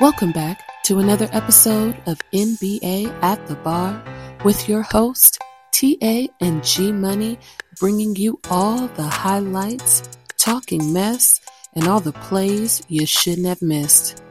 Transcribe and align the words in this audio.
Welcome 0.00 0.30
back 0.30 0.84
to 0.84 1.00
another 1.00 1.28
episode 1.32 2.00
of 2.06 2.20
NBA 2.32 3.12
at 3.20 3.44
the 3.48 3.56
Bar 3.56 4.00
with 4.44 4.68
your 4.68 4.82
host, 4.82 5.40
TA 5.72 6.28
and 6.40 6.62
G 6.62 6.92
Money, 6.92 7.36
bringing 7.80 8.14
you 8.14 8.38
all 8.48 8.86
the 8.86 9.02
highlights, 9.02 10.08
talking 10.36 10.92
mess, 10.92 11.40
and 11.74 11.88
all 11.88 11.98
the 11.98 12.12
plays 12.12 12.80
you 12.86 13.06
shouldn't 13.06 13.48
have 13.48 13.60
missed. 13.60 14.22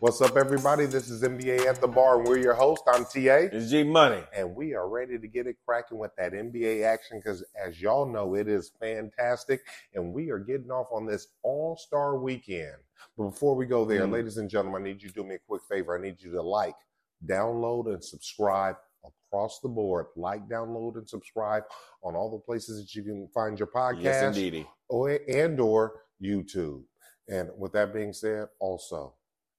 What's 0.00 0.20
up, 0.20 0.36
everybody? 0.36 0.84
This 0.84 1.08
is 1.08 1.22
NBA 1.22 1.64
at 1.64 1.80
the 1.80 1.88
Bar, 1.88 2.18
and 2.18 2.28
we're 2.28 2.36
your 2.36 2.52
host. 2.52 2.82
I'm 2.86 3.04
TA. 3.04 3.48
It's 3.50 3.70
G 3.70 3.84
Money. 3.84 4.22
And 4.36 4.54
we 4.54 4.74
are 4.74 4.86
ready 4.86 5.18
to 5.18 5.26
get 5.26 5.46
it 5.46 5.56
cracking 5.64 5.96
with 5.96 6.14
that 6.16 6.34
NBA 6.34 6.84
action 6.84 7.20
because, 7.20 7.42
as 7.58 7.80
y'all 7.80 8.04
know, 8.04 8.34
it 8.34 8.48
is 8.48 8.70
fantastic. 8.78 9.62
And 9.94 10.12
we 10.12 10.28
are 10.28 10.38
getting 10.38 10.70
off 10.70 10.88
on 10.92 11.06
this 11.06 11.28
All 11.42 11.78
Star 11.78 12.18
weekend. 12.18 12.76
But 13.16 13.24
before 13.30 13.54
we 13.54 13.66
go 13.66 13.84
there, 13.84 14.06
Mm. 14.06 14.12
ladies 14.12 14.36
and 14.38 14.48
gentlemen, 14.50 14.82
I 14.82 14.84
need 14.84 15.02
you 15.02 15.08
to 15.08 15.14
do 15.14 15.24
me 15.24 15.36
a 15.36 15.38
quick 15.38 15.62
favor. 15.68 15.96
I 15.96 16.00
need 16.00 16.20
you 16.22 16.30
to 16.32 16.42
like, 16.42 16.76
download, 17.24 17.92
and 17.92 18.02
subscribe 18.04 18.76
across 19.04 19.60
the 19.60 19.68
board. 19.68 20.06
Like, 20.16 20.48
download, 20.48 20.96
and 20.96 21.08
subscribe 21.08 21.64
on 22.02 22.14
all 22.14 22.30
the 22.30 22.38
places 22.44 22.80
that 22.80 22.94
you 22.94 23.02
can 23.02 23.28
find 23.28 23.58
your 23.58 23.68
podcast 23.68 24.02
Yes, 24.02 24.22
indeedy. 24.36 24.68
or 24.88 25.10
and 25.28 25.58
or 25.60 26.02
YouTube. 26.20 26.84
And 27.28 27.50
with 27.58 27.72
that 27.72 27.92
being 27.92 28.12
said, 28.12 28.48
also 28.60 29.14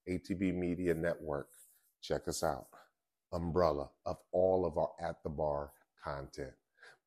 ATB 0.08 0.52
Media 0.54 0.94
Network, 0.94 1.49
check 2.02 2.27
us 2.27 2.44
out. 2.44 2.68
Umbrella 3.34 3.90
of 4.05 4.18
all 4.32 4.66
of 4.66 4.77
our 4.77 4.91
at 5.02 5.22
the 5.24 5.30
bar 5.30 5.74
content. 6.02 6.54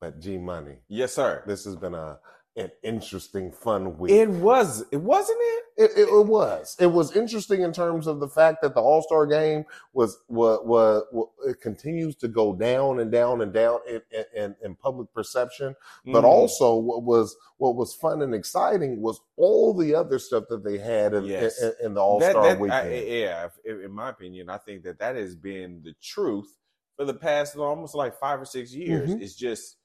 But 0.01 0.19
G 0.20 0.37
Money, 0.39 0.77
Yes, 0.89 1.15
sir. 1.15 1.42
this 1.47 1.65
has 1.65 1.77
been 1.77 1.95
a 1.95 2.19
an 2.57 2.71
interesting, 2.83 3.53
fun 3.53 3.97
week. 3.97 4.13
It 4.13 4.29
was. 4.29 4.85
It 4.91 4.97
wasn't 5.01 5.39
it. 5.41 5.65
It, 5.77 5.91
it, 5.97 6.09
it 6.09 6.27
was. 6.27 6.77
It 6.81 6.89
was 6.89 7.15
interesting 7.17 7.63
in 7.63 7.73
terms 7.73 8.07
of 8.07 8.19
the 8.21 8.29
fact 8.29 8.61
that 8.63 8.75
the 8.75 8.81
All 8.81 9.03
Star 9.03 9.25
game 9.25 9.65
was 9.92 10.19
was, 10.29 10.61
was 10.65 11.29
it 11.47 11.61
continues 11.61 12.17
to 12.17 12.29
go 12.29 12.53
down 12.55 12.98
and 13.01 13.11
down 13.11 13.41
and 13.41 13.53
down 13.53 13.79
in, 13.89 14.01
in, 14.37 14.57
in 14.62 14.75
public 14.75 15.12
perception. 15.15 15.75
But 16.05 16.25
Mm. 16.25 16.29
also, 16.29 16.75
what 16.77 17.03
was 17.05 17.37
what 17.59 17.77
was 17.77 17.95
fun 17.95 18.20
and 18.20 18.34
exciting 18.34 19.01
was 19.01 19.20
all 19.37 19.73
the 19.73 19.95
other 19.95 20.19
stuff 20.19 20.45
that 20.51 20.64
they 20.64 20.77
had 20.79 21.14
in, 21.14 21.25
Yes. 21.25 21.62
in, 21.62 21.73
in 21.83 21.95
the 21.95 22.01
All 22.01 22.20
Star 22.20 22.57
weekend. 22.57 22.73
I- 22.92 23.05
yeah, 23.05 23.48
in 23.64 23.92
my 23.92 24.11
opinion, 24.11 24.51
I 24.51 24.59
think 24.59 24.83
that 24.85 24.98
that 24.98 25.14
has 25.17 25.37
been 25.37 25.83
the 25.85 25.95
truth 26.03 26.57
for 26.97 27.05
the 27.05 27.14
past 27.14 27.57
almost 27.57 27.95
like 27.95 28.19
five 28.19 28.41
or 28.41 28.45
six 28.45 28.75
years. 28.75 29.11
Mhm. 29.11 29.23
It's 29.23 29.35
just 29.35 29.77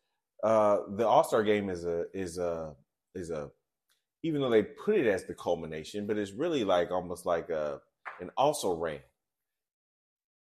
uh, 0.44 0.80
the 0.95 1.08
All 1.08 1.23
Star 1.23 1.44
Game 1.44 1.69
is 1.69 1.86
a 1.86 2.05
is 2.14 2.38
a 2.38 2.73
is 3.14 3.30
a 3.30 3.50
even 4.23 4.41
though 4.41 4.50
they 4.50 4.64
put 4.64 4.95
it 4.95 5.05
as 5.08 5.25
the 5.25 5.33
culmination, 5.36 6.08
but 6.08 6.17
it's 6.17 6.31
really 6.31 6.64
like 6.64 6.91
almost 6.91 7.25
like 7.25 7.50
a 7.50 7.80
an 8.19 8.31
also 8.38 8.75
ran. 8.75 9.00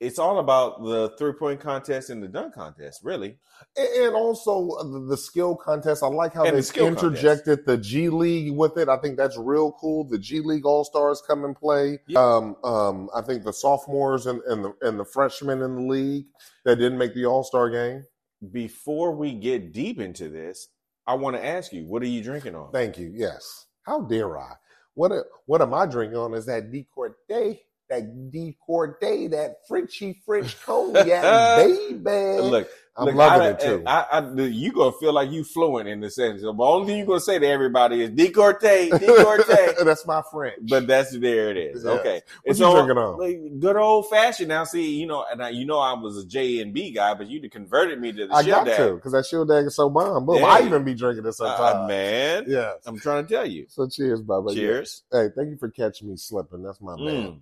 It's 0.01 0.19
all 0.19 0.39
about 0.39 0.83
the 0.83 1.15
three 1.19 1.35
point 1.35 1.61
contest 1.61 2.09
and 2.09 2.23
the 2.23 2.29
dunk 2.29 2.55
contest, 2.55 3.01
really. 3.05 3.37
And 3.77 3.89
and 4.07 4.15
also 4.15 4.83
the- 4.83 5.07
the 5.11 5.17
skill 5.17 5.55
contest. 5.55 6.03
I 6.03 6.07
like 6.07 6.33
how 6.33 6.45
And 6.45 6.57
they 6.57 6.63
skill 6.63 6.87
interjected 6.87 7.67
the 7.67 7.77
G 7.77 8.09
League 8.09 8.53
with 8.57 8.79
it. 8.79 8.89
I 8.89 8.97
think 8.97 9.19
that's 9.19 9.37
real 9.37 9.73
cool. 9.73 10.05
The 10.05 10.19
G 10.19 10.41
League 10.41 10.65
All 10.65 10.85
Stars 10.85 11.23
come 11.27 11.45
and 11.45 11.55
play. 11.55 11.99
Yeah. 12.09 12.19
Um, 12.19 12.57
um, 12.65 13.11
I 13.15 13.21
think 13.21 13.45
the 13.45 13.53
sophomores 13.53 14.25
and, 14.27 14.41
and 14.45 14.65
the 14.65 14.75
and 14.81 14.99
the 14.99 15.05
freshmen 15.05 15.61
in 15.61 15.75
the 15.75 15.83
league 15.83 16.27
that 16.65 16.77
didn't 16.77 16.97
make 16.99 17.15
the 17.15 17.27
All 17.27 17.45
Star 17.45 17.69
game. 17.69 18.07
Before 18.53 19.13
we 19.13 19.35
get 19.35 19.73
deep 19.73 20.01
into 20.01 20.29
this, 20.29 20.69
I 21.07 21.15
want 21.15 21.37
to 21.37 21.45
ask 21.45 21.73
you, 21.73 21.85
what 21.87 22.03
are 22.03 22.07
you 22.07 22.23
drinking 22.23 22.55
on? 22.55 22.73
Thank 22.73 22.99
you. 22.99 23.13
Yes. 23.15 23.67
How 23.83 24.01
dare 24.03 24.39
I? 24.39 24.55
What 24.95 25.13
a, 25.13 25.25
what 25.47 25.61
am 25.63 25.75
I 25.75 25.87
drinking 25.87 26.17
on? 26.17 26.35
Is 26.35 26.47
that 26.47 26.71
Decorte? 26.71 27.59
That 27.89 28.31
Decorte? 28.33 29.31
That 29.31 29.57
Frenchy 29.69 30.21
French 30.25 30.61
cognac, 30.65 31.07
baby. 31.07 32.41
Look, 32.41 32.69
I'm 32.97 33.07
look, 33.07 33.15
loving 33.15 33.41
I, 33.43 33.51
it 33.51 33.61
too. 33.61 33.83
Eh, 33.87 33.91
I, 33.91 34.01
I, 34.01 34.19
I- 34.19 34.41
you 34.47 34.73
gonna 34.73 34.93
feel 34.93 35.13
like 35.13 35.31
you 35.31 35.45
fluent 35.45 35.89
in 35.89 36.01
the 36.01 36.11
sentence. 36.11 36.43
The 36.43 36.49
only 36.53 36.87
thing 36.89 36.99
you 36.99 37.05
are 37.05 37.07
gonna 37.07 37.21
say 37.21 37.39
to 37.39 37.47
everybody 37.47 38.03
is 38.03 38.11
decorte, 38.11 38.91
decorte. 38.91 39.79
that's 39.85 40.07
my 40.07 40.23
French. 40.31 40.59
but 40.69 40.87
that's 40.87 41.17
there 41.19 41.51
it 41.51 41.57
is. 41.57 41.87
Okay, 41.87 42.15
What 42.15 42.23
And 42.47 42.59
you 42.59 42.65
so, 42.65 42.73
drinking 42.75 42.99
on? 42.99 43.19
like, 43.19 43.61
good 43.61 43.77
old 43.77 44.11
fashioned. 44.11 44.49
Now, 44.49 44.65
see, 44.65 44.99
you 45.01 45.07
know, 45.07 45.25
and 45.31 45.43
I, 45.43 45.51
you 45.51 45.65
know, 45.65 45.79
I 45.79 45.93
was 45.95 46.19
a 46.19 46.27
J 46.27 46.61
and 46.61 46.75
B 46.75 46.91
guy, 46.91 47.15
but 47.15 47.29
you 47.29 47.49
converted 47.49 48.01
me 48.01 48.13
to 48.13 48.27
the 48.27 48.35
I 48.35 48.43
shield 48.43 48.67
got 48.67 48.77
to 48.77 48.95
because 48.97 49.13
that 49.13 49.25
Shieldaig 49.25 49.67
is 49.69 49.77
so 49.77 49.89
bomb. 49.89 50.27
Boom. 50.27 50.37
Yeah. 50.39 50.45
I 50.47 50.63
even 50.63 50.85
be 50.85 50.95
drinking 50.95 51.25
it 51.25 51.29
Uh, 51.29 51.45
uh 51.45 51.57
sometimes. 51.57 51.89
man, 51.89 52.45
Yeah. 52.49 52.73
I'm 52.87 52.99
trying 52.99 53.27
to 53.27 53.33
tell 53.35 53.47
you. 53.47 53.67
So 53.69 53.89
cheers, 53.89 54.21
Bubba. 54.21 54.53
Cheers. 54.55 55.05
Yeah. 55.13 55.23
Hey, 55.23 55.29
thank 55.37 55.49
you 55.51 55.57
for 55.57 55.71
catching 55.71 56.09
me 56.11 56.17
slipping. 56.17 56.63
That's 56.65 56.81
my 56.81 56.97
man. 56.97 57.41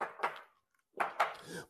Mm. 0.00 0.16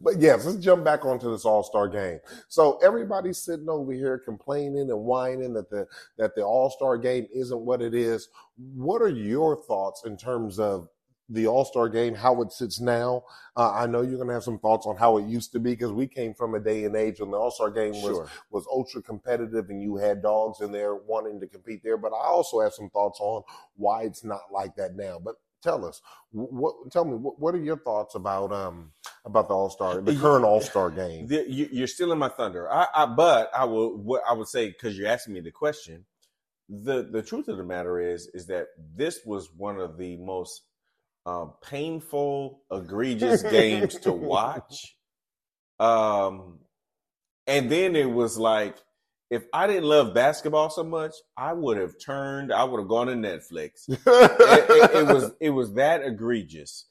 But 0.02 0.20
yes, 0.20 0.44
let's 0.44 0.58
jump 0.58 0.84
back 0.84 1.04
onto 1.04 1.30
this 1.30 1.44
All 1.44 1.62
Star 1.62 1.88
game. 1.88 2.18
So 2.48 2.78
everybody's 2.82 3.38
sitting 3.38 3.68
over 3.68 3.92
here 3.92 4.18
complaining 4.18 4.90
and 4.90 5.00
whining 5.04 5.54
that 5.54 5.70
the 5.70 5.86
that 6.18 6.34
the 6.34 6.42
All 6.42 6.70
Star 6.70 6.98
game 6.98 7.26
isn't 7.32 7.60
what 7.60 7.80
it 7.80 7.94
is. 7.94 8.28
What 8.74 9.00
are 9.00 9.08
your 9.08 9.56
thoughts 9.64 10.02
in 10.04 10.16
terms 10.16 10.58
of 10.58 10.88
the 11.28 11.46
All 11.46 11.64
Star 11.64 11.88
game, 11.88 12.14
how 12.16 12.42
it 12.42 12.52
sits 12.52 12.80
now? 12.80 13.22
Uh, 13.56 13.70
I 13.72 13.86
know 13.86 14.02
you're 14.02 14.16
going 14.16 14.26
to 14.28 14.34
have 14.34 14.42
some 14.42 14.58
thoughts 14.58 14.86
on 14.86 14.96
how 14.96 15.16
it 15.18 15.26
used 15.26 15.52
to 15.52 15.60
be 15.60 15.70
because 15.70 15.92
we 15.92 16.06
came 16.06 16.34
from 16.34 16.54
a 16.54 16.60
day 16.60 16.84
and 16.84 16.96
age 16.96 17.20
when 17.20 17.30
the 17.30 17.38
All 17.38 17.50
Star 17.52 17.70
game 17.70 17.92
was 17.92 18.16
Sure. 18.16 18.28
was 18.50 18.66
ultra 18.70 19.00
competitive 19.02 19.70
and 19.70 19.80
you 19.80 19.96
had 19.96 20.20
dogs 20.20 20.60
in 20.60 20.72
there 20.72 20.96
wanting 20.96 21.38
to 21.40 21.46
compete 21.46 21.82
there. 21.84 21.96
But 21.96 22.12
I 22.12 22.26
also 22.26 22.60
have 22.60 22.74
some 22.74 22.90
thoughts 22.90 23.20
on 23.20 23.44
why 23.76 24.02
it's 24.02 24.24
not 24.24 24.42
like 24.52 24.74
that 24.76 24.96
now. 24.96 25.20
But 25.22 25.36
tell 25.62 25.84
us, 25.84 26.00
what? 26.30 26.74
Tell 26.90 27.04
me, 27.04 27.14
what, 27.14 27.40
what 27.40 27.54
are 27.54 27.62
your 27.62 27.78
thoughts 27.78 28.14
about 28.14 28.52
um 28.52 28.92
about 29.24 29.48
the 29.48 29.54
All 29.54 29.70
Star, 29.70 30.00
the 30.00 30.14
current 30.20 30.44
All 30.44 30.60
Star 30.60 30.90
game? 30.90 31.26
The- 31.26 31.48
you, 31.48 31.68
you're 31.72 31.86
still 31.86 32.12
in 32.12 32.18
my 32.18 32.28
thunder. 32.28 32.70
I, 32.70 32.86
I 32.94 33.06
but 33.06 33.50
I 33.54 33.64
will. 33.64 33.96
What 33.96 34.22
I 34.28 34.32
would 34.32 34.48
say 34.48 34.68
because 34.68 34.96
you're 34.98 35.08
asking 35.08 35.34
me 35.34 35.40
the 35.40 35.50
question. 35.50 36.04
The 36.68 37.02
the 37.02 37.22
truth 37.22 37.48
of 37.48 37.58
the 37.58 37.64
matter 37.64 37.98
is 38.00 38.28
is 38.34 38.46
that 38.46 38.68
this 38.96 39.20
was 39.26 39.50
one 39.54 39.78
of 39.78 39.98
the 39.98 40.16
most 40.16 40.62
uh, 41.26 41.46
painful, 41.68 42.62
egregious 42.70 43.42
games 43.50 43.98
to 44.00 44.12
watch. 44.12 44.96
Um, 45.78 46.60
and 47.46 47.70
then 47.70 47.96
it 47.96 48.10
was 48.10 48.38
like, 48.38 48.76
if 49.32 49.44
I 49.54 49.66
didn't 49.66 49.84
love 49.88 50.14
basketball 50.14 50.68
so 50.70 50.84
much, 50.84 51.14
I 51.38 51.54
would 51.54 51.78
have 51.78 51.94
turned. 51.98 52.52
I 52.52 52.64
would 52.64 52.80
have 52.80 52.88
gone 52.88 53.06
to 53.08 53.14
Netflix. 53.14 53.88
it, 53.88 53.98
it- 54.06 54.96
it 55.00 55.06
was 55.06 55.32
it 55.40 55.50
was 55.50 55.74
that 55.74 56.02
egregious. 56.04 56.86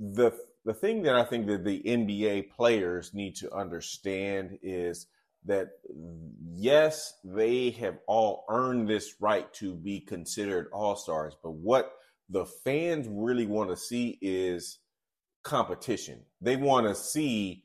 The 0.00 0.32
the 0.64 0.74
thing 0.74 1.02
that 1.04 1.14
I 1.14 1.24
think 1.24 1.46
that 1.46 1.64
the 1.64 1.80
NBA 1.84 2.50
players 2.50 3.14
need 3.14 3.36
to 3.36 3.54
understand 3.54 4.58
is 4.62 5.06
that 5.44 5.68
yes, 6.56 7.14
they 7.24 7.70
have 7.70 7.98
all 8.08 8.44
earned 8.50 8.88
this 8.88 9.14
right 9.20 9.52
to 9.54 9.74
be 9.74 10.00
considered 10.00 10.66
all 10.72 10.96
stars, 10.96 11.36
but 11.40 11.52
what 11.52 11.92
the 12.28 12.46
fans 12.64 13.06
really 13.08 13.46
want 13.46 13.70
to 13.70 13.76
see 13.76 14.18
is 14.20 14.80
competition. 15.44 16.22
They 16.40 16.56
want 16.56 16.88
to 16.88 16.96
see, 16.96 17.62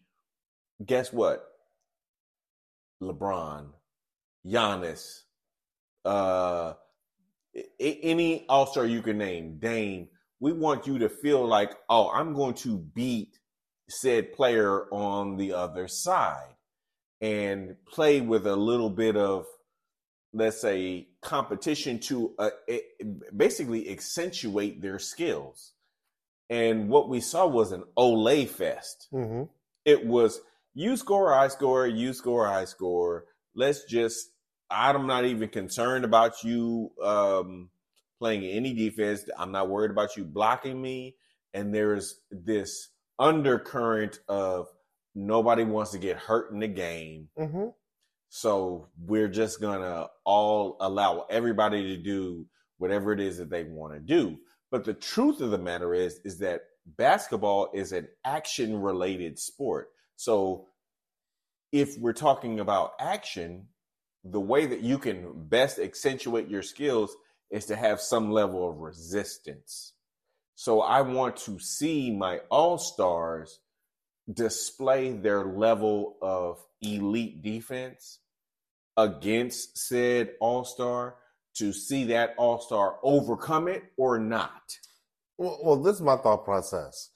guess 0.85 1.11
what? 1.11 1.43
LeBron, 3.01 3.69
Giannis, 4.45 5.21
uh, 6.05 6.73
any 7.79 8.45
All 8.47 8.65
Star 8.65 8.85
you 8.85 9.01
can 9.01 9.17
name, 9.17 9.59
Dame. 9.59 10.07
We 10.39 10.53
want 10.53 10.87
you 10.87 10.99
to 10.99 11.09
feel 11.09 11.45
like, 11.45 11.71
oh, 11.89 12.09
I'm 12.09 12.33
going 12.33 12.55
to 12.55 12.77
beat 12.77 13.37
said 13.89 14.33
player 14.33 14.85
on 14.91 15.37
the 15.37 15.53
other 15.53 15.87
side 15.87 16.55
and 17.19 17.75
play 17.87 18.21
with 18.21 18.47
a 18.47 18.55
little 18.55 18.89
bit 18.89 19.15
of, 19.15 19.45
let's 20.33 20.61
say, 20.61 21.09
competition 21.21 21.99
to 21.99 22.33
uh, 22.39 22.49
basically 23.35 23.89
accentuate 23.91 24.81
their 24.81 24.97
skills. 24.97 25.73
And 26.49 26.89
what 26.89 27.09
we 27.09 27.21
saw 27.21 27.45
was 27.47 27.71
an 27.71 27.83
Olay 27.97 28.47
fest 28.47 29.07
hmm 29.11 29.43
it 29.85 30.05
was 30.05 30.41
you 30.73 30.95
score, 30.95 31.33
I 31.33 31.47
score, 31.49 31.87
you 31.87 32.13
score, 32.13 32.47
I 32.47 32.65
score. 32.65 33.25
Let's 33.55 33.85
just 33.85 34.29
I'm 34.69 35.07
not 35.07 35.25
even 35.25 35.49
concerned 35.49 36.05
about 36.05 36.43
you 36.43 36.91
um 37.03 37.69
playing 38.19 38.43
any 38.43 38.73
defense. 38.73 39.25
I'm 39.37 39.51
not 39.51 39.69
worried 39.69 39.91
about 39.91 40.15
you 40.15 40.23
blocking 40.23 40.81
me. 40.81 41.15
And 41.53 41.73
there's 41.73 42.21
this 42.29 42.89
undercurrent 43.19 44.19
of 44.29 44.67
nobody 45.15 45.63
wants 45.63 45.91
to 45.91 45.97
get 45.97 46.17
hurt 46.17 46.51
in 46.51 46.59
the 46.59 46.67
game. 46.67 47.29
hmm 47.37 47.67
So 48.29 48.87
we're 48.97 49.27
just 49.27 49.59
gonna 49.59 50.07
all 50.23 50.77
allow 50.79 51.25
everybody 51.29 51.95
to 51.95 51.97
do 52.01 52.45
whatever 52.77 53.11
it 53.13 53.19
is 53.19 53.37
that 53.37 53.49
they 53.49 53.63
want 53.65 53.93
to 53.93 53.99
do. 53.99 54.37
But 54.71 54.85
the 54.85 54.93
truth 54.93 55.41
of 55.41 55.51
the 55.51 55.57
matter 55.57 55.93
is, 55.93 56.19
is 56.23 56.39
that 56.39 56.61
basketball 56.85 57.69
is 57.73 57.91
an 57.91 58.07
action 58.25 58.81
related 58.81 59.37
sport. 59.37 59.89
So 60.15 60.67
if 61.71 61.97
we're 61.97 62.13
talking 62.13 62.59
about 62.59 62.93
action, 62.99 63.67
the 64.23 64.39
way 64.39 64.65
that 64.65 64.81
you 64.81 64.97
can 64.97 65.47
best 65.47 65.79
accentuate 65.79 66.49
your 66.49 66.61
skills 66.61 67.15
is 67.49 67.65
to 67.65 67.75
have 67.75 67.99
some 67.99 68.31
level 68.31 68.69
of 68.69 68.77
resistance. 68.77 69.93
So 70.55 70.81
I 70.81 71.01
want 71.01 71.37
to 71.37 71.59
see 71.59 72.11
my 72.11 72.39
all 72.49 72.77
stars 72.77 73.59
display 74.31 75.11
their 75.11 75.43
level 75.43 76.17
of 76.21 76.59
elite 76.81 77.41
defense 77.41 78.19
against 78.95 79.77
said 79.77 80.31
all 80.39 80.63
star 80.63 81.15
to 81.55 81.73
see 81.73 82.05
that 82.05 82.33
all 82.37 82.59
star 82.59 82.97
overcome 83.03 83.67
it 83.67 83.83
or 83.97 84.19
not. 84.19 84.77
Well, 85.37 85.59
well, 85.63 85.81
this 85.81 85.95
is 85.95 86.01
my 86.01 86.17
thought 86.17 86.45
process. 86.45 87.09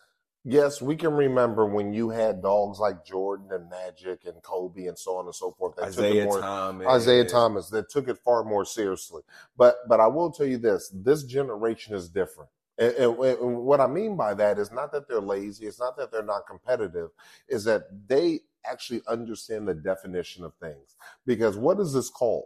Yes, 0.45 0.81
we 0.81 0.95
can 0.95 1.13
remember 1.13 1.65
when 1.65 1.93
you 1.93 2.09
had 2.09 2.43
dogs 2.43 2.79
like 2.79 3.05
Jordan 3.05 3.47
and 3.51 3.69
Magic 3.69 4.25
and 4.25 4.41
Kobe 4.43 4.85
and 4.87 4.97
so 4.97 5.17
on 5.17 5.25
and 5.25 5.35
so 5.35 5.51
forth. 5.53 5.75
That 5.77 5.91
took 5.93 6.05
it 6.05 6.09
Isaiah 6.09 6.25
more, 6.25 6.41
Thomas. 6.41 6.87
Isaiah 6.87 7.25
Thomas 7.25 7.69
that 7.71 7.89
took 7.89 8.07
it 8.09 8.19
far 8.19 8.43
more 8.43 8.65
seriously. 8.65 9.23
But 9.57 9.77
but 9.89 9.99
I 9.99 10.07
will 10.07 10.31
tell 10.31 10.47
you 10.47 10.57
this: 10.57 10.91
this 10.93 11.23
generation 11.23 11.95
is 11.95 12.09
different. 12.09 12.49
And, 12.77 12.93
and- 12.95 13.19
and 13.19 13.57
what 13.63 13.81
I 13.81 13.87
mean 13.87 14.17
by 14.17 14.35
that 14.35 14.59
is 14.59 14.71
not 14.71 14.91
that 14.93 15.07
they're 15.07 15.21
lazy. 15.21 15.65
It's 15.67 15.79
not 15.79 15.97
that 15.97 16.11
they're 16.11 16.23
not 16.23 16.47
competitive. 16.47 17.09
Is 17.49 17.63
that 17.65 17.83
they 18.07 18.41
actually 18.65 19.01
understand 19.07 19.67
the 19.67 19.73
definition 19.73 20.43
of 20.43 20.53
things. 20.55 20.95
Because 21.25 21.57
what 21.57 21.79
is 21.79 21.93
this 21.93 22.09
called? 22.09 22.45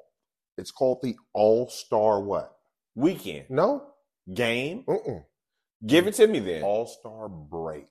It's 0.58 0.72
called 0.72 1.00
the 1.02 1.18
All 1.34 1.70
Star 1.70 2.22
what? 2.22 2.58
Weekend 2.96 3.50
No, 3.50 3.84
game. 4.34 4.84
Mm-mm. 4.88 5.24
Give 5.86 6.08
it 6.08 6.16
to 6.16 6.28
me 6.28 6.40
then. 6.40 6.64
All 6.64 6.86
Star 6.86 7.30
break. 7.30 7.88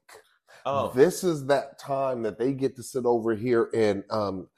Oh, 0.66 0.92
This 0.94 1.24
is 1.24 1.46
that 1.46 1.78
time 1.78 2.22
that 2.22 2.38
they 2.38 2.52
get 2.52 2.76
to 2.76 2.82
sit 2.82 3.06
over 3.06 3.34
here 3.34 3.70
and 3.74 4.04
um, 4.10 4.48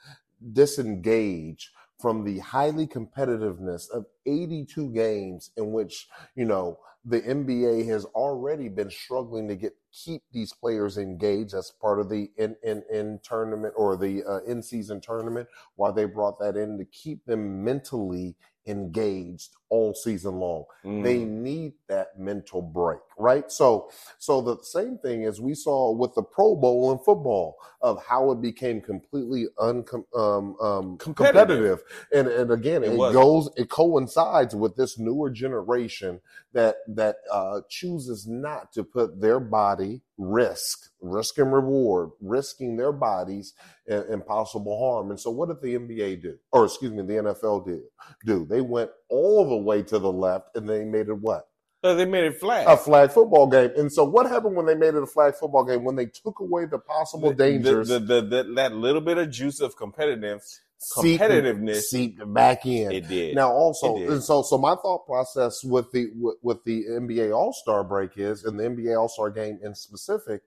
disengage 0.53 1.71
from 2.00 2.25
the 2.25 2.38
highly 2.38 2.87
competitiveness 2.87 3.91
of 3.91 4.06
82 4.27 4.91
games 4.93 5.50
in 5.56 5.73
which, 5.73 6.09
you 6.35 6.47
know, 6.47 6.79
the 7.05 7.21
NBA 7.21 7.87
has 7.87 8.05
already 8.06 8.69
been 8.69 8.91
struggling 8.91 9.49
to 9.49 9.56
get 9.56 9.75
keep 9.93 10.23
these 10.32 10.53
players 10.53 10.99
engaged 10.99 11.55
as 11.55 11.73
part 11.81 11.99
of 11.99 12.11
the 12.11 12.31
in 12.37 12.56
in, 12.62 12.82
in 12.93 13.21
tournament 13.23 13.73
or 13.77 13.97
the 13.97 14.23
uh, 14.25 14.41
in 14.47 14.62
season 14.62 15.00
tournament. 15.00 15.49
Why 15.77 15.93
they 15.93 16.05
brought 16.05 16.38
that 16.41 16.56
in 16.56 16.77
to 16.79 16.85
keep 16.85 17.25
them 17.25 17.65
mentally 17.65 18.37
engaged 18.70 19.56
all 19.70 19.94
season 19.94 20.37
long. 20.40 20.64
mm. 20.84 21.02
They 21.05 21.19
need 21.20 21.75
that 21.88 22.19
mental 22.19 22.62
break, 22.62 23.00
right? 23.19 23.50
So, 23.52 23.90
so 24.19 24.43
the 24.43 24.58
same 24.62 24.99
thing 24.99 25.25
as 25.26 25.40
we 25.40 25.55
saw 25.55 25.93
with 25.93 26.14
the 26.14 26.22
Pro 26.22 26.56
Bowl 26.56 26.93
in 26.93 26.99
football 27.00 27.56
of 27.82 28.02
how 28.05 28.32
it 28.32 28.43
became 28.43 28.81
completely 28.82 29.46
uncom- 29.58 30.06
um, 30.17 30.56
um, 30.61 30.99
Competitive. 30.99 31.17
competitive. 31.17 31.82
And, 32.14 32.28
and 32.28 32.52
again, 32.52 32.84
It 32.84 32.90
it, 32.90 32.99
goes, 33.14 33.50
it 33.56 33.70
coincides 33.70 34.55
with 34.56 34.76
this 34.76 34.99
newer 34.99 35.31
generation 35.31 36.20
that, 36.55 36.76
that, 36.88 37.17
uh, 37.32 37.62
chooses 37.70 38.26
not 38.28 38.72
to 38.75 38.84
put 38.84 39.20
their 39.20 39.40
body 39.40 40.02
risk, 40.20 40.90
risk 41.00 41.38
and 41.38 41.52
reward, 41.52 42.11
risking 42.20 42.76
their 42.76 42.93
bodies 42.93 43.55
and, 43.88 44.05
in 44.11 44.20
possible 44.20 44.78
harm. 44.78 45.11
And 45.11 45.19
so 45.19 45.31
what 45.31 45.49
did 45.49 45.62
the 45.62 45.75
NBA 45.78 46.22
do? 46.22 46.37
Or 46.52 46.67
excuse 46.67 46.93
me, 46.93 47.02
the 47.02 47.14
NFL 47.14 47.67
did 47.67 47.81
do? 48.26 48.44
They 48.44 48.61
went 48.61 48.90
all 49.08 49.49
the 49.49 49.56
way 49.56 49.82
to 49.82 49.99
the 49.99 50.12
left 50.12 50.56
and 50.56 50.69
they 50.69 50.84
made 50.84 51.08
it 51.08 51.19
what? 51.19 51.46
They 51.82 52.05
made 52.05 52.25
it 52.25 52.38
flat. 52.38 52.67
A 52.69 52.76
flag 52.76 53.11
football 53.11 53.46
game. 53.46 53.70
And 53.75 53.90
so 53.90 54.05
what 54.05 54.28
happened 54.28 54.55
when 54.55 54.67
they 54.67 54.75
made 54.75 54.94
it 54.94 55.02
a 55.02 55.06
flag 55.06 55.34
football 55.34 55.64
game? 55.64 55.82
When 55.82 55.96
they 55.96 56.06
took 56.06 56.40
away 56.40 56.67
the 56.67 56.78
possible 56.78 57.31
The- 57.31 57.37
dangers, 57.37 57.88
The, 57.88 57.99
the, 57.99 58.52
that 58.56 58.75
little 58.75 59.00
bit 59.00 59.17
of 59.17 59.31
juice 59.31 59.61
of 59.61 59.76
competitiveness, 59.76 60.58
competitiveness, 60.97 61.82
seeped 61.82 62.32
back 62.32 62.67
in. 62.67 62.91
it 62.93 63.09
did. 63.09 63.35
Now, 63.35 63.53
also, 63.53 63.99
did. 63.99 64.11
and 64.11 64.23
so, 64.23 64.43
so 64.43 64.59
my 64.59 64.75
thought 64.77 65.06
process 65.06 65.62
with 65.62 65.91
the 65.93 66.09
with, 66.15 66.37
with 66.43 66.65
the 66.65 66.85
NBA 66.87 67.35
All 67.37 67.53
Star 67.53 67.85
break 67.85 68.12
is, 68.17 68.44
and 68.44 68.59
the 68.59 68.65
NBA 68.65 68.99
All 68.99 69.09
Star 69.09 69.31
game 69.31 69.59
in 69.62 69.75
specific, 69.75 70.43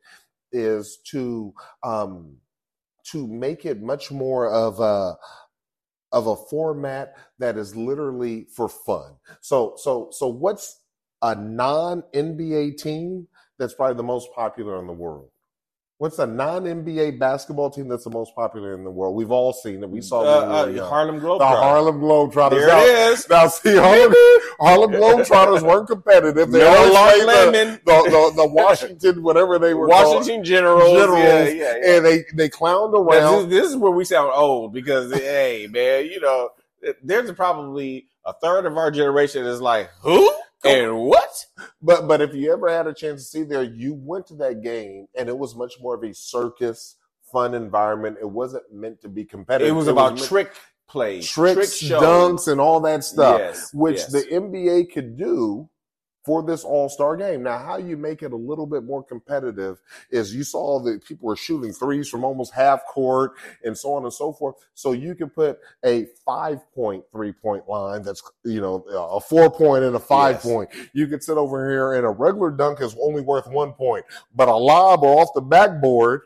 is 0.51 0.99
to 1.11 1.53
um 1.83 2.37
to 3.11 3.27
make 3.27 3.65
it 3.65 3.81
much 3.81 4.11
more 4.11 4.49
of 4.49 4.79
a 4.79 5.17
of 6.13 6.27
a 6.27 6.35
format 6.35 7.17
that 7.39 7.57
is 7.57 7.75
literally 7.75 8.45
for 8.55 8.69
fun. 8.69 9.15
So, 9.41 9.73
so, 9.77 10.09
so, 10.11 10.27
what's 10.27 10.79
a 11.21 11.35
non 11.35 12.03
NBA 12.13 12.77
team 12.77 13.27
that's 13.57 13.73
probably 13.73 13.97
the 13.97 14.03
most 14.03 14.29
popular 14.33 14.79
in 14.79 14.87
the 14.87 14.93
world? 14.93 15.29
What's 16.03 16.19
a 16.19 16.27
non 16.27 16.65
NBA 16.65 17.17
basketball 17.17 17.69
team 17.69 17.87
that's 17.87 18.03
the 18.03 18.09
most 18.09 18.35
popular 18.35 18.73
in 18.75 18.83
the 18.83 18.89
world? 18.91 19.15
We've 19.15 19.31
all 19.31 19.53
seen 19.53 19.81
it. 19.81 19.89
We 19.89 20.01
saw 20.01 20.23
it 20.23 20.25
when 20.41 20.49
we 20.49 20.53
uh, 20.53 20.63
uh, 20.63 20.67
young. 20.67 20.89
Harlem 20.89 21.15
the 21.21 21.45
Harlem 21.45 22.01
Globetrotters. 22.01 22.49
There 22.49 22.67
now, 22.67 22.83
it 22.83 23.13
is. 23.13 23.29
now, 23.29 23.47
see, 23.47 23.77
Harlem, 23.77 24.13
Harlem 24.59 24.91
Globetrotters 24.91 25.61
weren't 25.61 25.87
competitive. 25.87 26.51
They 26.51 26.59
No 26.59 26.65
Lord 26.65 26.91
played 26.91 27.21
the, 27.21 27.25
Lemon. 27.25 27.79
the, 27.85 28.01
the, 28.03 28.33
the 28.35 28.47
Washington, 28.49 29.23
whatever 29.23 29.57
they 29.57 29.73
were 29.73 29.87
called. 29.87 30.17
Washington 30.17 30.43
Generals. 30.43 30.91
Generals, 30.91 31.19
Yeah, 31.23 31.47
yeah, 31.47 31.75
yeah. 31.81 31.95
And 31.95 32.05
they, 32.05 32.25
they 32.33 32.49
clowned 32.49 32.91
This, 32.91 33.17
around. 33.23 33.43
is, 33.43 33.47
this 33.47 33.69
is 33.69 33.77
where 33.77 33.93
we 33.93 34.03
sound 34.03 34.33
old 34.35 34.73
because, 34.73 35.09
hey, 35.13 35.69
man, 35.71 36.07
you 36.07 36.19
know, 36.19 36.49
there's 37.01 37.31
probably 37.31 38.07
a 38.25 38.33
third 38.33 38.65
of 38.65 38.75
our 38.75 38.91
generation 38.91 39.45
is 39.45 39.61
like, 39.61 39.89
who 40.01 40.29
and 40.65 40.97
what? 40.97 41.29
But 41.81 42.07
but 42.07 42.21
if 42.21 42.33
you 42.33 42.51
ever 42.53 42.69
had 42.69 42.87
a 42.87 42.93
chance 42.93 43.23
to 43.23 43.27
see 43.29 43.43
there, 43.43 43.63
you 43.63 43.93
went 43.93 44.27
to 44.27 44.35
that 44.35 44.61
game 44.63 45.07
and 45.17 45.29
it 45.29 45.37
was 45.37 45.55
much 45.55 45.73
more 45.81 45.95
of 45.95 46.03
a 46.03 46.13
circus, 46.13 46.95
fun 47.31 47.53
environment. 47.53 48.17
It 48.21 48.29
wasn't 48.29 48.63
meant 48.71 49.01
to 49.01 49.09
be 49.09 49.25
competitive. 49.25 49.67
It 49.67 49.75
was 49.77 49.87
about 49.87 50.15
meant- 50.15 50.27
trick 50.27 50.51
plays, 50.87 51.27
tricks, 51.29 51.79
trick 51.79 51.91
dunks, 51.91 52.47
and 52.51 52.61
all 52.61 52.79
that 52.81 53.03
stuff, 53.03 53.39
Yes, 53.39 53.73
which 53.73 53.97
yes. 53.97 54.11
the 54.11 54.21
NBA 54.31 54.91
could 54.93 55.17
do 55.17 55.69
for 56.23 56.41
this 56.43 56.63
All 56.63 56.89
Star 56.89 57.17
game. 57.17 57.43
Now, 57.43 57.57
how 57.57 57.77
you 57.77 57.97
make 57.97 58.23
it 58.23 58.31
a 58.31 58.35
little 58.37 58.65
bit 58.65 58.83
more 58.83 59.03
competitive 59.03 59.81
is 60.09 60.33
you 60.33 60.43
saw 60.43 60.79
that 60.81 61.03
people 61.05 61.27
were 61.27 61.35
shooting 61.35 61.73
threes 61.73 62.07
from 62.09 62.23
almost 62.23 62.53
half 62.53 62.85
court 62.85 63.33
and 63.63 63.77
so 63.77 63.93
on 63.93 64.03
and 64.03 64.13
so 64.13 64.31
forth. 64.33 64.55
So 64.73 64.93
you 64.93 65.15
can 65.15 65.29
put 65.29 65.59
a 65.85 66.05
five 66.25 66.59
point 66.73 67.03
three 67.11 67.31
point 67.33 67.67
line 67.67 68.01
that's 68.03 68.23
you 68.43 68.61
know 68.61 68.75
a 68.93 69.19
four 69.19 69.51
point 69.51 69.83
and 69.83 69.95
a 69.95 69.99
five 69.99 70.35
Yes. 70.37 70.43
point. 70.43 70.69
You 70.93 71.07
could 71.07 71.23
sit 71.23 71.37
over 71.37 71.69
here 71.69 71.93
and 71.93 72.05
a 72.05 72.09
regular 72.09 72.51
dunk 72.51 72.81
is 72.81 72.95
only 73.01 73.21
worth 73.21 73.47
one 73.47 73.73
point, 73.73 74.05
but 74.35 74.47
a 74.47 74.55
lob 74.55 75.03
or 75.03 75.21
off 75.21 75.29
the 75.35 75.41
backboard 75.41 76.21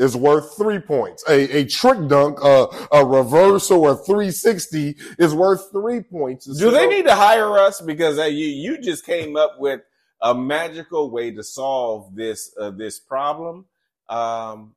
is 0.00 0.16
worth 0.16 0.56
three 0.56 0.80
points. 0.80 1.22
A, 1.28 1.58
a 1.58 1.64
trick 1.66 2.08
dunk, 2.08 2.42
uh, 2.42 2.66
a 2.90 3.04
reverse 3.04 3.70
or 3.70 3.92
a 3.92 3.94
360 3.94 4.96
is 5.18 5.34
worth 5.34 5.70
three 5.70 6.00
points. 6.00 6.46
Do 6.46 6.70
they 6.70 6.88
need 6.88 7.04
to 7.04 7.14
hire 7.14 7.58
us 7.58 7.80
because 7.80 8.18
uh, 8.18 8.24
you 8.24 8.46
you 8.46 8.80
just 8.80 9.04
came 9.04 9.36
up 9.36 9.60
with 9.60 9.82
a 10.22 10.34
magical 10.34 11.10
way 11.10 11.30
to 11.32 11.42
solve 11.42 12.14
this 12.16 12.52
uh, 12.58 12.70
this 12.70 12.98
problem? 12.98 13.66
Um, 14.08 14.74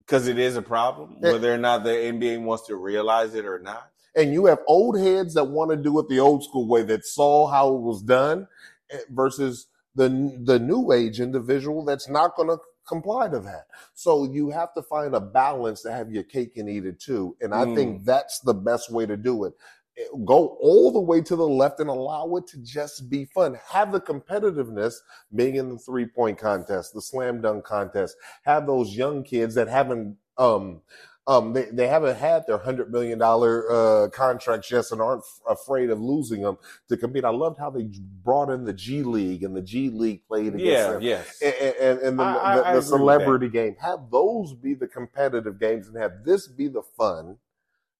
because 0.00 0.28
it 0.28 0.38
is 0.38 0.56
a 0.56 0.62
problem, 0.62 1.16
whether 1.20 1.52
or 1.54 1.58
not 1.58 1.84
the 1.84 1.90
NBA 1.90 2.42
wants 2.42 2.66
to 2.66 2.76
realize 2.76 3.34
it 3.34 3.46
or 3.46 3.58
not. 3.60 3.90
and 4.14 4.32
you 4.32 4.44
have 4.46 4.58
old 4.66 4.98
heads 4.98 5.32
that 5.34 5.44
want 5.44 5.70
to 5.70 5.76
do 5.76 5.98
it 5.98 6.08
the 6.08 6.20
old 6.20 6.44
school 6.44 6.66
way 6.68 6.82
that 6.82 7.06
saw 7.06 7.46
how 7.46 7.74
it 7.74 7.80
was 7.80 8.02
done 8.02 8.46
eh, 8.90 8.98
versus 9.10 9.68
the 9.94 10.08
the 10.44 10.58
new 10.58 10.92
age 10.92 11.20
individual 11.20 11.84
that's 11.84 12.08
not 12.08 12.36
going 12.36 12.48
to 12.48 12.58
comply 12.86 13.28
to 13.28 13.40
that. 13.40 13.66
So 13.94 14.24
you 14.24 14.50
have 14.50 14.74
to 14.74 14.82
find 14.82 15.14
a 15.14 15.20
balance 15.20 15.82
to 15.82 15.92
have 15.92 16.10
your 16.10 16.22
cake 16.24 16.56
and 16.56 16.68
eat 16.68 16.84
it 16.86 17.00
too. 17.00 17.36
And 17.40 17.54
I 17.54 17.64
think 17.74 18.04
that's 18.04 18.40
the 18.40 18.54
best 18.54 18.90
way 18.90 19.06
to 19.06 19.16
do 19.16 19.44
it. 19.44 19.54
Eh, 19.98 20.02
Go 20.24 20.56
all 20.60 20.90
the 20.92 21.00
way 21.00 21.20
to 21.20 21.36
the 21.36 21.46
left 21.48 21.80
and 21.80 21.88
allow 21.90 22.34
it 22.36 22.46
to 22.48 22.62
just 22.62 23.10
be 23.10 23.24
fun. 23.26 23.58
Have 23.70 23.92
the 23.92 24.00
competitiveness 24.00 24.94
being 25.34 25.56
in 25.56 25.68
the 25.68 25.78
three 25.78 26.06
point 26.06 26.38
contest, 26.38 26.94
the 26.94 27.02
slam 27.02 27.40
dunk 27.40 27.64
contest. 27.64 28.16
Have 28.44 28.66
those 28.66 28.96
young 28.96 29.22
kids 29.22 29.54
that 29.54 29.68
haven't 29.68 30.16
um 30.38 30.80
um, 31.26 31.52
they, 31.52 31.66
they 31.66 31.86
haven't 31.88 32.16
had 32.16 32.46
their 32.46 32.58
hundred 32.58 32.90
million 32.90 33.18
dollar 33.18 33.70
uh, 33.70 34.08
contracts 34.10 34.70
yet 34.70 34.90
and 34.90 35.00
aren't 35.00 35.22
f- 35.22 35.40
afraid 35.58 35.90
of 35.90 36.00
losing 36.00 36.42
them 36.42 36.58
to 36.88 36.96
compete. 36.96 37.24
I 37.24 37.30
loved 37.30 37.58
how 37.58 37.70
they 37.70 37.88
brought 38.24 38.50
in 38.50 38.64
the 38.64 38.72
G 38.72 39.02
League 39.02 39.44
and 39.44 39.54
the 39.56 39.62
G 39.62 39.88
League 39.90 40.26
played 40.26 40.48
against 40.48 40.64
Yeah, 40.64 40.90
them. 40.92 41.02
yes. 41.02 41.40
And, 41.42 41.54
and, 41.54 41.98
and 42.00 42.18
the, 42.18 42.24
I- 42.24 42.34
I- 42.34 42.56
the, 42.56 42.62
I 42.64 42.72
the 42.72 42.78
agree 42.78 42.88
celebrity 42.88 43.48
game. 43.48 43.76
Have 43.80 44.10
those 44.10 44.54
be 44.54 44.74
the 44.74 44.88
competitive 44.88 45.60
games 45.60 45.88
and 45.88 45.96
have 45.96 46.24
this 46.24 46.48
be 46.48 46.68
the 46.68 46.82
fun 46.82 47.38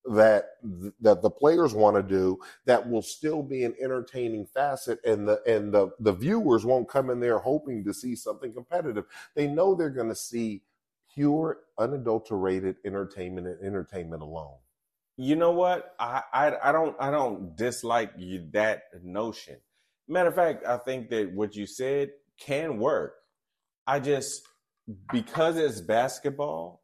that 0.06 0.56
that 1.00 1.22
the 1.22 1.30
players 1.30 1.74
want 1.74 1.96
to 1.96 2.02
do 2.02 2.38
that 2.66 2.88
will 2.90 3.02
still 3.02 3.42
be 3.42 3.64
an 3.64 3.74
entertaining 3.80 4.46
facet 4.46 4.98
and 5.04 5.28
the 5.28 5.40
and 5.46 5.72
the 5.72 5.90
the 6.00 6.12
viewers 6.12 6.64
won't 6.66 6.88
come 6.88 7.10
in 7.10 7.20
there 7.20 7.38
hoping 7.38 7.84
to 7.84 7.94
see 7.94 8.16
something 8.16 8.52
competitive 8.52 9.04
they 9.36 9.46
know 9.46 9.76
they're 9.76 9.90
going 9.90 10.08
to 10.08 10.14
see 10.16 10.62
pure 11.14 11.58
unadulterated 11.78 12.76
entertainment 12.84 13.46
and 13.46 13.58
entertainment 13.66 14.22
alone 14.22 14.56
You 15.16 15.36
know 15.36 15.52
what? 15.52 15.94
I, 16.00 16.22
I 16.32 16.70
I 16.70 16.72
don't 16.72 16.96
I 17.00 17.10
don't 17.10 17.56
dislike 17.56 18.12
you 18.18 18.48
that 18.52 18.84
notion. 19.04 19.58
Matter 20.08 20.30
of 20.30 20.34
fact, 20.34 20.66
I 20.66 20.78
think 20.78 21.10
that 21.10 21.32
what 21.34 21.54
you 21.56 21.66
said 21.66 22.10
can 22.40 22.78
work. 22.78 23.14
I 23.86 24.00
just 24.00 24.42
because 25.12 25.56
it's 25.58 25.80
basketball, 25.80 26.82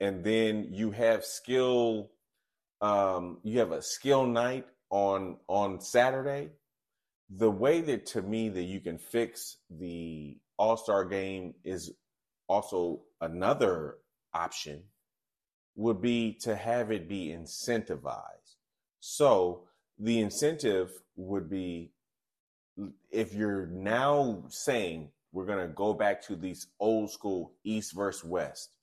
and 0.00 0.24
then 0.24 0.68
you 0.72 0.90
have 0.92 1.24
skill, 1.24 2.10
um, 2.80 3.38
you 3.44 3.60
have 3.60 3.72
a 3.72 3.82
skill 3.82 4.26
night 4.26 4.66
on 4.90 5.38
on 5.48 5.80
Saturday. 5.80 6.50
the 7.30 7.50
way 7.50 7.80
that 7.80 8.06
to 8.06 8.22
me 8.22 8.48
that 8.50 8.64
you 8.64 8.80
can 8.80 8.98
fix 8.98 9.56
the 9.70 10.38
All 10.58 10.76
Star 10.76 11.04
game 11.04 11.54
is 11.64 11.92
also 12.48 13.02
another 13.20 13.98
option 14.32 14.82
would 15.76 16.00
be 16.00 16.32
to 16.42 16.56
have 16.56 16.90
it 16.90 17.08
be 17.08 17.28
incentivized. 17.28 18.56
So 19.00 19.64
the 19.98 20.20
incentive 20.20 20.90
would 21.16 21.48
be 21.48 21.92
if 23.10 23.34
you're 23.34 23.66
now 23.66 24.44
saying 24.48 25.10
we're 25.32 25.46
going 25.46 25.66
to 25.66 25.74
go 25.74 25.92
back 25.92 26.22
to 26.22 26.36
these 26.36 26.68
old 26.78 27.10
school 27.10 27.52
East 27.64 27.94
versus 27.94 28.24
West, 28.24 28.76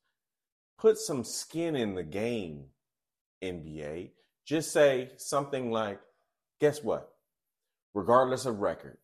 put 0.77 0.97
some 0.97 1.23
skin 1.23 1.75
in 1.75 1.95
the 1.95 2.03
game, 2.03 2.65
NBA. 3.43 4.11
Just 4.45 4.71
say 4.71 5.11
something 5.17 5.71
like, 5.71 5.99
guess 6.59 6.83
what? 6.83 7.09
Regardless 7.93 8.45
of 8.45 8.59
record, 8.59 8.97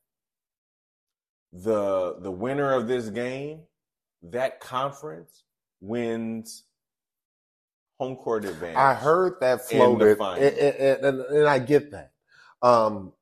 the 1.51 2.17
the 2.19 2.31
winner 2.31 2.73
of 2.73 2.87
this 2.87 3.09
game, 3.09 3.61
that 4.24 4.60
conference 4.60 5.44
wins 5.82 6.63
home 8.00 8.15
court 8.15 8.46
advantage. 8.46 8.77
I 8.77 8.94
heard 8.94 9.39
that 9.42 9.68
floated, 9.68 10.20
and, 10.20 10.39
and, 10.39 11.06
and, 11.06 11.20
and, 11.22 11.48
I 11.48 11.60
get 11.60 11.92
that. 11.92 12.12
Um, 12.62 13.13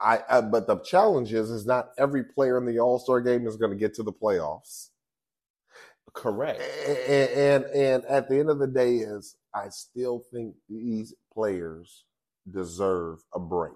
I, 0.00 0.20
I, 0.28 0.40
but 0.40 0.66
the 0.66 0.78
challenge 0.78 1.32
is, 1.32 1.50
is 1.50 1.66
not 1.66 1.90
every 1.98 2.24
player 2.24 2.56
in 2.58 2.66
the 2.66 2.78
All 2.78 2.98
Star 2.98 3.20
game 3.20 3.46
is 3.46 3.56
going 3.56 3.72
to 3.72 3.76
get 3.76 3.94
to 3.94 4.02
the 4.02 4.12
playoffs. 4.12 4.88
Correct. 6.12 6.60
And, 6.86 7.28
and 7.30 7.64
and 7.66 8.04
at 8.06 8.28
the 8.28 8.38
end 8.38 8.50
of 8.50 8.58
the 8.58 8.66
day, 8.66 8.96
is 8.96 9.36
I 9.54 9.68
still 9.68 10.22
think 10.32 10.54
these 10.68 11.14
players 11.32 12.04
deserve 12.50 13.22
a 13.34 13.38
break. 13.38 13.72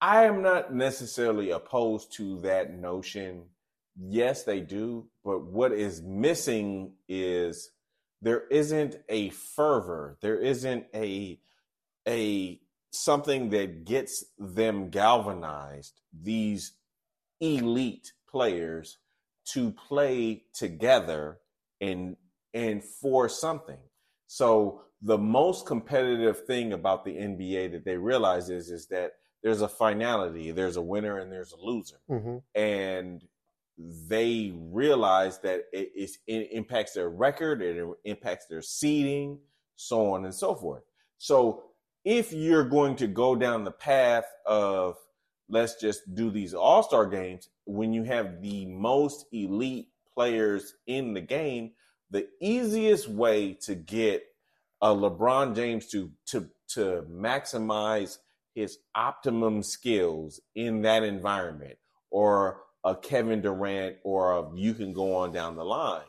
I 0.00 0.24
am 0.24 0.42
not 0.42 0.72
necessarily 0.72 1.50
opposed 1.50 2.12
to 2.14 2.40
that 2.42 2.74
notion. 2.74 3.44
Yes, 4.00 4.44
they 4.44 4.60
do, 4.60 5.08
but 5.24 5.44
what 5.44 5.72
is 5.72 6.02
missing 6.02 6.92
is 7.08 7.70
there 8.22 8.46
isn't 8.48 8.96
a 9.08 9.30
fervor. 9.30 10.18
There 10.20 10.38
isn't 10.38 10.86
a 10.94 11.40
a 12.06 12.60
something 12.90 13.50
that 13.50 13.84
gets 13.84 14.24
them 14.38 14.90
galvanized. 14.90 16.00
These 16.12 16.72
elite 17.40 18.12
players 18.30 18.98
to 19.52 19.72
play 19.72 20.44
together 20.54 21.38
and 21.80 22.16
and 22.54 22.82
for 22.84 23.28
something. 23.28 23.78
So 24.26 24.82
the 25.02 25.18
most 25.18 25.66
competitive 25.66 26.44
thing 26.46 26.72
about 26.72 27.04
the 27.04 27.12
NBA 27.12 27.72
that 27.72 27.84
they 27.84 27.96
realize 27.96 28.50
is 28.50 28.70
is 28.70 28.86
that 28.88 29.12
there's 29.42 29.62
a 29.62 29.68
finality, 29.68 30.50
there's 30.50 30.76
a 30.76 30.82
winner 30.82 31.18
and 31.18 31.30
there's 31.30 31.52
a 31.52 31.60
loser, 31.60 32.00
mm-hmm. 32.10 32.38
and 32.54 33.22
they 33.78 34.52
realize 34.56 35.38
that 35.40 35.64
it, 35.72 36.10
it 36.26 36.48
impacts 36.52 36.94
their 36.94 37.08
record, 37.08 37.62
it 37.62 37.86
impacts 38.04 38.46
their 38.46 38.62
seeding, 38.62 39.38
so 39.76 40.12
on 40.12 40.24
and 40.24 40.34
so 40.34 40.54
forth. 40.54 40.82
So 41.18 41.64
if 42.04 42.32
you're 42.32 42.64
going 42.64 42.96
to 42.96 43.06
go 43.06 43.36
down 43.36 43.64
the 43.64 43.70
path 43.70 44.24
of 44.46 44.96
let's 45.48 45.80
just 45.80 46.14
do 46.14 46.30
these 46.30 46.54
all 46.54 46.82
star 46.82 47.06
games, 47.06 47.48
when 47.64 47.92
you 47.92 48.02
have 48.02 48.42
the 48.42 48.66
most 48.66 49.26
elite 49.32 49.88
players 50.14 50.74
in 50.86 51.14
the 51.14 51.20
game, 51.20 51.72
the 52.10 52.26
easiest 52.40 53.08
way 53.08 53.54
to 53.62 53.74
get 53.74 54.24
a 54.80 54.88
LeBron 54.88 55.54
James 55.54 55.86
to 55.88 56.10
to 56.26 56.48
to 56.68 57.04
maximize 57.10 58.18
his 58.54 58.78
optimum 58.94 59.62
skills 59.62 60.40
in 60.54 60.82
that 60.82 61.02
environment, 61.02 61.78
or 62.10 62.62
a 62.88 62.96
Kevin 62.96 63.42
Durant, 63.42 63.96
or 64.02 64.32
a, 64.32 64.56
you 64.56 64.72
can 64.72 64.92
go 64.92 65.14
on 65.16 65.32
down 65.32 65.56
the 65.56 65.64
line. 65.64 66.02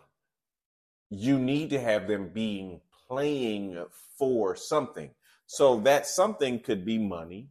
You 1.09 1.37
need 1.37 1.71
to 1.71 1.79
have 1.79 2.07
them 2.07 2.29
being 2.33 2.79
playing 3.07 3.83
for 4.17 4.55
something. 4.55 5.09
So 5.45 5.79
that 5.81 6.05
something 6.05 6.59
could 6.59 6.85
be 6.85 6.97
money, 6.97 7.49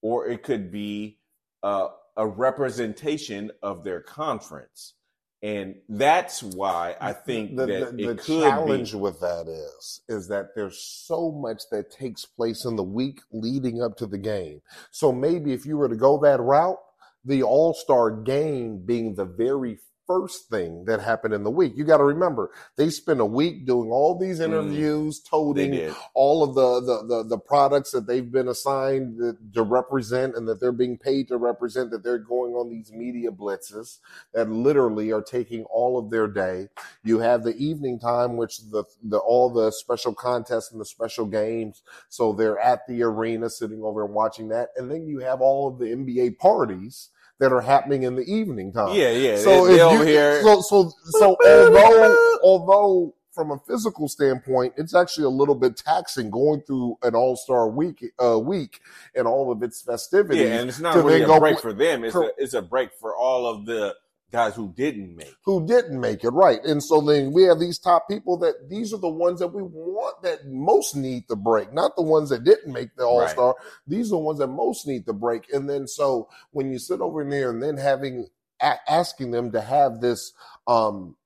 or 0.00 0.26
it 0.26 0.42
could 0.42 0.70
be 0.70 1.18
uh, 1.62 1.88
a 2.16 2.26
representation 2.26 3.50
of 3.62 3.84
their 3.84 4.00
conference. 4.00 4.94
And 5.42 5.74
that's 5.88 6.40
why 6.42 6.94
I 7.00 7.12
think 7.12 7.56
the, 7.56 7.66
that 7.66 7.96
the, 7.96 8.14
the 8.14 8.22
challenge 8.22 8.92
be. 8.92 8.98
with 8.98 9.18
that 9.20 9.48
is 9.48 10.00
is 10.08 10.28
that 10.28 10.54
there's 10.54 10.78
so 10.78 11.32
much 11.32 11.62
that 11.72 11.90
takes 11.90 12.24
place 12.24 12.64
in 12.64 12.76
the 12.76 12.84
week 12.84 13.20
leading 13.32 13.82
up 13.82 13.96
to 13.96 14.06
the 14.06 14.18
game. 14.18 14.62
So 14.92 15.12
maybe 15.12 15.52
if 15.52 15.66
you 15.66 15.76
were 15.76 15.88
to 15.88 15.96
go 15.96 16.16
that 16.20 16.40
route, 16.40 16.78
the 17.24 17.42
All 17.42 17.74
Star 17.74 18.10
game 18.10 18.84
being 18.84 19.14
the 19.14 19.24
very 19.24 19.78
first 20.06 20.50
thing 20.50 20.84
that 20.84 21.00
happened 21.00 21.32
in 21.32 21.42
the 21.42 21.50
week. 21.50 21.72
You 21.76 21.84
got 21.84 21.98
to 21.98 22.04
remember, 22.04 22.50
they 22.76 22.90
spent 22.90 23.20
a 23.20 23.24
week 23.26 23.66
doing 23.66 23.90
all 23.90 24.18
these 24.18 24.40
mm. 24.40 24.44
interviews, 24.44 25.20
mm, 25.20 25.30
toting 25.30 25.94
all 26.14 26.42
of 26.42 26.54
the, 26.54 26.80
the, 26.80 27.06
the, 27.06 27.28
the, 27.28 27.38
products 27.38 27.92
that 27.92 28.06
they've 28.06 28.30
been 28.30 28.48
assigned 28.48 29.18
to 29.54 29.62
represent 29.62 30.36
and 30.36 30.46
that 30.48 30.60
they're 30.60 30.72
being 30.72 30.98
paid 30.98 31.28
to 31.28 31.36
represent, 31.36 31.90
that 31.90 32.02
they're 32.02 32.18
going 32.18 32.52
on 32.52 32.68
these 32.68 32.92
media 32.92 33.30
blitzes 33.30 33.98
that 34.34 34.50
literally 34.50 35.12
are 35.12 35.22
taking 35.22 35.64
all 35.64 35.98
of 35.98 36.10
their 36.10 36.26
day. 36.26 36.68
You 37.04 37.18
have 37.20 37.42
the 37.42 37.56
evening 37.56 37.98
time, 37.98 38.36
which 38.36 38.58
the, 38.70 38.84
the 39.02 39.18
all 39.18 39.50
the 39.50 39.70
special 39.70 40.14
contests 40.14 40.72
and 40.72 40.80
the 40.80 40.86
special 40.86 41.26
games. 41.26 41.82
So 42.08 42.32
they're 42.32 42.58
at 42.58 42.86
the 42.86 43.02
arena 43.02 43.50
sitting 43.50 43.82
over 43.82 44.04
and 44.04 44.14
watching 44.14 44.48
that. 44.48 44.68
And 44.76 44.90
then 44.90 45.06
you 45.06 45.20
have 45.20 45.40
all 45.40 45.68
of 45.68 45.78
the 45.78 45.86
NBA 45.86 46.38
parties 46.38 47.10
that 47.42 47.52
are 47.52 47.60
happening 47.60 48.04
in 48.04 48.14
the 48.14 48.22
evening 48.22 48.72
time. 48.72 48.96
Yeah, 48.96 49.10
yeah. 49.10 49.36
So 49.36 49.66
they, 49.66 49.74
if 49.74 49.92
you, 49.92 50.02
here. 50.06 50.40
so 50.42 50.60
so 50.60 50.92
so 51.04 51.36
although 51.44 52.38
although 52.44 53.14
from 53.32 53.50
a 53.50 53.58
physical 53.66 54.08
standpoint, 54.08 54.74
it's 54.76 54.94
actually 54.94 55.24
a 55.24 55.30
little 55.30 55.56
bit 55.56 55.76
taxing 55.76 56.30
going 56.30 56.60
through 56.60 56.98
an 57.02 57.16
All 57.16 57.34
Star 57.34 57.68
week 57.68 58.04
uh, 58.24 58.38
week 58.38 58.80
and 59.16 59.26
all 59.26 59.50
of 59.50 59.60
its 59.64 59.82
festivities. 59.82 60.42
Yeah, 60.42 60.60
and 60.60 60.68
it's 60.68 60.78
not 60.78 60.94
really 61.04 61.22
a 61.22 61.40
break 61.40 61.58
for 61.58 61.72
them. 61.72 62.04
It's 62.04 62.14
a, 62.14 62.30
it's 62.38 62.54
a 62.54 62.62
break 62.62 62.90
for 63.00 63.16
all 63.16 63.44
of 63.44 63.66
the 63.66 63.96
guys 64.32 64.54
who 64.54 64.72
didn't 64.74 65.14
make 65.14 65.34
who 65.44 65.66
didn't 65.66 66.00
make 66.00 66.24
it 66.24 66.30
right. 66.30 66.60
And 66.64 66.82
so 66.82 67.00
then 67.00 67.32
we 67.32 67.42
have 67.44 67.60
these 67.60 67.78
top 67.78 68.08
people 68.08 68.38
that 68.38 68.68
these 68.70 68.92
are 68.92 68.98
the 68.98 69.08
ones 69.08 69.40
that 69.40 69.48
we 69.48 69.62
want 69.62 70.22
that 70.22 70.46
most 70.46 70.96
need 70.96 71.24
the 71.28 71.36
break 71.36 71.72
not 71.72 71.94
the 71.96 72.02
ones 72.02 72.30
that 72.30 72.42
didn't 72.44 72.72
make 72.72 72.96
the 72.96 73.04
all-star. 73.04 73.48
Right. 73.48 73.66
these 73.86 74.08
are 74.08 74.16
the 74.16 74.18
ones 74.18 74.38
that 74.38 74.48
most 74.48 74.86
need 74.86 75.06
the 75.06 75.12
break. 75.12 75.52
And 75.52 75.68
then 75.68 75.86
so 75.86 76.28
when 76.50 76.72
you 76.72 76.78
sit 76.78 77.00
over 77.00 77.22
there 77.28 77.50
and 77.50 77.62
then 77.62 77.76
having 77.76 78.26
a- 78.60 78.90
asking 78.90 79.30
them 79.32 79.52
to 79.52 79.60
have 79.60 80.00
this 80.00 80.32
um 80.66 81.16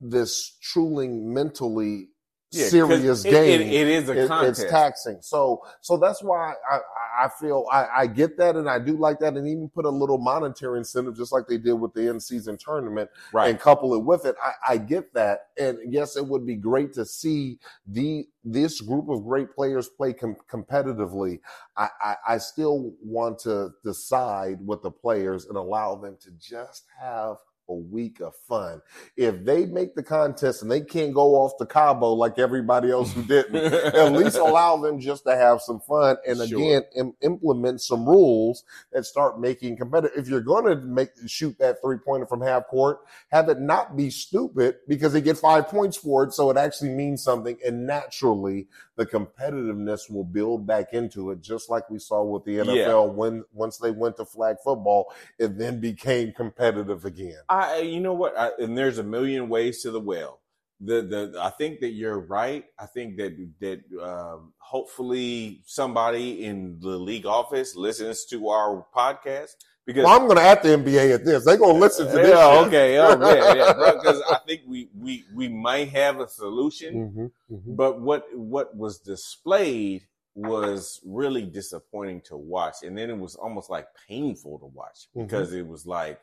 this 0.00 0.56
truly 0.60 1.08
mentally 1.08 2.08
yeah, 2.50 2.68
serious 2.68 3.24
it, 3.24 3.30
game. 3.30 3.60
It, 3.60 3.66
it 3.66 3.88
is 3.88 4.08
a 4.08 4.24
it, 4.24 4.48
It's 4.48 4.64
taxing. 4.64 5.18
So, 5.20 5.62
so 5.80 5.96
that's 5.96 6.22
why 6.22 6.54
I, 6.70 6.78
I 7.24 7.28
feel 7.40 7.66
I, 7.72 7.86
I, 7.96 8.06
get 8.06 8.38
that 8.38 8.56
and 8.56 8.68
I 8.68 8.78
do 8.78 8.96
like 8.96 9.18
that 9.20 9.34
and 9.34 9.48
even 9.48 9.68
put 9.68 9.84
a 9.84 9.90
little 9.90 10.18
monetary 10.18 10.78
incentive 10.78 11.16
just 11.16 11.32
like 11.32 11.46
they 11.48 11.58
did 11.58 11.74
with 11.74 11.92
the 11.94 12.08
end 12.08 12.22
season 12.22 12.56
tournament 12.56 13.10
right. 13.32 13.50
and 13.50 13.58
couple 13.58 13.94
it 13.94 14.04
with 14.04 14.24
it. 14.24 14.36
I, 14.42 14.74
I 14.74 14.76
get 14.78 15.12
that. 15.14 15.48
And 15.58 15.78
yes, 15.92 16.16
it 16.16 16.26
would 16.26 16.46
be 16.46 16.54
great 16.54 16.92
to 16.94 17.04
see 17.04 17.58
the, 17.86 18.26
this 18.44 18.80
group 18.80 19.08
of 19.08 19.24
great 19.24 19.52
players 19.52 19.88
play 19.88 20.12
com- 20.12 20.36
competitively. 20.50 21.40
I, 21.76 21.88
I, 22.00 22.16
I 22.28 22.38
still 22.38 22.94
want 23.02 23.40
to 23.40 23.70
decide 23.84 24.58
with 24.64 24.82
the 24.82 24.90
players 24.90 25.46
and 25.46 25.56
allow 25.56 25.96
them 25.96 26.16
to 26.22 26.30
just 26.38 26.84
have 27.00 27.36
a 27.68 27.74
week 27.74 28.20
of 28.20 28.34
fun. 28.48 28.80
If 29.16 29.44
they 29.44 29.66
make 29.66 29.94
the 29.94 30.02
contest 30.02 30.62
and 30.62 30.70
they 30.70 30.80
can't 30.80 31.14
go 31.14 31.34
off 31.34 31.56
to 31.58 31.66
Cabo 31.66 32.12
like 32.12 32.38
everybody 32.38 32.90
else 32.90 33.12
who 33.12 33.22
didn't, 33.22 33.56
at 33.56 34.12
least 34.12 34.36
allow 34.36 34.76
them 34.76 35.00
just 35.00 35.24
to 35.24 35.36
have 35.36 35.60
some 35.60 35.80
fun 35.80 36.16
and 36.26 36.36
sure. 36.48 36.58
again 36.58 36.82
Im- 36.96 37.14
implement 37.22 37.80
some 37.80 38.06
rules 38.06 38.64
that 38.92 39.04
start 39.04 39.40
making 39.40 39.76
competitive. 39.76 40.16
If 40.16 40.28
you're 40.28 40.40
going 40.40 40.64
to 40.66 40.76
make 40.76 41.10
shoot 41.26 41.58
that 41.58 41.80
three 41.82 41.98
pointer 41.98 42.26
from 42.26 42.40
half 42.40 42.66
court, 42.66 43.00
have 43.30 43.48
it 43.48 43.60
not 43.60 43.96
be 43.96 44.10
stupid 44.10 44.76
because 44.88 45.12
they 45.12 45.20
get 45.20 45.38
five 45.38 45.68
points 45.68 45.96
for 45.96 46.24
it, 46.24 46.32
so 46.32 46.50
it 46.50 46.56
actually 46.56 46.90
means 46.90 47.22
something. 47.22 47.56
And 47.66 47.86
naturally, 47.86 48.68
the 48.96 49.06
competitiveness 49.06 50.10
will 50.10 50.24
build 50.24 50.66
back 50.66 50.92
into 50.92 51.30
it, 51.30 51.42
just 51.42 51.68
like 51.68 51.88
we 51.90 51.98
saw 51.98 52.22
with 52.22 52.44
the 52.44 52.58
NFL 52.58 52.76
yeah. 52.76 53.12
when 53.12 53.44
once 53.52 53.78
they 53.78 53.90
went 53.90 54.16
to 54.16 54.24
flag 54.24 54.56
football, 54.64 55.12
it 55.38 55.58
then 55.58 55.80
became 55.80 56.32
competitive 56.32 57.04
again. 57.04 57.36
I, 57.48 57.55
you 57.80 58.00
know 58.00 58.14
what? 58.14 58.38
I, 58.38 58.50
and 58.58 58.76
there's 58.76 58.98
a 58.98 59.02
million 59.04 59.48
ways 59.48 59.82
to 59.82 59.90
the 59.90 60.00
well. 60.00 60.40
The 60.80 61.02
the 61.02 61.40
I 61.40 61.50
think 61.50 61.80
that 61.80 61.92
you're 61.92 62.20
right. 62.20 62.64
I 62.78 62.86
think 62.86 63.16
that 63.16 63.32
that 63.60 63.80
um, 64.02 64.52
hopefully 64.58 65.62
somebody 65.64 66.44
in 66.44 66.78
the 66.80 66.98
league 66.98 67.26
office 67.26 67.74
listens 67.76 68.26
to 68.26 68.48
our 68.48 68.84
podcast 68.94 69.52
because 69.86 70.04
well, 70.04 70.20
I'm 70.20 70.26
going 70.26 70.36
to 70.36 70.42
at 70.42 70.62
the 70.62 70.70
NBA 70.70 71.14
at 71.14 71.24
this. 71.24 71.44
They're 71.44 71.56
going 71.56 71.76
to 71.76 71.80
listen 71.80 72.06
to 72.08 72.12
this. 72.12 72.36
Okay, 72.66 72.98
oh, 72.98 73.18
yeah, 73.20 73.54
yeah, 73.54 73.72
because 73.94 74.20
I 74.30 74.38
think 74.46 74.62
we 74.66 74.88
we 74.94 75.24
we 75.34 75.48
might 75.48 75.88
have 75.90 76.20
a 76.20 76.28
solution. 76.28 76.94
Mm-hmm, 76.94 77.54
mm-hmm. 77.54 77.74
But 77.76 78.00
what 78.00 78.26
what 78.34 78.76
was 78.76 78.98
displayed 78.98 80.02
was 80.34 81.00
really 81.06 81.44
disappointing 81.46 82.20
to 82.26 82.36
watch, 82.36 82.76
and 82.82 82.98
then 82.98 83.08
it 83.08 83.16
was 83.16 83.36
almost 83.36 83.70
like 83.70 83.86
painful 84.08 84.58
to 84.58 84.66
watch 84.66 85.08
Mhm. 85.16 85.22
because 85.26 85.54
it 85.54 85.66
was 85.66 85.86
like 85.86 86.20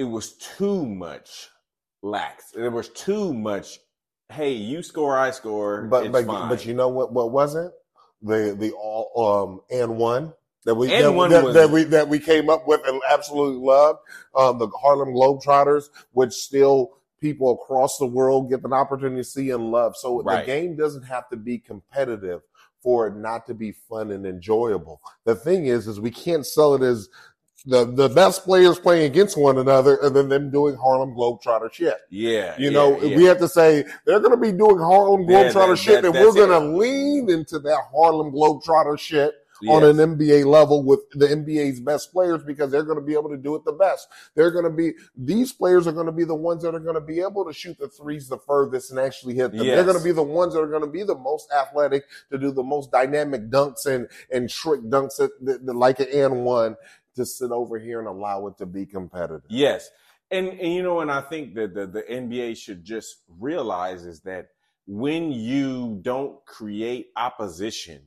it 0.00 0.04
was 0.04 0.32
too 0.32 0.86
much 0.86 1.50
lax. 2.00 2.52
There 2.52 2.70
was 2.70 2.88
too 2.88 3.34
much. 3.34 3.78
Hey, 4.32 4.52
you 4.52 4.82
score, 4.82 5.18
I 5.18 5.30
score. 5.30 5.82
But 5.90 6.06
it's 6.06 6.12
but 6.12 6.24
fine. 6.24 6.48
but 6.48 6.64
you 6.64 6.72
know 6.72 6.88
what? 6.88 7.12
What 7.12 7.32
wasn't 7.32 7.74
the 8.22 8.56
the 8.58 8.72
all 8.72 9.10
um 9.14 9.60
and 9.70 9.98
one 9.98 10.32
that 10.64 10.74
we 10.74 10.88
that, 10.88 11.12
one 11.12 11.30
that, 11.30 11.52
that 11.52 11.70
we 11.70 11.84
that 11.84 12.08
we 12.08 12.18
came 12.18 12.48
up 12.48 12.66
with 12.66 12.80
and 12.86 13.02
absolutely 13.10 13.62
loved 13.62 13.98
um, 14.34 14.58
the 14.58 14.68
Harlem 14.68 15.10
Globetrotters, 15.10 15.90
which 16.12 16.32
still 16.32 16.92
people 17.20 17.52
across 17.52 17.98
the 17.98 18.06
world 18.06 18.48
get 18.48 18.64
an 18.64 18.72
opportunity 18.72 19.20
to 19.20 19.24
see 19.24 19.50
and 19.50 19.70
love. 19.70 19.94
So 19.98 20.22
Right. 20.22 20.40
the 20.40 20.46
game 20.46 20.76
doesn't 20.76 21.02
have 21.02 21.28
to 21.28 21.36
be 21.36 21.58
competitive 21.58 22.40
for 22.82 23.06
it 23.06 23.16
not 23.16 23.46
to 23.46 23.54
be 23.54 23.72
fun 23.72 24.10
and 24.10 24.26
enjoyable. 24.26 25.02
The 25.24 25.34
thing 25.34 25.66
is, 25.66 25.86
is 25.86 26.00
we 26.00 26.10
can't 26.10 26.46
sell 26.46 26.74
it 26.74 26.82
as 26.82 27.10
the 27.66 27.84
the 27.84 28.08
best 28.08 28.44
players 28.44 28.78
playing 28.78 29.04
against 29.04 29.36
one 29.36 29.58
another 29.58 29.96
and 30.02 30.14
then 30.16 30.28
them 30.28 30.50
doing 30.50 30.76
Harlem 30.76 31.10
Globetrotter 31.14 31.72
shit. 31.72 31.96
yeah, 32.10 32.54
You 32.58 32.66
yeah, 32.66 32.70
know, 32.70 33.00
yeah. 33.02 33.16
we 33.16 33.24
have 33.24 33.38
to 33.38 33.48
say 33.48 33.84
they're 34.06 34.20
going 34.20 34.30
to 34.32 34.36
be 34.36 34.52
doing 34.52 34.78
Harlem 34.78 35.28
Yeah, 35.28 35.50
Globetrotter 35.50 35.68
that- 35.70 35.76
shit, 35.76 36.02
that- 36.02 36.14
and 36.14 36.14
we're 36.14 36.32
going 36.34 36.48
to 36.50 36.76
lean 36.78 37.28
into 37.30 37.58
that 37.58 37.80
Harlem 37.94 38.32
Globetrotter 38.32 38.98
shit 38.98 39.34
on 39.68 39.84
an 39.84 39.96
NBA 39.98 40.46
level 40.46 40.82
with 40.82 41.00
the 41.10 41.26
NBA's 41.26 41.80
best 41.80 42.12
players 42.14 42.42
because 42.42 42.70
they're 42.70 42.82
going 42.82 42.96
to 42.98 43.04
be 43.04 43.12
able 43.12 43.28
to 43.28 43.36
do 43.36 43.54
it 43.56 43.62
the 43.66 43.72
best. 43.72 44.08
They're 44.34 44.50
going 44.50 44.64
to 44.64 44.70
be 44.70 44.92
these 45.14 45.52
players 45.52 45.86
are 45.86 45.92
going 45.92 46.06
to 46.06 46.12
be 46.12 46.24
the 46.24 46.34
ones 46.34 46.62
that 46.62 46.74
are 46.74 46.80
going 46.80 46.94
to 46.94 47.00
be 47.02 47.20
able 47.20 47.44
to 47.44 47.52
shoot 47.52 47.76
the 47.78 47.88
threes 47.88 48.26
the 48.26 48.38
furthest 48.38 48.90
and 48.90 48.98
actually 48.98 49.34
hit 49.34 49.52
them. 49.52 49.66
They're 49.66 49.84
going 49.84 49.98
to 49.98 50.02
be 50.02 50.12
the 50.12 50.22
ones 50.22 50.54
that 50.54 50.60
are 50.60 50.66
going 50.66 50.84
to 50.84 50.90
be 50.90 51.02
the 51.02 51.14
most 51.14 51.52
athletic 51.52 52.04
to 52.32 52.38
do 52.38 52.52
the 52.52 52.62
most 52.62 52.90
dynamic 52.90 53.50
dunks 53.50 53.84
and 53.84 54.08
and 54.32 54.48
trick 54.48 54.80
dunks 54.80 55.16
that, 55.18 55.32
that, 55.44 55.66
that 55.66 55.74
like 55.76 56.00
an 56.00 56.06
and 56.10 56.42
one 56.42 56.76
to 57.16 57.26
sit 57.26 57.50
over 57.50 57.78
here 57.78 57.98
and 57.98 58.08
allow 58.08 58.46
it 58.46 58.58
to 58.58 58.66
be 58.66 58.86
competitive. 58.86 59.42
Yes. 59.48 59.88
And 60.30 60.48
and 60.48 60.72
you 60.74 60.82
know, 60.82 61.00
and 61.00 61.10
I 61.10 61.22
think 61.22 61.54
that 61.54 61.74
the, 61.74 61.86
the 61.86 62.02
NBA 62.02 62.56
should 62.56 62.84
just 62.84 63.16
realize 63.28 64.04
is 64.04 64.20
that 64.22 64.48
when 64.86 65.32
you 65.32 65.98
don't 66.02 66.44
create 66.46 67.08
opposition 67.16 68.02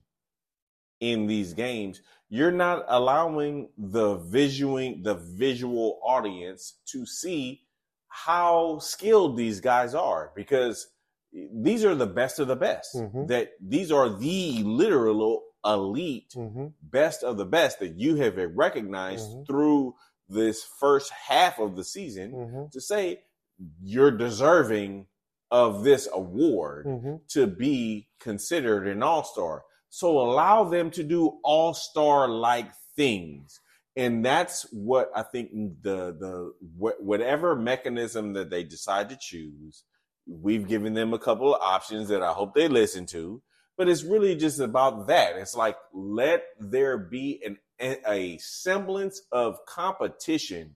in 1.00 1.27
these 1.27 1.53
games, 1.53 2.01
you're 2.29 2.51
not 2.51 2.86
allowing 2.88 3.69
the 3.77 4.15
visuing 4.15 5.03
the 5.03 5.15
visual 5.15 6.00
audience 6.03 6.79
to 6.88 7.05
see 7.05 7.62
how 8.07 8.79
skilled 8.79 9.36
these 9.36 9.60
guys 9.60 9.93
are 9.93 10.31
because 10.36 10.88
these 11.31 11.83
are 11.83 11.95
the 11.95 12.07
best 12.07 12.39
of 12.39 12.48
the 12.48 12.55
best. 12.55 12.95
Mhm. 12.95 13.27
That 13.27 13.51
these 13.60 13.91
are 13.91 14.07
the 14.07 14.63
literal 14.63 15.43
elite 15.65 16.34
Mm-hmm. 16.36 16.67
best 16.82 17.24
of 17.24 17.38
the 17.38 17.46
best 17.46 17.79
that 17.79 17.96
you 17.98 18.15
have 18.17 18.38
recognized 18.55 19.29
Mhm. 19.29 19.48
through 19.48 19.96
this 20.29 20.63
first 20.79 21.12
half 21.12 21.60
of 21.60 21.75
the 21.75 21.84
season 21.84 22.32
Mm-hmm. 22.34 22.63
to 22.72 22.82
say 22.82 23.24
you're 23.82 24.12
deserving 24.12 25.08
of 25.51 25.84
this 25.84 26.08
award 26.12 26.86
Mm-hmm. 26.86 27.15
to 27.29 27.48
be 27.48 28.08
considered 28.20 28.88
an 28.88 29.03
all-star. 29.03 29.63
So 29.89 30.20
allow 30.20 30.63
them 30.63 30.89
to 30.91 31.03
do 31.03 31.39
all-star 31.43 32.27
like 32.27 32.72
things. 32.96 33.60
And 33.96 34.25
that's 34.25 34.63
what 34.72 35.12
I 35.15 35.22
think 35.22 35.51
the 35.84 36.15
the 36.20 36.53
wh- 36.79 37.00
whatever 37.00 37.55
mechanism 37.55 38.34
that 38.34 38.50
they 38.50 38.63
decide 38.63 39.10
to 39.10 39.17
choose, 39.20 39.84
we've 40.27 40.67
given 40.67 40.96
them 40.96 41.13
a 41.13 41.20
couple 41.20 41.53
of 41.53 41.62
options 41.62 42.08
that 42.10 42.24
I 42.24 42.32
hope 42.32 42.55
they 42.55 42.67
listen 42.67 43.05
to. 43.08 43.41
But 43.77 43.89
it's 43.89 44.03
really 44.03 44.36
just 44.36 44.60
about 44.60 45.08
that. 45.08 45.36
It's 45.36 45.56
like 45.56 45.77
let 45.94 46.44
there 46.60 46.98
be 46.98 47.42
an 47.44 47.58
a 48.08 48.38
semblance 48.38 49.22
of 49.32 49.58
competition 49.65 50.75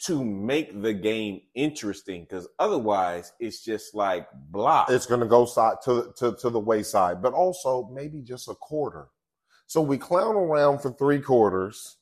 to 0.00 0.22
make 0.22 0.82
the 0.82 0.92
game 0.92 1.40
interesting 1.54 2.26
because 2.28 2.46
otherwise 2.58 3.32
it's 3.40 3.64
just 3.64 3.94
like 3.94 4.26
blah. 4.50 4.84
it's 4.88 5.06
going 5.06 5.20
to 5.20 5.26
go 5.26 5.46
side 5.46 5.76
to, 5.84 6.12
to 6.18 6.36
to 6.36 6.50
the 6.50 6.60
wayside, 6.60 7.22
but 7.22 7.32
also 7.32 7.88
maybe 7.92 8.20
just 8.20 8.48
a 8.48 8.54
quarter. 8.54 9.08
So 9.66 9.80
we 9.80 9.96
clown 9.96 10.36
around 10.36 10.80
for 10.80 10.92
three 10.92 11.20
quarters, 11.20 11.96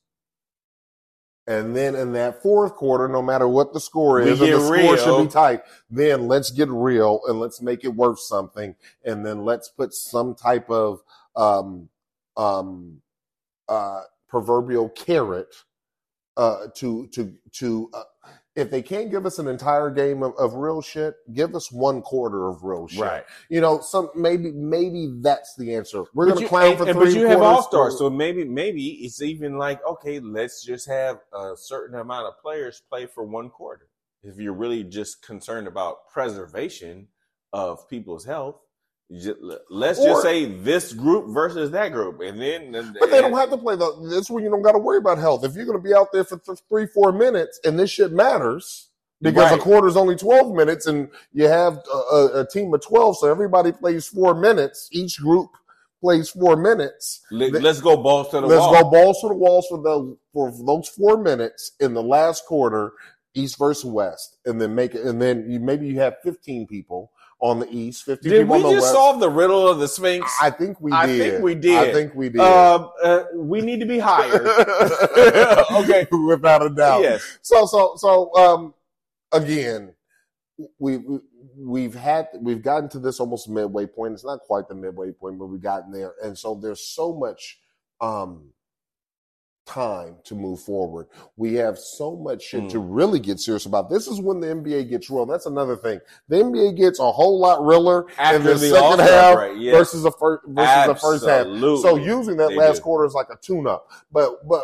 and 1.45 1.75
then 1.75 1.95
in 1.95 2.13
that 2.13 2.41
fourth 2.41 2.75
quarter, 2.75 3.07
no 3.07 3.21
matter 3.21 3.47
what 3.47 3.73
the 3.73 3.79
score 3.79 4.21
is, 4.21 4.39
the 4.39 4.59
score 4.59 4.71
real. 4.71 4.97
should 4.97 5.23
be 5.23 5.29
tight. 5.29 5.61
Then 5.89 6.27
let's 6.27 6.51
get 6.51 6.69
real 6.69 7.19
and 7.27 7.39
let's 7.39 7.61
make 7.61 7.83
it 7.83 7.89
worth 7.89 8.19
something, 8.19 8.75
and 9.03 9.25
then 9.25 9.43
let's 9.43 9.67
put 9.69 9.93
some 9.93 10.35
type 10.35 10.69
of 10.69 11.01
um 11.35 11.89
um 12.37 13.01
uh 13.67 14.01
proverbial 14.29 14.89
carrot 14.89 15.53
uh 16.37 16.67
to 16.75 17.07
to 17.07 17.33
to 17.51 17.89
uh, 17.93 18.03
if 18.55 18.69
they 18.69 18.81
can't 18.83 19.09
give 19.09 19.25
us 19.25 19.39
an 19.39 19.47
entire 19.47 19.89
game 19.89 20.21
of, 20.21 20.33
of 20.37 20.53
real 20.53 20.81
shit, 20.81 21.15
give 21.33 21.55
us 21.55 21.71
one 21.71 22.01
quarter 22.03 22.47
of 22.49 22.63
real 22.63 22.87
shit. 22.87 23.01
right. 23.01 23.23
You 23.49 23.61
know, 23.61 23.79
some 23.81 24.09
maybe 24.15 24.51
maybe 24.51 25.11
that's 25.21 25.55
the 25.55 25.73
answer. 25.75 26.03
We're 26.13 26.27
But 26.27 26.33
gonna 26.33 26.41
you, 26.41 26.47
clown 26.47 26.69
and- 26.69 26.77
for 26.77 26.83
and- 26.89 26.93
three 26.99 27.13
but 27.13 27.19
you 27.19 27.27
have 27.27 27.41
all 27.41 27.63
stars, 27.63 27.97
so 27.97 28.09
maybe 28.09 28.43
maybe 28.43 28.89
it's 29.05 29.21
even 29.21 29.57
like 29.57 29.83
okay, 29.85 30.19
let's 30.19 30.63
just 30.63 30.87
have 30.87 31.19
a 31.33 31.53
certain 31.55 31.99
amount 31.99 32.27
of 32.27 32.39
players 32.41 32.81
play 32.89 33.05
for 33.07 33.23
one 33.23 33.49
quarter. 33.49 33.87
If 34.23 34.37
you're 34.37 34.53
really 34.53 34.83
just 34.83 35.21
concerned 35.25 35.67
about 35.67 36.07
preservation 36.09 37.07
of 37.51 37.87
people's 37.89 38.25
health, 38.25 38.55
let's 39.69 39.99
Or- 39.99 40.05
just 40.07 40.21
say 40.23 40.45
this 40.45 40.93
group 40.93 41.27
versus 41.29 41.71
that 41.71 41.91
group, 41.91 42.19
and 42.21 42.41
then 42.41 42.71
But 42.99 43.11
they 43.11 43.21
don't 43.21 43.33
have 43.33 43.49
to 43.51 43.57
play 43.57 43.75
the. 43.75 43.91
That's 44.11 44.29
when 44.29 44.43
you 44.43 44.49
don't 44.49 44.61
got 44.61 44.71
to 44.71 44.79
worry 44.79 44.97
about 44.97 45.17
health. 45.19 45.43
If 45.43 45.55
you're 45.55 45.65
going 45.65 45.77
to 45.77 45.83
be 45.83 45.93
out 45.93 46.11
there 46.11 46.23
for 46.23 46.37
th- 46.37 46.59
three, 46.69 46.87
four 46.87 47.11
minutes, 47.11 47.59
and 47.63 47.77
this 47.79 47.89
shit 47.91 48.11
matters 48.11 48.89
because 49.21 49.51
Right. 49.51 49.59
a 49.59 49.61
quarter 49.61 49.87
is 49.87 49.97
only 49.97 50.15
twelve 50.15 50.53
minutes, 50.55 50.87
and 50.87 51.09
you 51.31 51.47
have 51.47 51.79
a, 51.93 51.97
a, 51.97 52.41
a 52.41 52.47
team 52.47 52.73
of 52.73 52.81
twelve, 52.81 53.17
so 53.17 53.29
everybody 53.29 53.71
plays 53.71 54.07
four 54.07 54.33
minutes. 54.33 54.89
Each 54.91 55.19
group 55.19 55.51
plays 56.01 56.29
four 56.29 56.57
minutes. 56.57 57.21
Let, 57.31 57.53
us 57.63 57.81
go 57.81 57.97
balls 57.97 58.29
to 58.31 58.37
the 58.37 58.47
wall. 58.47 58.49
Let's 58.49 58.61
wall. 58.61 58.83
go 58.83 58.89
balls 58.89 59.21
to 59.21 59.27
the 59.29 59.35
walls 59.35 59.67
for 59.69 59.77
the 59.81 60.17
for 60.33 60.51
those 60.65 60.89
four 60.89 61.17
minutes 61.21 61.73
in 61.79 61.93
the 61.93 62.03
last 62.03 62.45
quarter, 62.45 62.93
East 63.35 63.57
versus 63.59 63.85
West, 63.85 64.37
and 64.45 64.59
then 64.59 64.73
make 64.73 64.95
it. 64.95 65.05
And 65.05 65.21
then 65.21 65.49
you 65.49 65.59
maybe 65.59 65.87
you 65.87 65.99
have 65.99 66.15
fifteen 66.23 66.65
people 66.65 67.11
on 67.43 67.59
the 67.59 67.69
East, 67.69 68.05
fifty 68.05 68.29
Did 68.29 68.43
people 68.43 68.55
we 68.55 68.63
on 68.63 68.69
the 68.69 68.75
just 68.77 68.83
West. 68.83 68.93
solve 68.93 69.19
the 69.19 69.29
riddle 69.29 69.67
of 69.67 69.77
the 69.77 69.87
Sphinx? 69.87 70.33
I 70.41 70.49
think 70.49 70.79
we 70.79 70.91
did. 70.91 70.97
I 70.97 71.07
think 71.07 71.43
we 71.43 71.55
did. 71.55 71.77
I 71.77 71.91
think 71.91 72.15
we 72.15 72.29
did. 72.29 72.39
Um, 72.39 72.89
uh, 73.03 73.23
we 73.35 73.59
need 73.59 73.81
to 73.81 73.85
be 73.85 73.99
higher. 73.99 74.47
okay. 75.83 76.07
without 76.25 76.65
a 76.65 76.69
doubt. 76.69 77.01
Yes. 77.01 77.39
So 77.41 77.65
so 77.65 77.95
so 77.97 78.33
um 78.35 78.73
again, 79.33 79.93
we, 80.79 80.97
we 80.97 81.19
we've 81.57 81.93
had 81.93 82.29
we've 82.39 82.61
gotten 82.61 82.87
to 82.89 82.99
this 82.99 83.19
almost 83.19 83.49
midway 83.49 83.87
point. 83.87 84.13
It's 84.13 84.23
not 84.23 84.39
quite 84.39 84.69
the 84.69 84.75
midway 84.75 85.11
point, 85.11 85.37
but 85.37 85.47
we've 85.47 85.61
gotten 85.61 85.91
there, 85.91 86.13
and 86.23 86.37
so 86.37 86.55
there's 86.55 86.79
so 86.79 87.13
much 87.13 87.59
um 87.99 88.53
time 89.65 90.17
to 90.25 90.35
move 90.35 90.59
forward. 90.61 91.07
We 91.37 91.53
have 91.55 91.77
so 91.77 92.15
much 92.15 92.43
shit 92.43 92.63
Mm. 92.63 92.69
to 92.71 92.79
really 92.79 93.19
get 93.19 93.39
serious 93.39 93.65
about. 93.65 93.89
This 93.89 94.07
is 94.07 94.19
when 94.19 94.39
the 94.39 94.47
NBA 94.49 94.83
gets 94.83 95.09
real. 95.09 95.25
That's 95.25 95.45
another 95.45 95.75
thing. 95.75 95.99
The 96.27 96.37
NBA 96.37 96.75
gets 96.75 96.99
a 96.99 97.11
whole 97.11 97.39
lot 97.39 97.65
realer 97.65 98.07
in 98.33 98.43
the, 98.43 98.53
the 98.53 98.59
second 98.59 98.99
half 98.99 99.57
yes. 99.57 99.75
versus 99.77 100.03
the 100.03 100.11
first 100.11 100.43
versus 100.47 100.87
the 100.87 100.95
first 100.95 101.25
half. 101.25 101.45
So 101.81 101.95
using 101.95 102.37
that 102.37 102.49
They 102.49 102.57
last 102.57 102.77
do. 102.77 102.81
quarter 102.83 103.05
is 103.05 103.13
like 103.13 103.27
a 103.31 103.37
tune-up. 103.41 103.89
But 104.11 104.47
but 104.47 104.63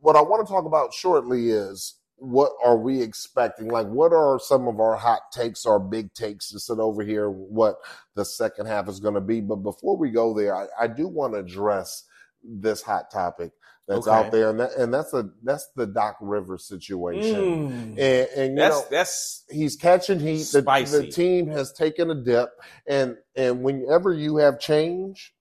what 0.00 0.16
I 0.16 0.20
want 0.22 0.46
to 0.46 0.52
talk 0.52 0.66
about 0.66 0.92
shortly 0.92 1.50
is 1.50 1.94
what 2.16 2.52
are 2.64 2.76
we 2.76 3.02
expecting? 3.02 3.68
Like, 3.68 3.86
what 3.86 4.12
are 4.12 4.38
some 4.38 4.68
of 4.68 4.78
our 4.80 4.96
hot 4.96 5.32
takes, 5.32 5.66
our 5.66 5.80
big 5.80 6.14
takes 6.14 6.50
to 6.50 6.60
sit 6.60 6.78
over 6.78 7.02
here? 7.02 7.28
What 7.30 7.76
the 8.14 8.24
second 8.24 8.66
half 8.66 8.88
is 8.88 9.00
going 9.00 9.14
to 9.14 9.20
be? 9.20 9.40
But 9.40 9.56
before 9.56 9.96
we 9.96 10.10
go 10.10 10.32
there, 10.32 10.54
I, 10.54 10.66
I 10.80 10.86
do 10.86 11.08
want 11.08 11.34
to 11.34 11.40
address 11.40 12.04
this 12.42 12.82
hot 12.82 13.10
topic 13.10 13.52
that's 13.88 14.06
Okay. 14.06 14.10
out 14.10 14.32
there, 14.32 14.50
and 14.50 14.60
that 14.60 14.72
and 14.76 14.94
that's 14.94 15.12
a 15.12 15.30
that's 15.42 15.68
the 15.76 15.86
Doc 15.86 16.16
Rivers 16.20 16.66
situation. 16.66 17.40
Mm. 17.40 17.92
And, 17.98 18.28
and 18.36 18.50
you 18.52 18.56
That's 18.56 18.80
know, 18.80 18.86
that's 18.90 19.44
he's 19.50 19.76
catching 19.76 20.20
heat. 20.20 20.48
The, 20.52 20.62
the 20.62 21.06
team 21.12 21.48
has 21.48 21.72
taken 21.72 22.10
a 22.10 22.14
dip, 22.14 22.50
and 22.88 23.16
and 23.36 23.62
whenever 23.62 24.12
you 24.12 24.38
have 24.38 24.58
change, 24.58 25.34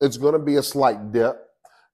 it's 0.00 0.18
going 0.18 0.34
to 0.34 0.38
be 0.38 0.56
a 0.56 0.62
slight 0.62 1.12
dip, 1.12 1.36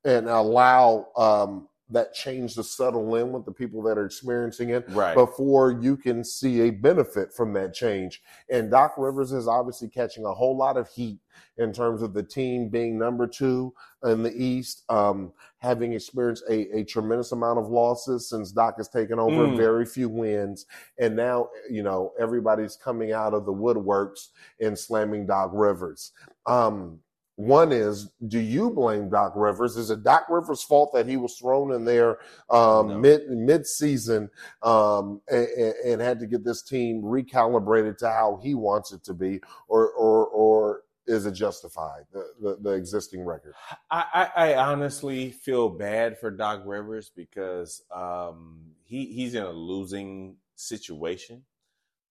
and 0.04 0.28
allow 0.28 1.06
um, 1.16 1.68
that 1.92 2.14
change 2.14 2.54
to 2.54 2.64
settle 2.64 3.14
in 3.16 3.32
with 3.32 3.44
the 3.44 3.52
people 3.52 3.82
that 3.82 3.98
are 3.98 4.06
experiencing 4.06 4.70
it 4.70 4.84
right. 4.88 5.14
before 5.14 5.72
you 5.72 5.96
can 5.96 6.24
see 6.24 6.62
a 6.62 6.70
benefit 6.70 7.32
from 7.32 7.52
that 7.52 7.74
change. 7.74 8.22
And 8.50 8.70
Doc 8.70 8.94
Rivers 8.96 9.32
is 9.32 9.46
obviously 9.46 9.88
catching 9.88 10.24
a 10.24 10.32
whole 10.32 10.56
lot 10.56 10.76
of 10.76 10.88
heat 10.88 11.18
in 11.58 11.72
terms 11.72 12.02
of 12.02 12.14
the 12.14 12.22
team 12.22 12.68
being 12.68 12.98
number 12.98 13.26
two 13.26 13.72
in 14.04 14.22
the 14.22 14.32
East, 14.32 14.84
um, 14.88 15.32
having 15.58 15.92
experienced 15.92 16.44
a, 16.48 16.78
a 16.78 16.84
tremendous 16.84 17.32
amount 17.32 17.58
of 17.58 17.68
losses 17.68 18.28
since 18.28 18.52
Doc 18.52 18.74
has 18.78 18.88
taken 18.88 19.18
over, 19.18 19.46
Mm. 19.46 19.56
very 19.56 19.84
few 19.84 20.08
wins. 20.08 20.66
And 20.98 21.14
now, 21.14 21.48
you 21.70 21.82
know, 21.82 22.12
everybody's 22.18 22.76
coming 22.76 23.12
out 23.12 23.34
of 23.34 23.44
the 23.46 23.52
woodworks 23.52 24.28
and 24.60 24.78
slamming 24.78 25.26
Doc 25.26 25.50
Rivers. 25.52 26.12
Um, 26.46 27.00
One 27.36 27.72
is, 27.72 28.10
do 28.28 28.38
you 28.38 28.70
blame 28.70 29.08
Doc 29.08 29.32
Rivers? 29.34 29.76
Is 29.76 29.90
it 29.90 30.02
Doc 30.04 30.26
Rivers' 30.28 30.62
fault 30.62 30.92
that 30.92 31.08
he 31.08 31.16
was 31.16 31.36
thrown 31.38 31.72
in 31.72 31.84
there 31.84 32.18
um, 32.50 32.88
No. 32.88 32.98
mid 32.98 33.28
mid 33.30 33.66
season 33.66 34.30
um, 34.62 35.20
and, 35.28 35.48
and 35.84 36.00
had 36.02 36.20
to 36.20 36.26
get 36.26 36.44
this 36.44 36.62
team 36.62 37.02
recalibrated 37.02 37.96
to 37.98 38.08
how 38.10 38.38
he 38.42 38.54
wants 38.54 38.92
it 38.92 39.02
to 39.04 39.14
be, 39.14 39.40
or 39.68 39.88
or 39.92 40.26
or 40.26 40.82
is 41.06 41.24
it 41.24 41.32
justified 41.32 42.02
the 42.12 42.32
the, 42.40 42.58
the 42.60 42.70
existing 42.72 43.24
record? 43.24 43.54
I, 43.90 44.28
I, 44.36 44.52
I 44.52 44.70
honestly 44.70 45.30
feel 45.30 45.70
bad 45.70 46.18
for 46.18 46.30
Doc 46.30 46.62
Rivers 46.66 47.10
because 47.16 47.82
um, 47.90 48.60
he 48.84 49.06
he's 49.06 49.34
in 49.34 49.42
a 49.42 49.50
losing 49.50 50.36
situation. 50.54 51.44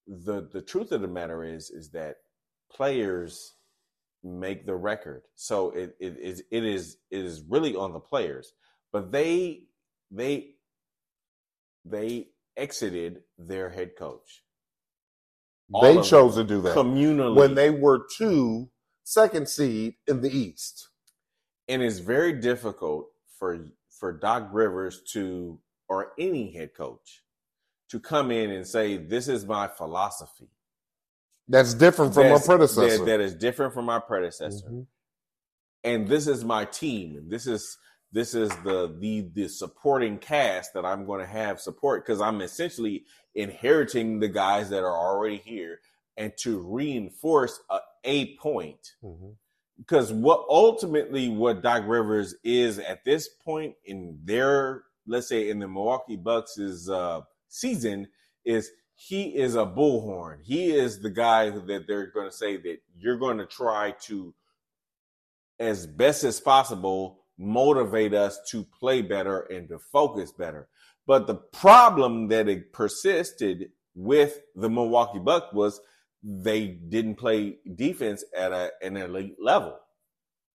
the 0.08 0.50
The 0.52 0.64
truth 0.64 0.92
of 0.92 1.02
the 1.02 1.08
matter 1.08 1.44
is 1.44 1.70
is 1.70 1.90
that 1.92 2.18
players 2.72 3.54
make 4.24 4.66
the 4.66 4.76
record, 4.76 5.24
so 5.36 5.72
it, 5.72 5.96
it 6.00 6.18
is 6.20 6.44
it 6.52 6.66
is 6.66 6.98
it 7.12 7.26
is 7.26 7.44
really 7.50 7.76
on 7.76 7.94
the 7.94 8.00
players. 8.00 8.54
But 8.94 9.12
they 9.12 9.64
they 10.12 10.56
they 11.86 12.30
exited 12.58 13.24
their 13.40 13.70
head 13.70 13.92
coach 13.98 14.44
All 15.74 15.84
they 15.84 16.02
chose 16.02 16.36
to 16.36 16.44
do 16.44 16.62
that 16.62 16.76
communally 16.76 17.36
when 17.36 17.56
they 17.56 17.70
were 17.72 18.08
two 18.18 18.70
second 19.04 19.50
seed 19.50 19.96
in 20.08 20.22
the 20.22 20.32
East. 20.32 20.90
and 21.68 21.82
it's 21.84 22.00
very 22.00 22.34
difficult 22.34 23.10
for 23.40 23.68
for 23.90 24.14
Doc 24.14 24.50
Rivers 24.54 25.02
to 25.14 25.60
or 25.90 26.14
any 26.20 26.54
head 26.54 26.74
coach 26.76 27.24
to 27.90 28.00
come 28.00 28.32
in 28.32 28.52
and 28.52 28.68
say 28.68 28.98
this 28.98 29.28
is 29.28 29.46
my 29.46 29.68
philosophy. 29.68 30.50
That's 31.52 31.74
different 31.74 32.14
from 32.14 32.24
That's- 32.24 32.44
a 32.44 32.48
predecessor. 32.48 32.98
that- 33.00 33.06
that 33.06 33.20
is 33.20 33.36
different 33.36 33.74
from 33.74 33.86
my 33.86 34.00
predecessor, 34.00 34.68
Mhm. 34.70 34.88
and 35.84 36.08
this 36.08 36.28
is 36.28 36.44
my 36.46 36.66
team. 36.66 37.28
This 37.30 37.48
is 37.48 37.78
this 38.14 38.34
is 38.36 38.50
the 38.64 38.94
the 39.00 39.22
the 39.34 39.48
supporting 39.48 40.18
cast 40.18 40.74
that 40.74 40.86
I'm 40.86 41.06
going 41.06 41.22
to 41.22 41.26
have 41.26 41.62
support 41.62 42.04
because 42.06 42.20
I'm 42.20 42.42
essentially 42.42 43.06
inheriting 43.36 44.20
the 44.20 44.28
guys 44.28 44.70
that 44.70 44.84
are 44.84 44.98
already 44.98 45.38
here 45.38 45.80
and 46.18 46.34
to 46.40 46.60
reinforce 46.60 47.60
a, 47.70 47.80
a 48.04 48.36
point 48.38 48.96
Mhm. 49.02 49.38
because 49.78 50.12
what 50.12 50.46
ultimately 50.50 51.30
what 51.30 51.62
Doc 51.62 51.84
Rivers 51.88 52.36
is 52.44 52.80
at 52.80 53.06
this 53.06 53.30
point 53.30 53.76
in 53.86 54.20
their 54.26 54.84
let's 55.08 55.28
say 55.28 55.50
in 55.50 55.60
the 55.60 55.68
Milwaukee 55.68 56.16
Bucks' 56.18 56.88
uh, 56.90 57.22
season 57.48 58.08
is 58.46 58.72
he 59.08 59.36
is 59.36 59.56
a 59.56 59.66
bullhorn. 59.66 60.40
He 60.44 60.72
is 60.72 61.00
the 61.00 61.10
guy 61.10 61.50
that 61.50 61.86
they're 61.88 62.12
going 62.12 62.30
to 62.30 62.36
say 62.36 62.58
that 62.58 62.78
you're 62.96 63.18
going 63.18 63.40
to 63.40 63.48
try 63.48 63.96
to 64.04 64.34
as 65.60 65.88
best 65.88 66.24
as 66.24 66.40
possible 66.40 67.24
motivate 67.38 68.14
us 68.14 68.40
to 68.50 68.64
play 68.80 69.02
better 69.02 69.40
and 69.42 69.68
to 69.70 69.80
focus 69.92 70.32
better. 70.32 70.68
But 71.08 71.26
the 71.26 71.36
problem 71.36 72.28
that 72.28 72.48
it 72.48 72.74
persisted 72.74 73.72
with 73.96 74.40
the 74.56 74.70
Milwaukee 74.70 75.20
Bucks 75.20 75.48
was 75.52 75.82
they 76.24 76.68
didn't 76.68 77.16
play 77.16 77.58
defense 77.76 78.24
at 78.38 78.52
a, 78.52 78.72
an 78.84 78.98
elite 78.98 79.38
level. 79.42 79.80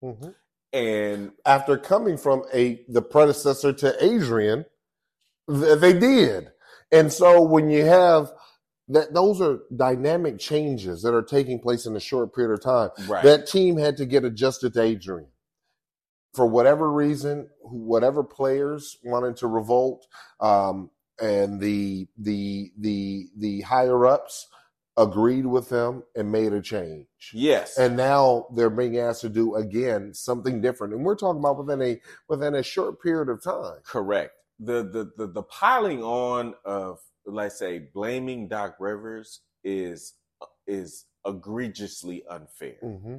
Mhm. 0.03 0.35
And 0.75 1.33
After 1.47 1.79
coming 1.79 2.19
from 2.19 2.43
a 2.53 2.85
the 2.89 3.01
predecessor 3.01 3.73
to 3.73 4.05
Adrian, 4.05 4.67
th- 5.49 5.79
they 5.79 5.99
did. 5.99 6.51
And 6.95 7.13
so 7.13 7.43
when 7.43 7.71
you 7.71 7.85
have 7.87 8.33
that, 8.89 9.15
those 9.15 9.41
are 9.41 9.61
dynamic 9.75 10.39
changes 10.39 11.03
that 11.03 11.15
are 11.15 11.23
taking 11.23 11.61
place 11.61 11.87
in 11.87 11.97
a 11.97 12.01
short 12.01 12.35
period 12.35 12.55
of 12.55 12.63
time. 12.63 12.91
right, 13.09 13.25
That 13.25 13.47
team 13.47 13.79
had 13.79 13.97
to 13.99 14.07
get 14.07 14.25
adjusted 14.25 14.75
to 14.75 14.83
Adrian. 14.83 15.29
For 16.35 16.47
whatever 16.47 16.93
reason, 16.93 17.49
whatever 17.63 18.25
players 18.25 18.99
wanted 19.05 19.37
to 19.39 19.47
revolt, 19.47 20.07
um, 20.41 20.91
and 21.21 21.61
the 21.61 22.09
the 22.19 22.73
the 22.79 23.29
the 23.39 23.61
higher 23.63 24.07
ups 24.07 24.49
agreed 24.97 25.47
with 25.47 25.69
them 25.71 26.03
and 26.17 26.33
made 26.33 26.53
a 26.53 26.63
change. 26.63 27.07
yes, 27.33 27.79
And 27.79 27.97
now 27.97 28.47
they're 28.55 28.71
being 28.71 28.99
asked 28.99 29.23
to 29.23 29.29
do 29.29 29.55
again 29.57 30.15
something 30.15 30.61
different. 30.61 30.95
And 30.95 31.05
we're 31.05 31.17
talking 31.17 31.41
about 31.41 31.59
within 31.59 31.83
a 31.83 32.01
within 32.29 32.55
a 32.57 32.63
short 32.65 33.03
period 33.03 33.29
of 33.29 33.43
time. 33.43 33.81
correct. 33.85 34.34
The, 34.61 34.85
the 34.85 35.11
the 35.17 35.33
the 35.33 35.43
piling 35.45 36.03
on 36.03 36.55
of 36.65 37.01
let's 37.27 37.59
say 37.59 37.89
blaming 37.93 38.49
Doc 38.49 38.77
Rivers 38.79 39.41
is 39.65 40.15
is 40.67 41.07
egregiously 41.27 42.25
unfair. 42.31 42.77
Mm-hmm. 42.83 43.17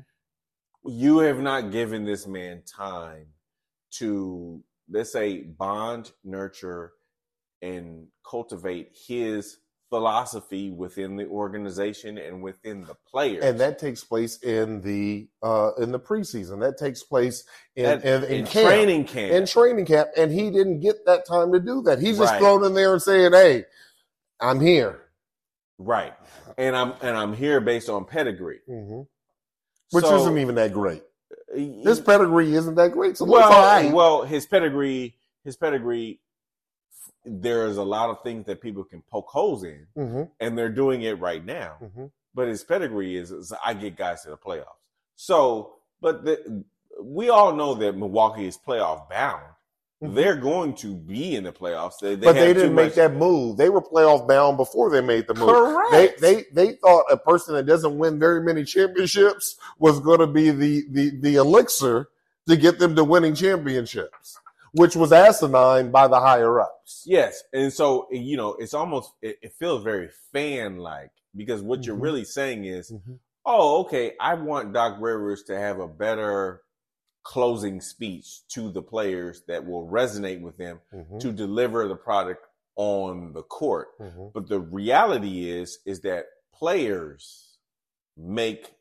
you 0.87 1.19
have 1.19 1.39
not 1.39 1.71
given 1.71 2.05
this 2.05 2.27
man 2.27 2.61
time 2.65 3.27
to 3.91 4.63
let's 4.89 5.11
say 5.11 5.41
bond 5.41 6.11
nurture 6.23 6.93
and 7.61 8.07
cultivate 8.29 8.95
his 9.07 9.57
philosophy 9.89 10.71
within 10.71 11.15
the 11.15 11.25
organization 11.27 12.17
and 12.17 12.41
within 12.41 12.81
the 12.81 12.95
players 13.09 13.43
And 13.43 13.59
that 13.59 13.77
takes 13.79 14.03
place 14.03 14.41
in 14.41 14.81
the 14.81 15.27
uh, 15.43 15.71
in 15.77 15.91
the 15.91 15.99
preseason. 15.99 16.59
That 16.61 16.77
takes 16.77 17.03
place 17.03 17.43
in 17.75 17.83
That- 17.83 18.03
in, 18.03 18.23
in, 18.23 18.31
in 18.39 18.45
camp, 18.47 18.67
training 18.67 19.05
camp 19.05 19.31
in 19.33 19.45
training 19.45 19.85
camp, 19.85 20.09
and 20.17 20.31
he 20.31 20.49
didn't 20.49 20.79
get 20.79 21.05
that 21.05 21.25
time 21.27 21.51
to 21.53 21.59
do 21.59 21.81
that. 21.83 21.99
He's 21.99 22.17
just 22.17 22.31
Right. 22.33 22.39
thrown 22.39 22.63
in 22.65 22.73
there 22.73 22.93
and 22.93 23.01
saying, 23.01 23.31
"Hey, 23.33 23.65
I'm 24.41 24.59
here," 24.59 25.01
right 25.77 26.13
and 26.57 26.73
i'm 26.75 26.93
and 27.01 27.17
i'm 27.17 27.33
here 27.33 27.59
based 27.59 27.89
on 27.89 28.05
pedigree 28.05 28.61
mm-hmm. 28.69 29.01
which 29.91 30.05
So, 30.05 30.15
isn't 30.21 30.37
even 30.37 30.55
that 30.55 30.71
great. 30.71 31.03
he- 31.53 31.81
His 31.83 31.99
pedigree 31.99 32.53
isn't 32.55 32.75
that 32.75 32.91
great. 32.93 33.17
So 33.17 33.25
well, 33.25 33.91
well, 33.93 34.23
his 34.23 34.45
pedigree, 34.45 35.15
his 35.43 35.57
pedigree. 35.57 36.19
There 37.25 37.67
is 37.67 37.77
a 37.77 37.83
lot 37.83 38.09
of 38.09 38.21
things 38.23 38.45
that 38.45 38.61
people 38.61 38.83
can 38.83 39.01
poke 39.09 39.27
holes 39.27 39.63
in, 39.63 39.87
mm-hmm. 39.97 40.23
and 40.39 40.57
they're 40.57 40.69
doing 40.69 41.01
it 41.03 41.19
right 41.19 41.43
now. 41.43 41.75
Mm-hmm. 41.81 42.05
but 42.33 42.47
his 42.47 42.63
pedigree 42.63 43.15
is, 43.15 43.31
is 43.31 43.53
I 43.65 43.73
get 43.73 43.95
guys 43.95 44.23
to 44.23 44.29
the 44.29 44.37
playoffs. 44.37 44.83
So, 45.15 45.75
but 46.01 46.25
the, 46.25 46.63
we 47.01 47.29
all 47.29 47.53
know 47.55 47.73
that 47.75 47.97
Milwaukee 47.97 48.45
is 48.47 48.57
playoff 48.57 49.09
bound. 49.09 49.43
Mhm. 50.03 50.13
They're 50.13 50.35
going 50.35 50.75
to 50.75 50.93
be 50.93 51.35
in 51.35 51.45
the 51.45 51.53
playoffs. 51.53 51.99
They, 51.99 52.15
but 52.17 52.33
they 52.33 52.53
didn't 52.53 52.75
make 52.75 52.95
that 52.95 53.13
move. 53.13 53.55
They 53.55 53.69
were 53.69 53.81
playoff 53.81 54.27
bound 54.27 54.57
before 54.57 54.89
they 54.89 55.01
made 55.01 55.27
the 55.27 55.33
move. 55.33 55.49
correct. 55.49 56.19
They 56.19 56.35
they 56.35 56.45
they 56.51 56.73
thought 56.73 57.05
a 57.09 57.17
person 57.17 57.55
that 57.55 57.65
doesn't 57.65 57.97
win 57.97 58.19
very 58.19 58.41
many 58.41 58.65
championships 58.65 59.55
was 59.79 59.99
going 60.01 60.19
to 60.19 60.27
be 60.27 60.51
the 60.51 60.83
the 60.91 61.11
the 61.21 61.35
elixir 61.35 62.09
to 62.47 62.57
get 62.57 62.77
them 62.77 62.95
to 62.95 63.03
winning 63.03 63.35
championships, 63.35 64.37
which 64.75 64.95
was 64.95 65.11
asinine 65.11 65.89
by 65.91 66.07
the 66.07 66.19
higher 66.19 66.59
ups. 66.59 67.03
yes, 67.05 67.41
and 67.53 67.71
so 67.71 68.07
you 68.11 68.37
know 68.37 68.55
it's 68.59 68.73
almost 68.73 69.11
it, 69.21 69.37
it 69.41 69.53
feels 69.53 69.83
very 69.83 70.09
fan 70.31 70.77
like 70.77 71.11
because 71.35 71.61
what 71.61 71.85
you're 71.85 71.97
Mhm. 71.97 72.01
really 72.03 72.23
saying 72.25 72.65
is, 72.65 72.91
Mhm. 72.91 73.19
oh, 73.45 73.81
okay, 73.81 74.13
I 74.19 74.33
want 74.35 74.73
Doc 74.73 74.97
Rivers 74.99 75.43
to 75.43 75.57
have 75.57 75.79
a 75.79 75.87
better 75.87 76.61
closing 77.23 77.81
speech 77.81 78.47
to 78.49 78.71
the 78.71 78.81
players 78.81 79.41
that 79.47 79.65
will 79.65 79.87
resonate 79.87 80.41
with 80.41 80.57
them 80.57 80.79
Mhm. 80.93 81.19
to 81.19 81.31
deliver 81.31 81.87
the 81.87 81.95
product 81.95 82.45
on 82.75 83.33
the 83.33 83.41
court. 83.43 83.87
Mhm. 83.99 84.31
But 84.33 84.47
the 84.47 84.59
reality 84.59 85.49
is, 85.49 85.79
is 85.85 86.01
that 86.01 86.25
players 86.53 87.57
make 88.17 88.75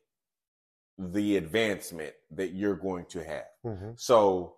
the 0.97 1.35
advancement 1.37 2.13
that 2.31 2.49
you're 2.53 2.75
going 2.75 3.05
to 3.07 3.23
have. 3.23 3.47
Mhm. 3.65 3.99
So 3.99 4.57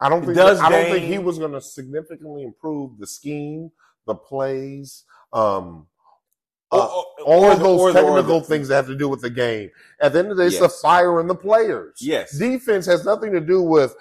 I 0.00 0.08
don't 0.08 0.22
think 0.24 0.36
Does 0.36 0.60
I 0.60 0.68
don't 0.70 0.90
think 0.90 1.04
he 1.06 1.18
was 1.18 1.38
going 1.38 1.52
to 1.52 1.60
significantly 1.60 2.42
improve 2.42 2.98
the 2.98 3.06
scheme, 3.06 3.70
the 4.06 4.14
plays, 4.14 5.04
um, 5.32 5.86
uh, 6.72 6.76
or- 6.78 7.04
all 7.24 7.44
or 7.44 7.52
of 7.52 7.60
those 7.60 7.94
the- 7.94 8.00
technical 8.02 8.40
the- 8.40 8.46
things 8.46 8.68
that 8.68 8.76
have 8.76 8.86
to 8.88 8.96
do 8.96 9.08
with 9.08 9.20
the 9.22 9.30
game. 9.30 9.70
At 10.00 10.12
the 10.12 10.18
end 10.18 10.30
of 10.30 10.36
the 10.36 10.42
day, 10.42 10.48
it's 10.48 10.58
the 10.58 10.64
Yes. 10.64 10.80
fire 10.80 11.20
in 11.20 11.26
the 11.28 11.34
players. 11.34 11.96
Yes. 12.00 12.36
Defense 12.36 12.84
has 12.86 13.04
nothing 13.04 13.32
to 13.32 13.40
do 13.40 13.62
with 13.62 13.96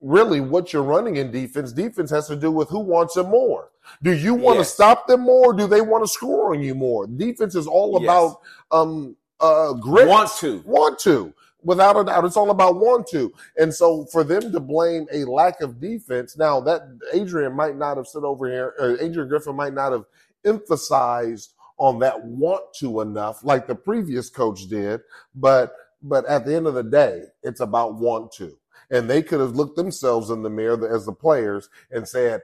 really 0.00 0.40
what 0.40 0.72
you're 0.72 0.82
running 0.82 1.16
in 1.16 1.30
defense. 1.30 1.72
Defense 1.72 2.10
has 2.10 2.26
to 2.28 2.36
do 2.36 2.50
with 2.50 2.68
who 2.68 2.78
wants 2.80 3.16
it 3.16 3.24
more. 3.24 3.70
Do 4.02 4.12
you 4.12 4.34
want 4.34 4.58
Yes. 4.58 4.68
to 4.68 4.74
stop 4.74 5.06
them 5.06 5.20
more? 5.22 5.46
Or 5.50 5.52
do 5.52 5.66
they 5.66 5.80
want 5.80 6.04
to 6.04 6.08
score 6.08 6.52
on 6.54 6.60
you 6.60 6.74
more? 6.74 7.06
Defense 7.06 7.54
is 7.54 7.66
all 7.66 7.92
Yes. 8.00 8.02
about 8.02 8.40
um 8.70 9.16
uh 9.40 9.72
grit. 9.74 10.08
Want 10.08 10.30
to. 10.38 10.62
want 10.66 10.98
to. 11.00 11.32
Without 11.62 11.98
a 11.98 12.04
doubt, 12.04 12.24
it's 12.24 12.36
all 12.36 12.50
about 12.50 12.76
want 12.76 13.06
to. 13.08 13.32
And 13.56 13.74
so 13.74 14.06
for 14.12 14.22
them 14.22 14.52
to 14.52 14.60
blame 14.60 15.06
a 15.12 15.24
lack 15.24 15.60
of 15.60 15.80
defense, 15.80 16.36
now 16.36 16.60
that 16.60 16.82
Adrian 17.12 17.54
might 17.54 17.76
not 17.76 17.96
have 17.96 18.06
sit 18.06 18.22
over 18.22 18.48
here, 18.48 18.74
or 18.78 18.92
Adrian 19.00 19.28
Griffin 19.28 19.56
might 19.56 19.74
not 19.74 19.92
have 19.92 20.04
emphasized 20.44 21.54
on 21.78 21.98
that 22.00 22.24
want 22.24 22.62
to 22.74 23.00
enough 23.00 23.44
like 23.44 23.66
the 23.66 23.74
previous 23.74 24.30
coach 24.30 24.68
did, 24.68 25.00
but 25.34 25.72
but 26.02 26.24
at 26.26 26.46
the 26.46 26.54
end 26.54 26.66
of 26.66 26.74
the 26.74 26.82
day, 26.82 27.22
it's 27.42 27.60
about 27.60 27.96
want 27.96 28.30
to. 28.32 28.56
And 28.90 29.10
they 29.10 29.22
could 29.22 29.40
have 29.40 29.56
looked 29.56 29.76
themselves 29.76 30.30
in 30.30 30.42
the 30.42 30.50
mirror 30.50 30.94
as 30.94 31.06
the 31.06 31.12
players 31.12 31.68
and 31.90 32.06
said, 32.06 32.40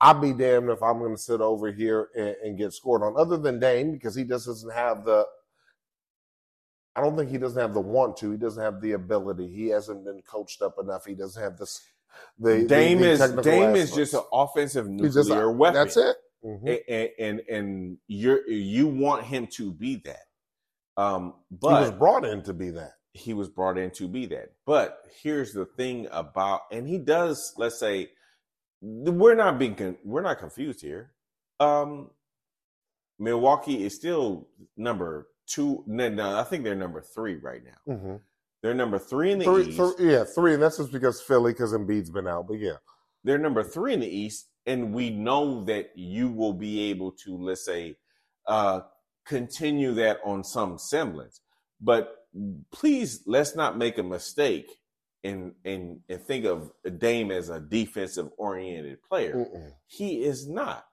I'll 0.00 0.20
be 0.20 0.32
damned 0.32 0.70
if 0.70 0.82
I'm 0.82 0.98
going 0.98 1.14
to 1.14 1.22
sit 1.22 1.40
over 1.40 1.72
here 1.72 2.08
and, 2.16 2.36
and 2.44 2.58
get 2.58 2.72
scored 2.72 3.02
on. 3.02 3.14
Other 3.16 3.36
than 3.36 3.60
Dame, 3.60 3.92
because 3.92 4.14
he 4.14 4.24
just 4.24 4.46
doesn't 4.46 4.72
have 4.72 5.04
the 5.04 5.24
I 6.96 7.02
don't 7.02 7.16
think 7.16 7.30
he 7.30 7.38
doesn't 7.38 7.60
have 7.60 7.74
the 7.74 7.80
want 7.80 8.16
to. 8.18 8.30
He 8.30 8.38
doesn't 8.38 8.62
have 8.62 8.80
the 8.80 8.92
ability. 8.92 9.48
He 9.48 9.68
hasn't 9.68 10.04
been 10.04 10.22
coached 10.22 10.62
up 10.62 10.76
enough. 10.80 11.04
He 11.04 11.14
doesn't 11.14 11.40
have 11.42 11.58
this. 11.58 11.80
The 12.38 12.64
Dame 12.64 12.98
the, 13.00 13.04
the 13.04 13.10
is 13.10 13.44
Dame 13.44 13.76
is 13.76 13.92
just 13.92 14.14
an 14.14 14.22
offensive 14.32 14.86
just 14.98 15.16
nuclear 15.16 15.44
a- 15.44 15.52
weapon. 15.52 15.74
That's 15.74 15.96
it. 15.98 16.16
Mhm. 16.44 16.78
and 16.88 17.10
and, 17.18 17.40
and 17.50 17.98
you're 18.06 18.48
you 18.48 18.86
want 18.86 19.24
him 19.24 19.46
to 19.48 19.72
be 19.72 19.96
that. 20.04 20.22
Um, 20.96 21.34
but 21.50 21.80
he 21.84 21.90
was 21.90 21.98
brought 21.98 22.24
in 22.24 22.42
to 22.44 22.54
be 22.54 22.70
that. 22.70 22.92
he 23.12 23.34
was 23.34 23.48
brought 23.50 23.76
in 23.76 23.90
to 23.92 24.08
be 24.08 24.24
that. 24.26 24.52
But 24.64 24.98
here's 25.22 25.52
the 25.52 25.66
thing 25.66 26.08
about, 26.10 26.62
and 26.72 26.88
he 26.88 26.96
does. 26.98 27.52
Let's 27.58 27.78
say 27.78 28.10
we're 28.80 29.34
not 29.34 29.58
being 29.58 29.74
con- 29.74 29.98
we're 30.04 30.22
not 30.22 30.38
confused 30.38 30.80
here. 30.80 31.12
Um, 31.60 32.10
Milwaukee 33.18 33.84
is 33.84 33.94
still 33.94 34.48
number 34.76 35.28
two. 35.46 35.84
No, 35.86 36.08
no, 36.08 36.38
I 36.38 36.44
think 36.44 36.64
they're 36.64 36.74
number 36.74 37.00
three 37.00 37.36
right 37.36 37.62
now. 37.64 37.94
Mhm. 37.94 38.20
They're 38.62 38.74
number 38.74 38.98
three 38.98 39.32
in 39.32 39.38
the 39.38 39.44
Three, 39.44 39.66
East. 39.68 39.76
three- 39.76 40.10
yeah, 40.12 40.24
three, 40.24 40.54
and 40.54 40.62
that's 40.62 40.78
just 40.78 40.90
because 40.92 41.20
Philly, 41.22 41.52
because 41.52 41.72
Embiid's 41.72 42.10
been 42.10 42.26
out. 42.26 42.46
But 42.48 42.58
yeah, 42.58 42.76
They're 43.24 43.38
number 43.38 43.64
three 43.64 43.92
in 43.92 44.00
the 44.00 44.06
East, 44.08 44.48
and 44.66 44.94
we 44.94 45.10
know 45.10 45.64
that 45.64 45.90
you 45.96 46.30
will 46.30 46.52
be 46.52 46.90
able 46.90 47.10
to, 47.24 47.36
let's 47.36 47.64
say, 47.64 47.96
uh, 48.46 48.82
continue 49.24 49.92
that 49.94 50.20
on 50.24 50.44
some 50.44 50.78
semblance. 50.78 51.40
But 51.80 52.26
please, 52.70 53.22
let's 53.26 53.56
not 53.56 53.76
make 53.76 53.98
a 53.98 54.02
mistake 54.04 54.70
and 55.24 55.54
and 55.64 56.00
and 56.08 56.22
think 56.22 56.44
of 56.44 56.70
Dame 56.98 57.30
as 57.32 57.48
a 57.50 57.58
defensive 57.60 58.30
oriented 58.38 59.02
player. 59.02 59.34
Mm-mm. 59.34 59.72
He 59.86 60.22
is 60.22 60.48
not. 60.48 60.86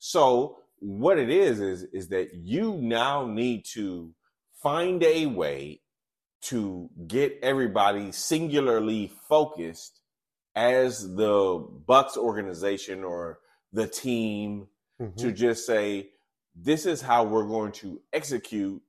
So 0.00 0.58
what 0.78 1.18
it 1.18 1.30
is 1.30 1.60
is 1.60 1.82
is 1.84 2.08
that 2.08 2.34
you 2.34 2.74
now 2.74 3.26
need 3.26 3.64
to 3.64 4.14
find 4.62 5.02
a 5.02 5.26
way 5.26 5.80
to 6.42 6.88
get 7.06 7.38
everybody 7.42 8.12
singularly 8.12 9.12
focused 9.28 10.00
as 10.54 11.14
the 11.14 11.66
Bucks 11.86 12.16
organization 12.16 13.04
or 13.04 13.40
the 13.72 13.86
team 13.86 14.68
Mhm. 15.00 15.16
to 15.16 15.32
just 15.32 15.66
say 15.66 16.10
this 16.54 16.86
is 16.86 17.02
how 17.02 17.24
we're 17.24 17.46
going 17.46 17.72
to 17.72 18.00
execute 18.12 18.82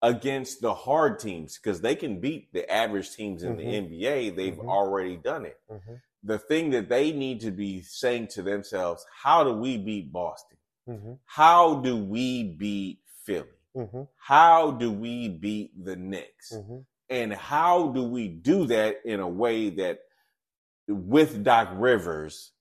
against 0.00 0.60
the 0.60 0.74
hard 0.74 1.18
teams 1.18 1.58
because 1.58 1.80
they 1.80 1.94
can 1.94 2.20
beat 2.20 2.52
the 2.52 2.70
average 2.70 3.14
teams 3.14 3.42
in 3.42 3.56
the 3.56 3.64
Mhm. 3.64 3.74
NBA. 3.90 4.30
They've 4.30 4.56
Mhm. 4.56 4.68
already 4.68 5.16
done 5.16 5.46
it. 5.46 5.60
Mhm. 5.70 6.00
The 6.22 6.38
thing 6.38 6.70
that 6.70 6.88
they 6.88 7.12
need 7.12 7.40
to 7.40 7.50
be 7.50 7.82
saying 7.82 8.28
to 8.28 8.42
themselves, 8.42 9.04
how 9.10 9.44
do 9.44 9.52
we 9.52 9.76
beat 9.76 10.12
Boston? 10.12 10.56
Mhm. 10.88 11.18
How 11.26 11.76
do 11.76 11.96
we 11.96 12.44
beat 12.44 13.00
Philly? 13.24 13.48
Mhm. 13.76 14.08
How 14.16 14.72
do 14.72 14.92
we 14.92 15.28
beat 15.28 15.72
the 15.84 15.96
Knicks? 15.96 16.52
Mhm. 16.52 16.86
And 17.10 17.32
how 17.34 17.88
do 17.92 18.04
we 18.04 18.28
do 18.28 18.66
that 18.66 18.96
in 19.04 19.20
a 19.20 19.28
way 19.28 19.70
that 19.70 20.00
with 20.88 21.44
Doc 21.44 21.70
Rivers 21.74 22.52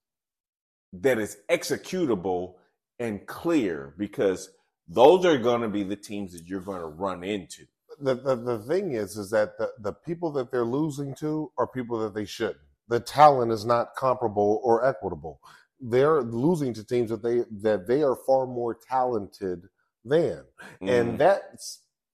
that 0.94 1.20
is 1.20 1.38
executable 1.50 2.56
and 3.00 3.26
clear 3.28 3.94
because 3.98 4.50
those 4.88 5.26
are 5.26 5.38
going 5.38 5.62
to 5.62 5.70
be 5.70 5.84
the 5.84 5.96
teams 5.96 6.34
that 6.34 6.46
you're 6.46 6.62
going 6.62 6.82
to 6.82 6.88
run 6.88 7.24
into. 7.24 7.66
the, 8.00 8.16
the 8.16 8.36
the 8.36 8.60
thing 8.60 8.94
is 8.94 9.18
is 9.18 9.30
that 9.32 9.58
the, 9.60 9.72
the 9.80 9.94
people 9.94 10.32
that 10.32 10.52
they're 10.52 10.66
losing 10.66 11.14
to 11.16 11.52
are 11.58 11.68
people 11.68 12.00
that 12.00 12.14
they 12.16 12.26
shouldn't. 12.26 12.58
The 12.88 13.00
talent 13.00 13.52
is 13.52 13.66
not 13.66 13.96
comparable 13.96 14.62
or 14.64 14.84
equitable. 14.86 15.40
They're 15.84 16.24
losing 16.24 16.74
to 16.76 16.86
teams 16.86 17.12
that 17.12 17.24
they 17.24 17.44
that 17.62 17.88
they 17.88 18.04
are 18.04 18.16
far 18.16 18.48
more 18.48 18.76
talented 18.76 19.70
than, 20.06 20.46
and 20.88 21.20
that 21.20 21.62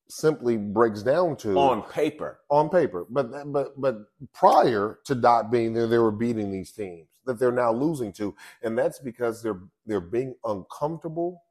simply 0.09 0.57
breaks 0.57 1.03
down 1.03 1.37
to 1.37 1.49
Mm. 1.49 1.57
on 1.57 1.83
paper. 1.83 2.41
on 2.49 2.69
paper. 2.69 3.05
But 3.11 3.31
but 3.53 3.79
but 3.81 3.97
prior 4.33 4.99
to 5.05 5.15
Doc 5.15 5.51
being 5.51 5.73
there, 5.73 5.87
they 5.87 5.99
were 5.99 6.11
beating 6.11 6.51
these 6.51 6.71
teams 6.73 7.09
that 7.25 7.39
they're 7.39 7.51
now 7.53 7.73
losing 7.73 8.13
to, 8.13 8.35
and 8.63 8.77
that's 8.77 8.99
because 8.99 9.43
they're 9.43 9.61
they're 9.87 10.01
being 10.01 10.35
uncomfortable, 10.45 11.43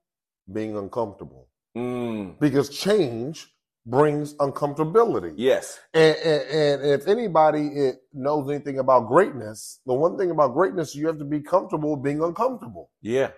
being 0.53 0.77
uncomfortable 0.77 1.49
Mm, 1.77 2.39
because 2.41 2.71
change 2.71 3.49
brings 3.89 4.35
uncomfortability. 4.35 5.33
yes. 5.37 5.81
And, 5.95 6.17
and, 6.17 6.43
and 6.51 6.91
if 6.91 7.09
anybody 7.09 7.71
eh, 7.75 7.93
knows 8.13 8.51
anything 8.51 8.79
about 8.79 9.09
greatness, 9.09 9.81
the 9.87 9.95
one 9.95 10.19
thing 10.19 10.31
about 10.31 10.53
greatness, 10.53 10.95
you 10.95 11.07
have 11.07 11.19
to 11.19 11.25
be 11.25 11.41
comfortable 11.41 11.97
being 11.97 12.23
uncomfortable. 12.23 12.91
Yeah. 13.01 13.31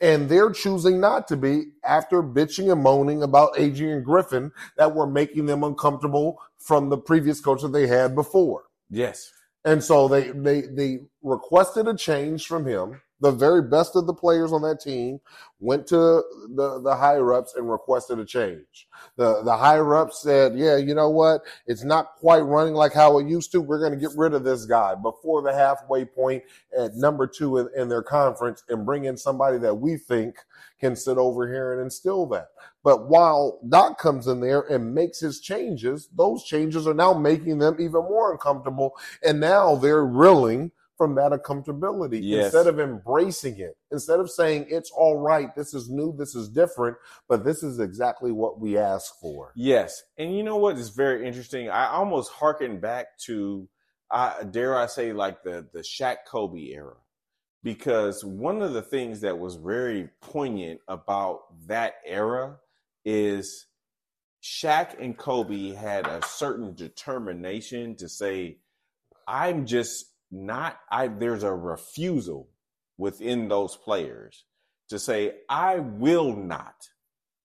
And 0.00 0.28
they're 0.28 0.52
choosing 0.52 1.00
not 1.00 1.26
to 1.28 1.36
be 1.36 1.72
after 1.84 2.22
bitching 2.22 2.70
and 2.70 2.80
moaning 2.82 3.24
about 3.24 3.58
Adrian 3.58 4.04
Griffin 4.04 4.52
that 4.76 4.94
were 4.94 5.08
making 5.08 5.46
them 5.46 5.64
uncomfortable 5.64 6.40
from 6.58 6.88
the 6.90 6.98
previous 6.98 7.40
coach 7.40 7.62
that 7.62 7.72
they 7.72 7.88
had 7.88 8.14
before. 8.14 8.64
Yes. 8.90 9.32
And 9.64 9.82
so 9.82 10.06
they, 10.06 10.30
they, 10.30 10.60
they 10.60 10.98
requested 11.22 11.88
a 11.88 11.96
change 11.96 12.46
from 12.46 12.64
him. 12.64 13.00
The 13.20 13.32
very 13.32 13.62
best 13.62 13.96
of 13.96 14.06
the 14.06 14.14
players 14.14 14.52
on 14.52 14.62
that 14.62 14.80
team 14.80 15.20
went 15.60 15.86
to 15.88 15.96
the, 15.96 16.80
the 16.82 16.96
higher 16.96 17.32
ups 17.32 17.54
and 17.56 17.70
requested 17.70 18.18
a 18.20 18.24
change. 18.24 18.86
The, 19.16 19.42
the 19.42 19.56
higher 19.56 19.96
ups 19.96 20.22
said, 20.22 20.56
yeah, 20.56 20.76
you 20.76 20.94
know 20.94 21.10
what? 21.10 21.40
It's 21.66 21.82
not 21.82 22.14
quite 22.16 22.40
running 22.40 22.74
like 22.74 22.92
how 22.92 23.18
it 23.18 23.26
used 23.26 23.50
to. 23.52 23.60
We're 23.60 23.80
going 23.80 23.98
to 23.98 23.98
get 23.98 24.16
rid 24.16 24.34
of 24.34 24.44
this 24.44 24.66
guy 24.66 24.94
before 24.94 25.42
the 25.42 25.52
halfway 25.52 26.04
point 26.04 26.44
at 26.78 26.94
number 26.94 27.26
two 27.26 27.58
in, 27.58 27.68
in 27.76 27.88
their 27.88 28.02
conference 28.02 28.62
and 28.68 28.86
bring 28.86 29.04
in 29.04 29.16
somebody 29.16 29.58
that 29.58 29.74
we 29.74 29.96
think 29.96 30.36
can 30.80 30.94
sit 30.94 31.18
over 31.18 31.48
here 31.48 31.72
and 31.72 31.82
instill 31.82 32.26
that. 32.26 32.48
But 32.84 33.08
while 33.08 33.60
Doc 33.68 33.98
comes 33.98 34.28
in 34.28 34.40
there 34.40 34.60
and 34.60 34.94
makes 34.94 35.20
his 35.20 35.40
changes, 35.40 36.08
those 36.16 36.44
changes 36.44 36.86
are 36.86 36.94
now 36.94 37.14
making 37.14 37.58
them 37.58 37.76
even 37.80 38.02
more 38.02 38.32
uncomfortable. 38.32 38.96
And 39.24 39.40
now 39.40 39.74
they're 39.74 40.06
reeling 40.06 40.70
from 40.98 41.14
that 41.14 41.30
uncomfortability 41.32 42.20
Yes. 42.22 42.52
instead 42.52 42.66
of 42.66 42.80
embracing 42.80 43.58
it, 43.58 43.78
instead 43.90 44.18
of 44.20 44.28
saying 44.30 44.66
it's 44.68 44.90
all 44.90 45.16
right, 45.16 45.54
this 45.54 45.72
is 45.72 45.88
new, 45.88 46.12
this 46.18 46.34
is 46.34 46.48
different, 46.48 46.96
but 47.28 47.44
this 47.44 47.62
is 47.62 47.78
exactly 47.78 48.32
what 48.32 48.60
we 48.60 48.76
ask 48.76 49.18
for. 49.20 49.52
Yes, 49.54 50.02
and 50.18 50.36
you 50.36 50.42
know 50.42 50.56
what 50.56 50.76
is 50.76 50.90
very 50.90 51.26
interesting? 51.26 51.70
I 51.70 51.86
almost 51.86 52.32
harken 52.32 52.80
back 52.80 53.16
to, 53.26 53.68
uh, 54.10 54.42
dare 54.42 54.76
I 54.76 54.86
say, 54.86 55.12
like 55.12 55.42
the 55.44 55.66
the 55.72 55.80
Shaq 55.80 56.16
Kobe 56.26 56.72
era, 56.72 56.96
because 57.62 58.24
one 58.24 58.60
of 58.60 58.72
the 58.72 58.82
things 58.82 59.20
that 59.20 59.38
was 59.38 59.54
very 59.54 60.10
poignant 60.20 60.80
about 60.88 61.42
that 61.68 61.94
era 62.04 62.58
is 63.04 63.66
Shaq 64.42 65.00
and 65.00 65.16
Kobe 65.16 65.74
had 65.74 66.06
a 66.06 66.20
certain 66.26 66.74
determination 66.74 67.96
to 67.96 68.08
say, 68.08 68.58
"I'm 69.26 69.66
just 69.66 70.06
not." 70.30 70.80
I 70.90 71.08
there's 71.08 71.42
a 71.42 71.54
refusal 71.54 72.50
within 72.96 73.48
those 73.48 73.76
players 73.76 74.44
to 74.88 74.98
say, 74.98 75.40
"I 75.48 75.78
will 75.78 76.34
not." 76.34 76.88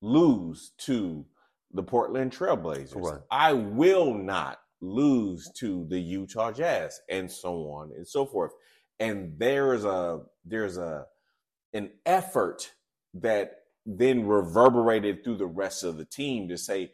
lose 0.04 0.74
to 0.78 1.26
the 1.72 1.82
Portland 1.82 2.32
Trailblazers. 2.32 2.96
Right. 2.96 3.22
I 3.32 3.54
will 3.54 4.14
not 4.14 4.60
lose 4.82 5.50
to 5.56 5.86
the 5.86 6.00
Utah 6.00 6.52
Jazz 6.52 7.00
and 7.10 7.32
so 7.32 7.72
on 7.72 7.92
and 7.96 8.08
so 8.08 8.26
forth. 8.26 8.52
And 9.00 9.34
there's 9.40 9.86
a 9.86 10.22
there's 10.46 10.78
a 10.78 11.08
an 11.74 11.90
effort 12.06 12.74
that 13.16 13.62
then 13.86 14.28
reverberated 14.28 15.24
through 15.24 15.38
the 15.38 15.48
rest 15.48 15.84
of 15.84 15.98
the 15.98 16.06
team 16.06 16.50
to 16.50 16.58
say, 16.58 16.92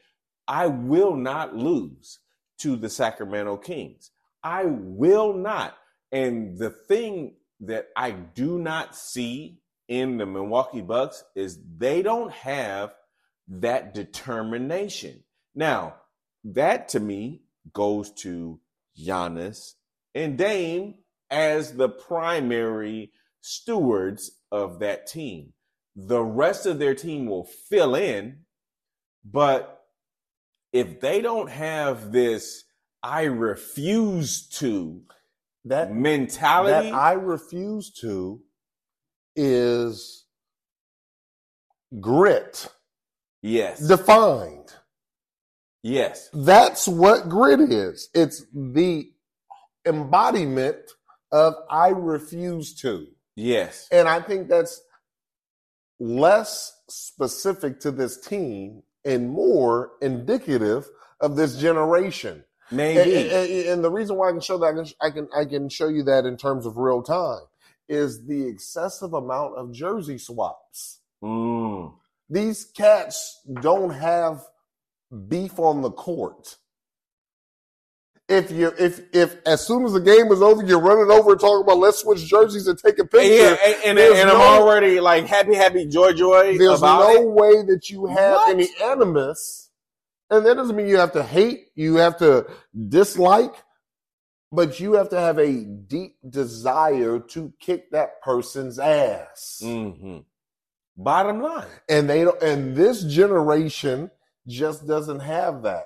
I 0.48 0.68
will 0.68 1.16
not 1.16 1.56
lose 1.56 2.20
to 2.60 2.76
the 2.76 2.90
Sacramento 2.90 3.58
Kings. 3.58 4.12
I 4.44 4.66
will 4.66 5.34
not. 5.34 5.78
And 6.12 6.58
the 6.58 6.70
thing 6.70 7.36
that 7.62 7.88
I 7.96 8.12
do 8.12 8.58
not 8.58 8.96
see 8.96 9.60
in 9.88 10.18
the 10.18 10.26
Milwaukee 10.26 10.82
Bucks 10.82 11.24
is 11.36 11.60
they 11.78 12.02
don't 12.02 12.32
have 12.32 12.94
that 13.48 13.94
determination. 13.94 15.24
Now, 15.56 15.96
that 16.44 16.90
to 16.90 17.00
me 17.00 17.42
goes 17.74 18.12
to 18.12 18.60
Giannis 18.98 19.74
and 20.16 20.38
Dame 20.38 20.96
as 21.30 21.74
the 21.74 21.90
primary 21.90 23.12
stewards 23.42 24.32
of 24.52 24.80
that 24.80 25.08
team. 25.08 25.54
The 25.96 26.24
rest 26.24 26.66
of 26.66 26.80
their 26.80 26.96
team 26.96 27.26
will 27.26 27.46
fill 27.70 27.96
in, 27.96 28.40
but 29.26 29.84
if 30.72 31.00
they 31.02 31.22
don't 31.22 31.50
have 31.50 32.12
this 32.12 32.64
I 33.04 33.24
refuse 33.24 34.48
to 34.60 35.02
That 35.66 35.94
mentality, 35.94 36.90
that 36.90 36.94
I 36.94 37.14
refuse 37.14 37.92
to 38.02 38.42
is 39.36 40.26
grit 42.00 42.68
yes, 43.42 43.88
defined. 43.88 44.74
yes, 45.84 46.32
That's 46.34 46.88
what 46.88 47.30
grit 47.30 47.62
is. 47.62 48.10
It's 48.14 48.46
the 48.54 49.12
embodiment 49.88 50.78
of 51.32 51.56
I 51.70 51.90
refuse 51.90 52.76
to. 52.82 53.08
yes, 53.36 53.90
And 53.92 54.08
I 54.10 54.22
think 54.22 54.50
that's 54.50 54.82
less 56.00 56.74
specific 56.90 57.80
to 57.82 57.92
this 57.92 58.20
team 58.22 58.84
and 59.06 59.30
more 59.30 59.94
indicative 60.02 60.88
of 61.22 61.36
this 61.38 61.58
generation. 61.58 62.44
Maybe. 62.72 63.16
And, 63.16 63.32
and- 63.32 63.70
and 63.70 63.84
the 63.84 63.92
reason 63.92 64.16
why 64.16 64.30
I 64.30 64.32
can 64.32 64.42
show 64.42 64.58
that 64.60 64.94
I 65.02 65.10
can, 65.12 65.28
I 65.36 65.46
can 65.46 65.70
show 65.70 65.88
you 65.88 66.04
that 66.04 66.26
in 66.26 66.38
terms 66.38 66.66
of 66.66 66.78
real 66.78 67.02
time 67.02 67.42
is 67.88 68.26
the 68.28 68.48
excessive 68.48 69.14
amount 69.14 69.58
of 69.58 69.72
jersey 69.74 70.18
swaps. 70.18 71.00
Mm. 71.24 71.94
These 72.30 72.66
cats 72.66 73.42
don't 73.62 73.90
have 73.92 74.44
beef 75.28 75.58
on 75.60 75.82
the 75.82 75.90
court. 75.92 76.58
If 78.28 78.52
you 78.52 78.72
if 78.78 79.02
if 79.12 79.38
as 79.48 79.66
soon 79.66 79.86
as 79.86 79.94
the 79.94 80.00
game 80.00 80.32
is 80.32 80.40
over, 80.44 80.64
you're 80.64 80.80
running 80.80 81.10
over 81.10 81.32
and 81.32 81.40
talking 81.40 81.64
about 81.64 81.80
let's 81.80 81.98
switch 81.98 82.24
jerseys 82.28 82.68
and 82.68 82.78
take 82.78 83.00
a 83.00 83.04
picture. 83.06 83.28
Yeah, 83.28 83.56
and, 83.84 83.98
and, 83.98 84.00
and 84.00 84.30
I'm 84.30 84.40
already 84.40 85.00
like 85.00 85.26
happy, 85.26 85.56
happy, 85.56 85.88
joy, 85.88 86.14
joy 86.14 86.56
There's 86.56 86.80
no 86.84 87.10
it. 87.10 87.28
way 87.28 87.64
that 87.64 87.90
you 87.90 88.06
have 88.06 88.36
What? 88.36 88.50
any 88.52 88.70
animus, 88.84 89.69
and 90.30 90.46
that 90.46 90.56
doesn't 90.56 90.76
mean 90.76 90.88
you 90.88 90.98
have 90.98 91.14
to 91.14 91.24
hate, 91.24 91.68
you 91.76 91.96
have 91.96 92.18
to 92.18 92.48
dislike, 92.88 93.54
but 94.52 94.80
you 94.80 94.94
have 94.94 95.10
to 95.10 95.20
have 95.20 95.38
a 95.38 95.64
deep 95.64 96.18
desire 96.28 97.20
to 97.20 97.54
kick 97.60 97.92
that 97.92 98.22
person's 98.22 98.80
ass. 98.80 99.62
hmm 99.64 100.20
Bottom 100.98 101.42
line, 101.42 101.68
And 101.88 102.10
they 102.10 102.26
don't, 102.26 102.42
and 102.44 102.76
this 102.76 103.04
generation 103.04 104.12
just 104.48 104.86
doesn't 104.86 105.22
have 105.22 105.64
that. 105.64 105.86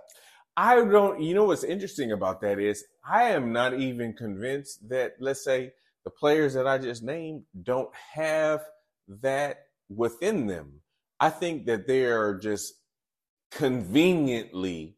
I 0.58 0.75
don't. 0.84 1.21
You 1.21 1.36
know 1.36 1.43
what's 1.43 1.63
interesting 1.63 2.12
about 2.12 2.41
that 2.41 2.58
is 2.60 2.84
I 3.08 3.25
am 3.29 3.53
not 3.53 3.75
even 3.75 4.13
convinced 4.13 4.89
that 4.89 5.13
let's 5.19 5.43
say 5.43 5.73
the 6.03 6.10
players 6.10 6.56
that 6.56 6.67
I 6.67 6.79
just 6.79 7.03
named 7.03 7.43
don't 7.62 7.89
have 8.13 8.62
that 9.21 9.65
within 9.89 10.47
them. 10.47 10.82
I 11.19 11.29
think 11.29 11.67
that 11.67 11.88
they 11.88 12.06
are 12.06 12.36
just 12.38 12.73
conveniently 13.56 14.98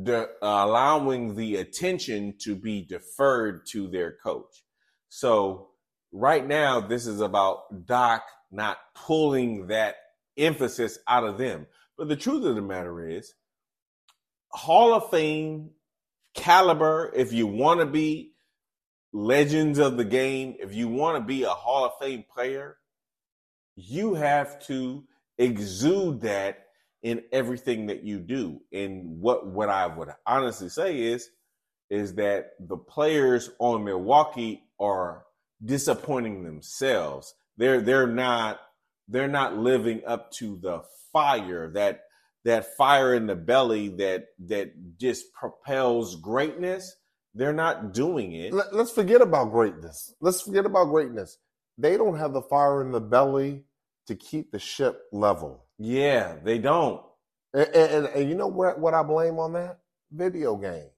de- 0.00 0.28
allowing 0.42 1.34
the 1.34 1.56
attention 1.56 2.34
to 2.40 2.54
be 2.54 2.84
deferred 2.84 3.66
to 3.72 3.88
their 3.88 4.16
coach. 4.22 4.64
So 5.08 5.70
right 6.12 6.46
now, 6.46 6.80
this 6.80 7.06
is 7.06 7.20
about 7.20 7.86
Doc 7.86 8.22
not 8.50 8.78
pulling 8.94 9.68
that 9.68 9.96
emphasis 10.36 10.98
out 11.08 11.24
of 11.24 11.38
them. 11.38 11.66
But 11.96 12.08
the 12.08 12.16
truth 12.16 12.44
of 12.44 12.54
the 12.54 12.62
matter 12.62 13.08
is, 13.08 13.34
Hall 14.52 14.94
of 14.94 15.10
Fame 15.10 15.70
caliber, 16.34 17.12
if 17.14 17.32
you 17.32 17.46
want 17.46 17.80
to 17.80 17.86
be 17.86 18.32
legends 19.12 19.78
of 19.78 19.96
the 19.96 20.04
game, 20.04 20.56
if 20.60 20.74
you 20.74 20.88
want 20.88 21.18
to 21.18 21.24
be 21.24 21.42
a 21.42 21.50
Hall 21.50 21.84
of 21.84 21.92
Fame 22.00 22.24
player, 22.32 22.76
you 23.76 24.14
have 24.14 24.64
to 24.66 25.04
exude 25.38 26.20
that 26.22 26.66
in 27.02 27.22
everything 27.32 27.86
that 27.86 28.04
you 28.04 28.18
do. 28.18 28.60
And 28.72 29.20
what 29.20 29.46
what 29.46 29.68
I 29.68 29.86
would 29.86 30.08
honestly 30.26 30.68
say 30.68 31.00
is 31.00 31.30
is 31.88 32.14
that 32.14 32.52
the 32.60 32.76
players 32.76 33.50
on 33.58 33.84
Milwaukee 33.84 34.62
are 34.78 35.24
disappointing 35.64 36.44
themselves. 36.44 37.34
They're 37.56 37.80
they're 37.80 38.06
not 38.06 38.60
they're 39.08 39.28
not 39.28 39.56
living 39.56 40.02
up 40.06 40.30
to 40.32 40.58
the 40.62 40.82
fire 41.12 41.70
that 41.74 42.02
that 42.44 42.76
fire 42.76 43.14
in 43.14 43.26
the 43.26 43.34
belly 43.34 43.88
that 43.88 44.26
that 44.46 44.98
just 44.98 45.32
propels 45.34 46.16
greatness. 46.16 46.96
They're 47.34 47.52
not 47.52 47.92
doing 47.92 48.32
it. 48.32 48.52
Let, 48.52 48.72
us 48.72 48.90
forget 48.90 49.20
about 49.20 49.52
greatness. 49.52 50.14
Let's 50.20 50.42
forget 50.42 50.66
about 50.66 50.86
greatness. 50.86 51.38
They 51.78 51.96
don't 51.96 52.18
have 52.18 52.32
the 52.32 52.42
fire 52.42 52.82
in 52.82 52.90
the 52.90 53.00
belly 53.00 53.64
to 54.08 54.16
keep 54.16 54.50
the 54.50 54.58
ship 54.58 55.02
level. 55.12 55.66
Yeah, 55.82 56.36
they 56.44 56.58
don't. 56.58 57.02
And, 57.54 57.68
and, 57.74 58.06
and 58.06 58.28
you 58.28 58.36
know 58.36 58.46
what, 58.46 58.78
what 58.78 58.92
I 58.92 59.02
blame 59.02 59.38
on 59.38 59.54
that? 59.54 59.78
Video 60.12 60.54
games. 60.56 60.90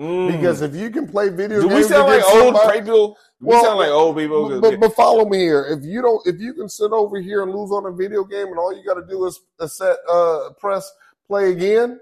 Mm. 0.00 0.30
Because 0.30 0.62
if 0.62 0.76
you 0.76 0.90
can 0.90 1.08
play 1.08 1.28
video 1.28 1.60
do 1.60 1.66
we 1.66 1.74
games, 1.74 1.88
sound 1.88 2.06
like 2.06 2.22
old 2.24 2.54
somebody- 2.54 2.78
people? 2.78 3.08
Do 3.08 3.14
we 3.40 3.46
Well, 3.48 3.64
sound 3.64 3.78
like 3.80 3.90
old 3.90 4.16
people. 4.16 4.60
But, 4.60 4.78
but, 4.78 4.94
follow 4.94 5.28
me 5.28 5.38
here. 5.38 5.66
If 5.68 5.84
you 5.84 6.00
don't, 6.00 6.24
if 6.26 6.40
you 6.40 6.54
can 6.54 6.68
sit 6.68 6.92
over 6.92 7.20
here 7.20 7.42
and 7.42 7.52
lose 7.52 7.72
on 7.72 7.86
a 7.86 7.92
video 7.92 8.22
game, 8.22 8.46
and 8.46 8.58
all 8.58 8.72
you 8.72 8.84
got 8.84 8.94
to 8.94 9.06
do 9.06 9.26
is 9.26 9.40
set, 9.66 9.96
uh, 10.08 10.50
press 10.60 10.90
play 11.26 11.50
again, 11.50 12.00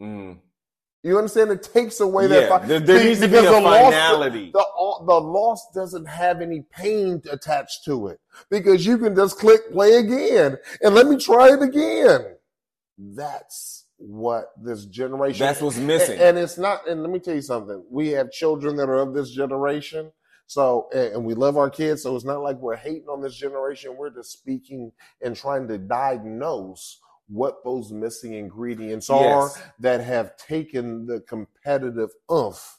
Mm. 0.00 0.38
You 1.10 1.18
understand? 1.18 1.50
It 1.50 1.62
takes 1.62 2.00
away 2.00 2.24
Yeah, 2.24 2.28
that. 2.40 2.48
fi- 2.62 2.66
there, 2.78 3.04
needs 3.04 3.20
to 3.20 3.26
be 3.28 3.32
because 3.32 3.46
a 3.46 3.50
the 3.50 3.60
loss- 3.60 3.84
finality. 3.84 4.50
the 4.52 4.64
the 5.06 5.20
loss 5.20 5.70
doesn't 5.74 6.06
have 6.06 6.40
any 6.40 6.62
pain 6.70 7.22
attached 7.30 7.84
to 7.84 8.08
it 8.08 8.20
because 8.50 8.86
you 8.86 8.96
can 8.98 9.14
just 9.14 9.38
click 9.38 9.70
play 9.72 9.96
again 9.96 10.56
and 10.82 10.94
let 10.94 11.06
me 11.06 11.16
try 11.18 11.52
it 11.52 11.62
again. 11.62 12.36
That's 12.98 13.86
what 13.96 14.46
this 14.62 14.84
generation. 14.86 15.44
That's 15.46 15.60
what's 15.60 15.78
missing. 15.78 16.14
And, 16.14 16.22
and 16.22 16.38
it's 16.38 16.58
not. 16.58 16.88
And 16.88 17.02
let 17.02 17.10
me 17.10 17.18
tell 17.18 17.34
you 17.34 17.42
something. 17.42 17.84
We 17.90 18.08
have 18.10 18.30
children 18.30 18.76
that 18.76 18.88
are 18.88 19.00
of 19.00 19.14
this 19.14 19.30
generation. 19.30 20.12
So, 20.46 20.88
and 20.94 21.24
we 21.24 21.32
love 21.34 21.56
our 21.56 21.70
kids. 21.70 22.02
So 22.02 22.14
it's 22.14 22.24
not 22.24 22.42
like 22.42 22.56
we're 22.58 22.76
hating 22.76 23.08
on 23.08 23.22
this 23.22 23.34
generation. 23.34 23.96
We're 23.96 24.10
just 24.10 24.30
speaking 24.30 24.92
and 25.22 25.34
trying 25.34 25.68
to 25.68 25.78
diagnose 25.78 27.00
what 27.28 27.62
those 27.64 27.90
missing 27.92 28.34
ingredients 28.34 29.08
are 29.10 29.44
Yes. 29.46 29.62
that 29.80 30.00
have 30.02 30.36
taken 30.36 31.06
the 31.06 31.20
competitive 31.20 32.10
oomph 32.30 32.78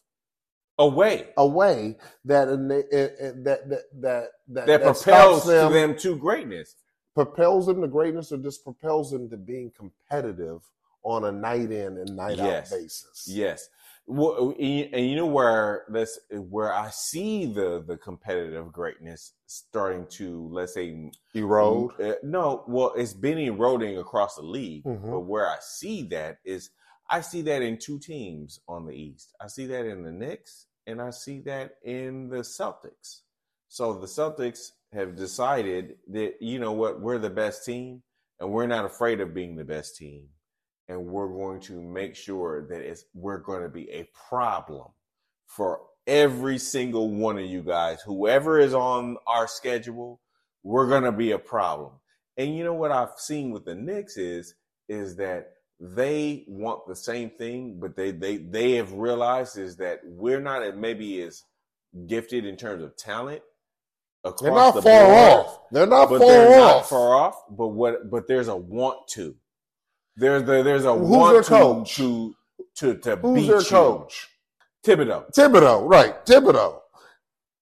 Away. 0.78 1.30
away 1.38 1.96
that 2.26 2.50
eh, 2.50 2.98
eh, 2.98 3.32
that 3.44 3.70
that 3.70 3.84
that 4.02 4.30
that, 4.50 4.66
That 4.66 4.82
propels 4.84 5.46
them, 5.46 5.70
to 5.72 5.74
them 5.74 5.98
to 6.00 6.18
greatness. 6.18 6.76
propels 7.14 7.66
them 7.66 7.82
to 7.82 7.88
greatness 7.88 8.32
or 8.34 8.38
just 8.38 8.64
propels 8.64 9.10
them 9.10 9.30
to 9.30 9.38
being 9.38 9.72
competitive 9.76 10.62
on 11.04 11.24
a 11.26 11.32
night 11.32 11.72
in 11.72 11.98
and 11.98 12.16
night 12.16 12.38
Yes. 12.38 12.72
out 12.74 12.78
basis. 12.78 13.24
Yes. 13.28 13.70
Well, 14.08 14.54
and 14.60 15.10
you 15.10 15.16
know 15.16 15.26
where 15.26 15.84
let's 15.90 16.20
where 16.30 16.72
I 16.72 16.92
see 16.92 17.48
the 17.52 17.84
the 17.86 17.98
competitive 17.98 18.72
greatness 18.72 19.34
starting 19.48 20.06
to 20.18 20.48
let's 20.52 20.76
say 20.76 21.10
Erode. 21.34 22.00
Uh, 22.00 22.14
no, 22.22 22.64
well, 22.68 22.94
it's 22.96 23.14
been 23.14 23.40
eroding 23.40 23.98
across 23.98 24.36
the 24.36 24.44
league, 24.44 24.84
Mhm. 24.84 25.10
but 25.10 25.22
where 25.22 25.48
I 25.48 25.58
see 25.60 26.04
that 26.10 26.38
is 26.46 26.70
I 27.10 27.22
see 27.22 27.42
that 27.44 27.64
in 27.64 27.78
two 27.80 27.98
teams 28.00 28.60
on 28.68 28.86
the 28.86 28.94
East. 28.94 29.34
I 29.42 29.48
see 29.48 29.66
that 29.68 29.86
in 29.88 30.04
the 30.04 30.12
Knicks 30.12 30.68
and 30.86 31.02
I 31.02 31.10
see 31.10 31.40
that 31.42 31.78
in 31.84 32.30
the 32.30 32.44
Celtics. 32.44 33.22
So 33.70 33.94
the 33.94 34.08
Celtics 34.08 34.70
have 34.94 35.16
decided 35.16 35.98
that 36.10 36.36
you 36.42 36.60
know 36.60 36.74
what, 36.74 37.02
we're 37.02 37.18
the 37.18 37.30
best 37.32 37.66
team 37.66 38.04
and 38.40 38.52
we're 38.52 38.68
not 38.68 38.86
afraid 38.86 39.20
of 39.20 39.34
being 39.34 39.56
the 39.56 39.66
best 39.66 39.96
team. 39.98 40.30
And 40.88 41.08
we're 41.08 41.28
going 41.28 41.60
to 41.62 41.82
make 41.82 42.16
sure 42.16 42.68
that 42.70 42.82
it's 42.82 43.06
we're 43.14 43.40
going 43.40 43.64
to 43.64 43.70
be 43.70 43.90
a 43.90 44.08
problem 44.30 44.88
for 45.48 45.82
every 46.06 46.58
single 46.58 47.10
one 47.10 47.40
of 47.40 47.46
you 47.46 47.64
guys. 47.64 48.02
Whoever 48.02 48.60
is 48.60 48.74
on 48.74 49.18
our 49.26 49.48
schedule, 49.48 50.22
we're 50.64 50.88
going 50.88 51.04
to 51.04 51.12
be 51.12 51.32
a 51.32 51.40
problem. 51.40 51.94
And 52.38 52.56
you 52.56 52.64
know 52.64 52.74
what 52.74 52.92
I've 52.92 53.18
seen 53.18 53.52
with 53.52 53.66
the 53.66 53.76
Knicks 53.76 54.18
is 54.18 54.56
is 54.88 55.16
that 55.16 55.54
they 55.80 56.46
want 56.48 56.88
the 56.88 56.96
same 56.96 57.30
thing, 57.32 57.80
but 57.80 57.96
they 57.96 58.12
they 58.12 58.38
they 58.38 58.74
have 58.74 58.94
realized 58.94 59.58
is 59.58 59.78
that 59.78 60.02
we're 60.04 60.42
not 60.42 60.78
maybe 60.78 61.22
as 61.22 61.44
gifted 62.08 62.46
in 62.46 62.58
terms 62.58 62.84
of 62.84 62.96
talent 62.96 63.42
across 64.24 64.42
They're 64.42 64.52
not 64.54 64.76
the 64.76 64.82
far 64.82 65.06
board, 65.06 65.18
off. 65.18 65.60
They're 65.72 65.88
not 65.88 66.10
but 66.10 66.20
far 66.20 66.28
they're 66.28 66.60
off. 66.60 66.76
not 66.76 66.90
far 66.90 67.16
off. 67.16 67.42
But 67.50 67.68
what? 67.70 68.10
But 68.10 68.28
there's 68.28 68.48
a 68.48 68.56
want 68.56 69.08
to. 69.10 69.36
There's 70.18 70.44
the, 70.44 70.64
there's 70.64 70.86
a 70.86 70.94
Who's 70.94 71.10
want 71.10 71.34
their 71.34 71.44
coach? 71.44 71.96
to 71.98 72.36
to 72.76 72.96
to 72.98 73.16
Who's 73.18 73.42
beat 73.42 73.48
their 73.48 73.60
you. 73.62 73.66
coach? 73.66 74.30
Thibodeau. 74.84 75.34
Thibodeau, 75.34 75.90
right? 75.90 76.26
Thibodeau. 76.26 76.80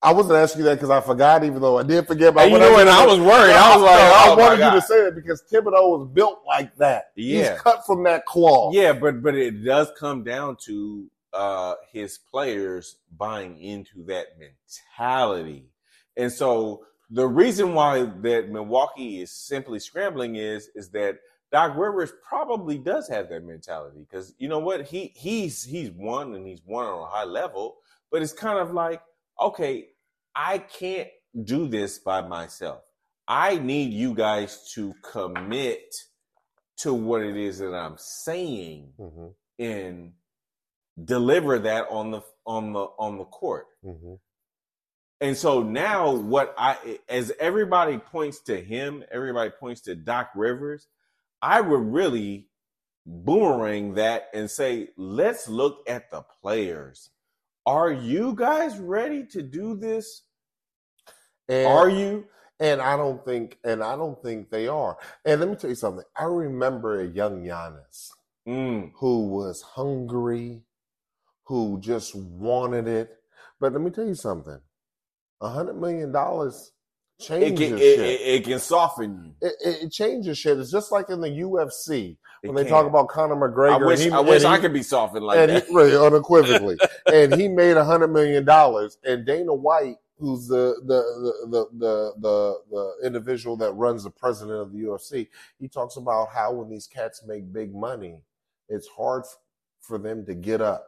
I 0.02 0.12
wasn't 0.12 0.36
asking 0.36 0.60
you 0.60 0.66
that 0.66 0.76
because 0.76 0.90
I 0.90 1.00
forgot, 1.00 1.46
even 1.46 1.62
though 1.62 1.78
I 1.78 1.84
did 1.84 2.06
forget. 2.06 2.36
And 2.36 2.52
you 2.52 2.60
what 2.60 2.60
know, 2.60 2.78
and 2.78 2.90
I 2.90 3.06
was 3.06 3.20
worried. 3.20 3.54
I 3.54 3.74
was 3.76 3.84
like, 3.86 4.00
I 4.00 4.24
oh 4.28 4.36
my 4.36 4.42
wanted 4.42 4.66
you 4.66 4.72
to 4.72 4.82
say 4.82 5.08
it 5.08 5.16
because 5.16 5.44
Thibodeau 5.50 5.98
was 5.98 6.10
built 6.14 6.42
like 6.46 6.76
that. 6.76 7.12
Yeah. 7.16 7.54
He's 7.54 7.62
cut 7.62 7.86
from 7.86 8.04
that 8.04 8.26
cloth. 8.26 8.74
Yeah, 8.76 8.92
but 8.92 9.24
but 9.24 9.34
it 9.36 9.64
does 9.64 9.90
come 9.98 10.24
down 10.24 10.58
to 10.66 11.10
uh 11.32 11.76
his 11.92 12.18
players 12.18 12.98
buying 13.18 13.58
into 13.62 14.04
that 14.06 14.28
mentality. 14.38 15.70
And 16.18 16.32
so 16.32 16.86
the 17.10 17.26
reason 17.26 17.74
why 17.74 18.04
that 18.04 18.50
Milwaukee 18.50 19.22
is 19.22 19.32
simply 19.32 19.80
scrambling 19.80 20.36
is 20.36 20.70
is 20.76 20.90
that 20.90 21.20
Doc 21.54 21.78
Rivers 21.78 22.14
probably 22.28 22.80
does 22.80 23.08
have 23.10 23.30
that 23.30 23.46
mentality 23.46 24.00
because 24.02 24.36
you 24.40 24.50
know 24.50 24.60
what 24.60 24.88
he 24.88 25.14
he's 25.16 25.64
he's 25.64 25.92
won 25.92 26.36
and 26.36 26.48
he's 26.48 26.64
won 26.66 26.88
on 26.88 27.04
a 27.04 27.12
high 27.12 27.26
level, 27.26 27.78
but 28.12 28.24
it's 28.24 28.34
kind 28.34 28.60
of 28.60 28.74
like 28.74 29.02
okay, 29.42 29.90
I 30.36 30.60
can't 30.60 31.10
do 31.46 31.68
this 31.70 32.00
by 32.00 32.22
myself. 32.22 32.82
I 33.28 33.58
need 33.60 33.94
you 33.94 34.16
guys 34.16 34.72
to 34.76 34.96
commit 35.04 35.96
to 36.80 36.94
what 36.94 37.24
it 37.24 37.38
is 37.38 37.60
that 37.60 37.74
I'm 37.76 37.98
saying 38.00 38.94
Mhm, 39.00 39.36
and 39.60 40.14
deliver 41.06 41.60
that 41.60 41.88
on 41.90 42.12
the 42.12 42.22
on 42.48 42.74
the 42.74 42.88
on 43.00 43.18
the 43.20 43.26
court. 43.26 43.68
mhm. 43.86 44.20
And 45.22 45.38
so 45.38 45.64
now 45.64 46.14
what 46.16 46.56
I 46.58 47.00
as 47.10 47.32
everybody 47.40 47.98
points 48.00 48.42
to 48.42 48.62
him, 48.62 49.04
everybody 49.12 49.52
points 49.52 49.82
to 49.84 49.96
Doc 49.96 50.32
Rivers, 50.36 50.88
I 51.44 51.60
would 51.62 51.82
really 51.82 52.48
boomerang 53.06 53.96
that 53.96 54.30
and 54.34 54.50
say, 54.50 54.90
let's 54.98 55.50
look 55.50 55.84
at 55.90 56.10
the 56.10 56.24
players. 56.42 57.10
Are 57.66 57.92
you 57.92 58.34
guys 58.34 58.80
ready 58.80 59.26
to 59.28 59.44
do 59.44 59.76
this? 59.76 60.24
And, 61.50 61.68
Are 61.68 61.90
you? 61.90 62.28
And 62.62 62.82
I 62.82 62.96
don't 62.96 63.24
think, 63.26 63.60
and 63.66 63.84
I 63.84 63.98
don't 63.98 64.22
think 64.24 64.50
they 64.50 64.70
are. 64.70 64.98
And 65.26 65.42
let 65.42 65.50
me 65.50 65.56
tell 65.56 65.70
you 65.70 65.76
something. 65.76 66.06
I 66.18 66.24
remember 66.24 67.02
a 67.02 67.08
young 67.08 67.44
Giannis 67.44 68.12
Mm, 68.48 68.92
who 68.96 69.28
was 69.28 69.62
hungry, 69.62 70.64
who 71.46 71.80
just 71.80 72.14
wanted 72.14 72.88
it. 72.90 73.10
But 73.60 73.72
let 73.72 73.82
me 73.82 73.90
tell 73.90 74.06
you 74.06 74.16
something. 74.16 74.60
A 75.42 75.50
hundred 75.50 75.80
million 75.80 76.12
dollars 76.12 76.73
it, 77.30 77.58
can, 77.58 77.74
it, 77.78 77.82
it, 77.82 78.22
it 78.22 78.44
can 78.44 78.60
soften 78.60 79.24
you. 79.42 79.48
It, 79.50 79.78
it, 79.84 79.92
changes 79.92 80.38
shit. 80.38 80.58
It's 80.60 80.72
just 80.72 80.92
like 80.92 81.10
in 81.10 81.22
the 81.22 81.30
UFC 81.30 82.18
when 82.44 82.56
they 82.56 82.64
can. 82.64 82.72
talk 82.72 82.86
about 82.88 83.08
Conor 83.10 83.36
McGregor. 83.36 83.82
I 83.82 83.86
wish, 83.86 84.00
he- 84.02 84.12
I, 84.12 84.20
wish 84.20 84.44
and 84.44 84.54
I 84.54 84.58
could 84.60 84.74
be 84.74 84.84
softened 84.84 85.26
like 85.26 85.38
and 85.40 85.52
that. 85.52 85.66
he, 85.68 85.74
really 85.76 85.96
unequivocally, 85.96 86.78
and 87.08 87.34
he 87.36 87.48
made 87.48 87.78
a 87.78 87.84
hundred 87.84 88.10
million 88.10 88.46
dollars. 88.46 88.98
And 89.04 89.26
Dana 89.26 89.54
White, 89.54 89.96
who's 90.18 90.48
the 90.48 90.76
the, 90.86 91.02
the 91.48 91.48
the 91.50 91.68
the 91.78 92.14
the 92.20 92.60
the 92.72 93.08
individual 93.08 93.56
that 93.58 93.72
runs 93.74 94.04
the 94.04 94.10
president 94.12 94.60
of 94.60 94.72
the 94.72 94.80
UFC, 94.80 95.28
he 95.60 95.68
talks 95.68 95.96
about 95.98 96.30
how 96.30 96.54
when 96.54 96.70
these 96.70 96.88
cats 96.88 97.24
make 97.28 97.52
big 97.52 97.74
money, 97.74 98.22
it's 98.70 98.88
hard 98.88 99.24
for 99.82 99.98
them 99.98 100.26
to 100.26 100.34
get 100.34 100.62
up 100.62 100.88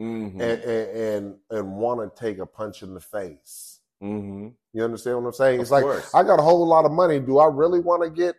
Mhm, 0.00 0.32
and 0.40 0.40
and 0.40 0.96
and, 0.98 1.34
and 1.50 1.76
want 1.76 2.00
to 2.16 2.20
take 2.20 2.38
a 2.38 2.46
punch 2.46 2.82
in 2.82 2.94
the 2.94 3.00
face. 3.00 3.80
mhm. 4.02 4.54
You 4.72 4.84
understand 4.84 5.16
what 5.18 5.26
I'm 5.28 5.32
saying? 5.34 5.56
Of 5.56 5.62
It's 5.62 5.70
like 5.70 5.82
course. 5.84 6.14
I 6.14 6.22
got 6.22 6.38
a 6.38 6.42
whole 6.42 6.66
lot 6.66 6.84
of 6.84 6.92
money. 6.92 7.20
Do 7.20 7.38
I 7.38 7.46
really 7.46 7.80
want 7.80 8.02
to 8.02 8.10
get 8.10 8.36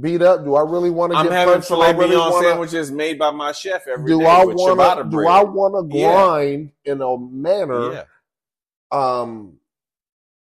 beat 0.00 0.22
up? 0.22 0.44
Do 0.44 0.54
I 0.54 0.62
really 0.62 0.90
want 0.90 1.12
to 1.12 1.18
I'm 1.18 1.26
get 1.26 1.32
having 1.32 1.54
punched? 1.54 1.68
Do 1.68 1.74
filet 1.74 1.88
I 1.88 1.90
really 1.92 2.16
wanna- 2.16 2.48
sandwiches 2.48 2.90
made 2.90 3.18
by 3.18 3.30
my 3.30 3.52
chef 3.52 3.86
every 3.86 4.10
day 4.12 4.18
do 4.18 4.24
I 4.26 4.44
want 4.44 4.58
ciabatta 4.58 5.04
to 5.04 5.10
do. 5.10 5.26
I 5.26 5.42
want 5.42 5.90
to 5.90 5.96
Yeah. 5.98 6.12
grind 6.12 6.72
in 6.84 7.00
a 7.02 7.16
manner 7.18 7.92
yeah. 7.92 8.04
um 8.90 9.58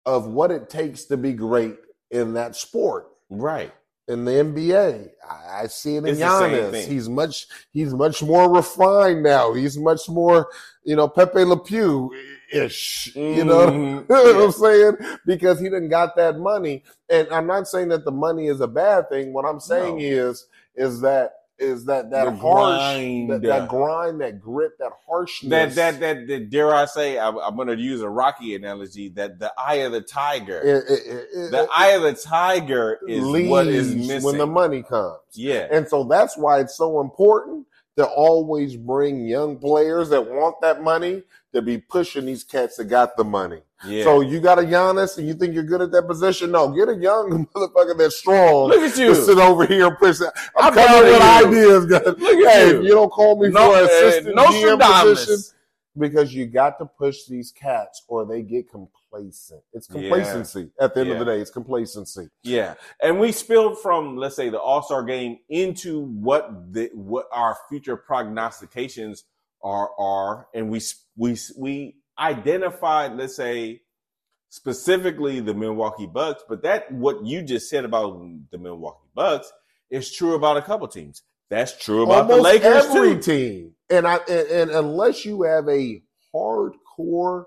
of 0.05 0.27
what 0.27 0.51
it 0.51 0.69
takes 0.69 1.05
to 1.05 1.17
be 1.17 1.33
great 1.33 1.75
in 2.11 2.33
that 2.33 2.55
sport 2.55 3.07
Right. 3.31 3.73
in 4.07 4.23
the 4.23 4.31
NBA. 4.33 5.09
I, 5.27 5.63
I 5.63 5.67
see 5.67 5.95
it 5.95 5.99
in 6.05 6.09
It's 6.09 6.19
Giannis. 6.19 6.85
He's 6.85 7.09
much 7.09 7.47
he's 7.71 7.93
much 7.93 8.21
more 8.21 8.53
refined 8.53 9.23
now. 9.23 9.53
He's 9.53 9.77
much 9.77 10.07
more, 10.07 10.47
you 10.83 10.95
know, 10.95 11.07
Pepe 11.07 11.43
Le 11.43 11.57
Pew 11.57 12.11
ish. 12.51 13.15
You 13.15 13.45
know, 13.45 13.67
Mhm. 13.71 14.09
you 14.09 14.15
know 14.15 14.33
what 14.33 14.45
I'm 14.45 14.51
saying? 14.51 15.17
Because 15.25 15.59
he 15.59 15.65
didn't 15.65 15.89
got 15.89 16.15
that 16.17 16.37
money. 16.39 16.83
And 17.09 17.27
I'm 17.31 17.47
not 17.47 17.67
saying 17.67 17.89
that 17.89 18.05
the 18.05 18.11
money 18.11 18.47
is 18.47 18.61
a 18.61 18.67
bad 18.67 19.09
thing. 19.09 19.33
What 19.33 19.45
I'm 19.45 19.59
saying 19.59 19.95
No. 19.97 20.01
is 20.01 20.47
is 20.75 21.01
that 21.01 21.33
is 21.57 21.85
that 21.85 22.11
that 22.11 22.25
The 22.25 22.31
harsh 22.31 22.77
grind. 22.79 23.31
that, 23.31 23.41
that 23.43 23.69
grind, 23.69 24.21
that 24.21 24.41
grit, 24.41 24.73
that 24.79 24.91
harshness. 25.07 25.75
That, 25.75 25.99
that 25.99 25.99
that 26.01 26.27
that 26.27 26.49
dare 26.49 26.73
I 26.75 26.85
say 26.85 27.17
I'm, 27.17 27.37
I'm 27.37 27.55
going 27.55 27.69
to 27.69 27.77
use 27.77 28.01
a 28.01 28.09
Rocky 28.09 28.55
analogy 28.55 29.09
that 29.09 29.39
the 29.39 29.53
eye 29.57 29.75
of 29.75 29.93
the 29.93 30.01
tiger, 30.01 30.59
it, 30.61 30.83
it, 30.89 31.27
it- 31.33 31.51
the 31.51 31.67
eye 31.73 31.91
of 31.91 32.01
the 32.03 32.13
tiger 32.13 32.99
is 33.07 33.21
what 33.49 33.67
is 33.67 33.95
missing. 33.95 34.23
when 34.23 34.37
the 34.37 34.47
money 34.47 34.83
comes. 34.83 35.19
yeah, 35.33 35.67
And 35.71 35.87
so 35.87 36.03
that's 36.03 36.37
why 36.37 36.59
it's 36.59 36.75
so 36.75 36.99
important 37.01 37.65
to 37.97 38.05
always 38.05 38.75
bring 38.75 39.25
young 39.25 39.57
players 39.57 40.09
that 40.09 40.21
want 40.29 40.59
that 40.61 40.83
money 40.83 41.23
to 41.55 41.61
be 41.61 41.77
pushing 41.79 42.25
these 42.25 42.43
cats 42.43 42.77
that 42.77 42.85
got 42.85 43.17
the 43.17 43.23
money. 43.23 43.61
yeah. 43.85 44.03
So 44.03 44.21
you 44.21 44.39
got 44.39 44.59
a 44.59 44.61
Giannis 44.61 45.17
and 45.17 45.27
you 45.27 45.33
think 45.33 45.53
you're 45.55 45.63
good 45.63 45.81
at 45.81 45.91
that 45.91 46.03
position? 46.07 46.51
No, 46.51 46.69
get 46.69 46.87
a 46.89 46.95
young 46.95 47.47
motherfucker 47.55 47.97
that's 47.97 48.17
strong. 48.17 48.69
look 48.69 48.79
at 48.81 48.93
To 48.95 49.03
you. 49.03 49.15
sit 49.15 49.37
over 49.37 49.65
here 49.65 49.87
and 49.87 49.97
push. 49.97 50.19
I'm 50.21 50.29
I'm 50.57 50.73
coming 50.73 51.11
with 51.11 51.21
ideas, 51.21 51.85
guys. 51.87 52.05
Look 52.05 52.19
at 52.47 52.51
Hey, 52.53 52.69
you. 52.69 52.77
if 52.79 52.83
you 52.83 52.89
don't 52.91 53.09
call 53.09 53.41
me 53.41 53.49
No, 53.49 53.71
for 53.71 53.77
an 53.77 53.83
uh, 53.83 53.87
assistant 53.87 54.35
GM 54.37 55.01
position, 55.01 55.37
because 55.97 56.33
you 56.33 56.45
got 56.45 56.77
to 56.79 56.85
push 56.85 57.23
these 57.25 57.51
cats 57.51 58.03
or 58.09 58.25
they 58.25 58.41
get 58.41 58.69
complacent. 58.69 59.61
It's 59.73 59.87
Yeah. 59.89 60.01
complacency. 60.01 60.69
At 60.79 60.93
the 60.93 61.01
end 61.01 61.11
of 61.11 61.19
the 61.19 61.25
day, 61.25 61.39
it's 61.39 61.51
complacency. 61.51 62.27
Yeah, 62.43 62.73
and 63.01 63.17
we 63.19 63.31
spilled 63.31 63.79
from 63.79 64.17
let's 64.17 64.35
say 64.35 64.49
the 64.49 64.59
All 64.59 64.81
Star 64.81 65.03
game 65.03 65.37
into 65.47 66.01
what 66.01 66.73
the 66.73 66.89
what 66.93 67.27
our 67.31 67.55
future 67.69 67.95
prognostications 67.95 69.23
are 69.65 69.89
are, 69.99 70.47
and 70.53 70.69
we 70.69 70.79
we 71.17 71.35
we 71.57 71.97
identified 72.17 73.17
let's 73.17 73.35
say 73.35 73.81
specifically 74.49 75.41
the 75.41 75.53
Milwaukee 75.53 76.05
Bucks, 76.05 76.43
but 76.47 76.63
that 76.63 76.89
what 76.91 77.25
you 77.25 77.41
just 77.41 77.69
said 77.69 77.83
about 77.83 78.21
the 78.51 78.57
Milwaukee 78.57 79.09
Bucks 79.13 79.51
is 79.89 80.13
true 80.13 80.35
about 80.35 80.55
a 80.55 80.61
couple 80.61 80.87
teams. 80.87 81.23
That's 81.49 81.77
true 81.77 82.03
about 82.03 82.27
the 82.27 82.35
Almost 82.35 82.43
Lakers 82.43 82.85
every 82.85 83.15
too. 83.15 83.21
team. 83.21 83.71
And 83.89 84.07
I 84.07 84.17
and, 84.29 84.49
and 84.49 84.71
unless 84.71 85.25
you 85.25 85.41
have 85.41 85.67
a 85.67 86.01
hardcore 86.33 87.45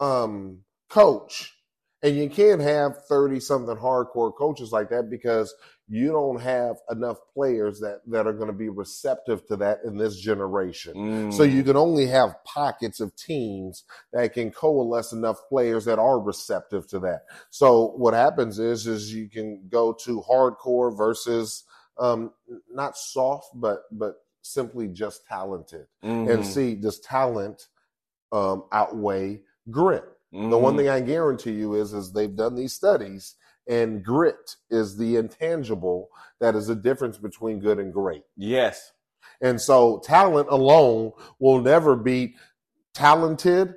um 0.00 0.60
coach, 0.88 1.54
and 2.02 2.16
you 2.16 2.28
can't 2.28 2.60
have 2.60 3.04
30 3.06 3.40
something 3.40 3.76
hardcore 3.76 4.34
coaches 4.34 4.72
like 4.72 4.90
that 4.90 5.08
because 5.10 5.54
you 5.88 6.12
don't 6.12 6.40
have 6.40 6.76
enough 6.90 7.18
players 7.34 7.80
that 7.80 8.00
that 8.06 8.26
are 8.26 8.32
going 8.32 8.48
to 8.48 8.56
be 8.56 8.70
receptive 8.70 9.46
to 9.46 9.56
that 9.56 9.80
in 9.84 9.98
this 9.98 10.16
generation. 10.16 10.94
Mm. 10.94 11.32
So 11.32 11.42
you 11.42 11.62
can 11.62 11.76
only 11.76 12.06
have 12.06 12.42
pockets 12.44 13.00
of 13.00 13.14
teams 13.16 13.84
that 14.12 14.32
can 14.32 14.50
coalesce 14.50 15.12
enough 15.12 15.38
players 15.48 15.84
that 15.84 15.98
are 15.98 16.18
receptive 16.20 16.86
to 16.88 16.98
that. 17.00 17.22
So 17.50 17.88
what 17.96 18.14
happens 18.14 18.58
is 18.58 18.86
is 18.86 19.12
you 19.12 19.28
can 19.28 19.62
go 19.68 19.92
to 20.04 20.22
hardcore 20.28 20.96
versus 20.96 21.64
um 21.98 22.32
not 22.72 22.96
soft 22.96 23.48
but 23.54 23.82
but 23.92 24.14
simply 24.42 24.88
just 24.88 25.26
talented 25.26 25.86
and 26.02 26.42
Mhm. 26.42 26.44
see 26.44 26.74
does 26.74 27.00
talent 27.00 27.68
um 28.32 28.64
outweigh 28.72 29.42
grit. 29.70 30.04
The 30.32 30.58
one 30.58 30.74
Mhm. 30.74 30.78
thing 30.78 30.88
I 30.88 31.00
guarantee 31.00 31.52
you 31.52 31.74
is 31.74 31.92
is 31.94 32.12
they've 32.12 32.34
done 32.34 32.54
these 32.56 32.72
studies 32.74 33.36
and 33.68 34.04
grit 34.04 34.56
is 34.70 34.96
the 34.96 35.16
intangible 35.16 36.08
that 36.40 36.54
is 36.54 36.66
the 36.66 36.74
difference 36.74 37.18
between 37.18 37.60
good 37.60 37.78
and 37.78 37.92
great. 37.92 38.22
yes, 38.36 38.92
And 39.40 39.60
so 39.60 40.00
talent 40.04 40.48
alone 40.50 41.12
will 41.38 41.60
never 41.60 41.96
be 41.96 42.34
talented 42.94 43.74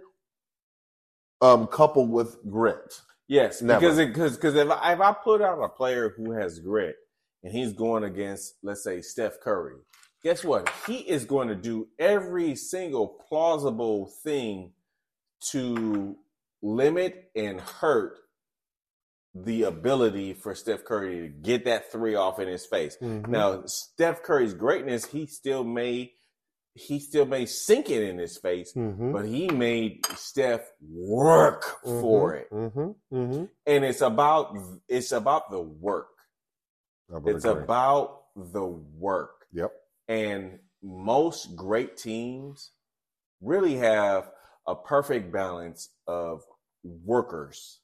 um 1.41 1.67
coupled 1.67 2.09
with 2.11 2.37
grit. 2.49 3.01
Yes, 3.27 3.61
Never. 3.61 3.79
because 3.79 3.97
because 3.97 4.35
because 4.35 4.55
if 4.55 4.69
I, 4.69 4.93
if 4.93 5.01
I 5.01 5.13
put 5.13 5.41
out 5.41 5.61
a 5.63 5.69
player 5.69 6.13
who 6.15 6.31
has 6.31 6.59
grit 6.59 6.95
and 7.43 7.53
he's 7.53 7.73
going 7.73 8.03
against 8.03 8.55
let's 8.63 8.83
say 8.83 9.01
Steph 9.01 9.39
Curry, 9.41 9.75
guess 10.23 10.43
what? 10.43 10.69
He 10.87 10.97
is 10.97 11.25
going 11.25 11.47
to 11.49 11.55
do 11.55 11.87
every 11.99 12.55
single 12.55 13.07
plausible 13.27 14.11
thing 14.23 14.71
to 15.51 16.15
limit 16.61 17.29
and 17.35 17.61
hurt 17.61 18.17
the 19.45 19.63
ability 19.63 20.33
for 20.33 20.55
Steph 20.55 20.83
Curry 20.85 21.21
to 21.21 21.27
get 21.29 21.65
that 21.65 21.91
three 21.91 22.15
off 22.15 22.39
in 22.39 22.47
his 22.47 22.65
face. 22.65 22.97
Now, 23.01 23.63
Steph 23.65 24.23
Curry's 24.23 24.53
greatness, 24.53 25.05
he 25.05 25.25
still 25.27 25.63
may 25.63 26.13
he 26.79 26.99
still 26.99 27.25
may 27.25 27.47
sink 27.47 27.89
it 27.89 28.03
in 28.07 28.19
his 28.19 28.37
face, 28.37 28.71
Mhm. 28.75 29.11
but 29.11 29.25
he 29.25 29.49
made 29.49 30.05
Steph 30.15 30.61
work 30.79 31.63
for 31.83 32.35
it 32.35 32.51
Mm-hmm. 32.51 32.91
Mm-hmm. 33.15 33.45
and 33.65 33.83
it's 33.83 34.01
about 34.01 34.55
it's 34.87 35.11
about 35.11 35.49
the 35.49 35.59
work 35.61 36.09
it's 37.25 37.45
about 37.45 38.25
the 38.35 38.63
work 38.63 39.47
Yep. 39.53 39.71
and 40.07 40.59
most 40.83 41.55
great 41.55 41.97
teams 41.97 42.71
really 43.41 43.75
have 43.77 44.29
a 44.67 44.75
perfect 44.75 45.31
balance 45.31 45.89
of 46.05 46.43
workers 46.83 47.79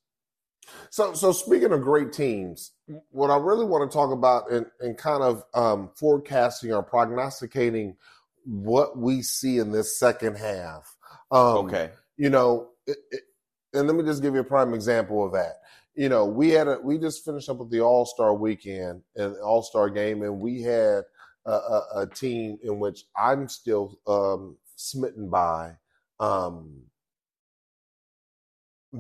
So, 0.90 1.14
so 1.14 1.32
speaking 1.32 1.72
of 1.72 1.82
great 1.82 2.14
teams, 2.14 2.72
what 3.10 3.30
I 3.30 3.38
really 3.38 3.66
want 3.66 3.90
to 3.90 3.94
talk 3.94 4.12
about 4.12 4.52
and, 4.52 4.66
and 4.80 4.98
kind 4.98 5.24
of 5.24 5.44
um, 5.54 5.90
forecasting 5.96 6.74
or 6.74 6.84
prognosticating 6.84 7.96
what 8.46 8.98
we 8.98 9.22
see 9.22 9.58
in 9.58 9.72
this 9.72 9.98
second 9.98 10.36
half. 10.38 10.96
Um, 11.32 11.58
okay 11.66 11.92
You 12.18 12.30
know, 12.30 12.70
it, 12.86 12.98
it, 13.12 13.22
and 13.74 13.88
let 13.88 13.96
me 13.96 14.04
just 14.04 14.22
give 14.22 14.34
you 14.36 14.42
a 14.42 14.46
prime 14.46 14.74
example 14.74 15.26
of 15.26 15.34
that. 15.34 15.56
You 15.96 16.10
know, 16.10 16.26
we 16.26 16.50
had 16.50 16.68
a, 16.68 16.80
we 16.84 16.98
just 16.98 17.24
finished 17.24 17.50
up 17.50 17.58
with 17.58 17.72
the 17.72 17.82
All 17.82 18.06
Star 18.06 18.34
weekend 18.34 19.02
and 19.16 19.36
All 19.38 19.62
Star 19.64 19.90
game, 19.90 20.24
and 20.24 20.40
we 20.40 20.62
had 20.62 21.04
a, 21.46 21.52
a, 21.52 21.84
a 21.98 22.08
team 22.08 22.58
in 22.64 22.80
which 22.80 23.04
I'm 23.18 23.48
still 23.48 24.00
um, 24.08 24.58
smitten 24.76 25.30
by. 25.30 25.74
Um, 26.20 26.84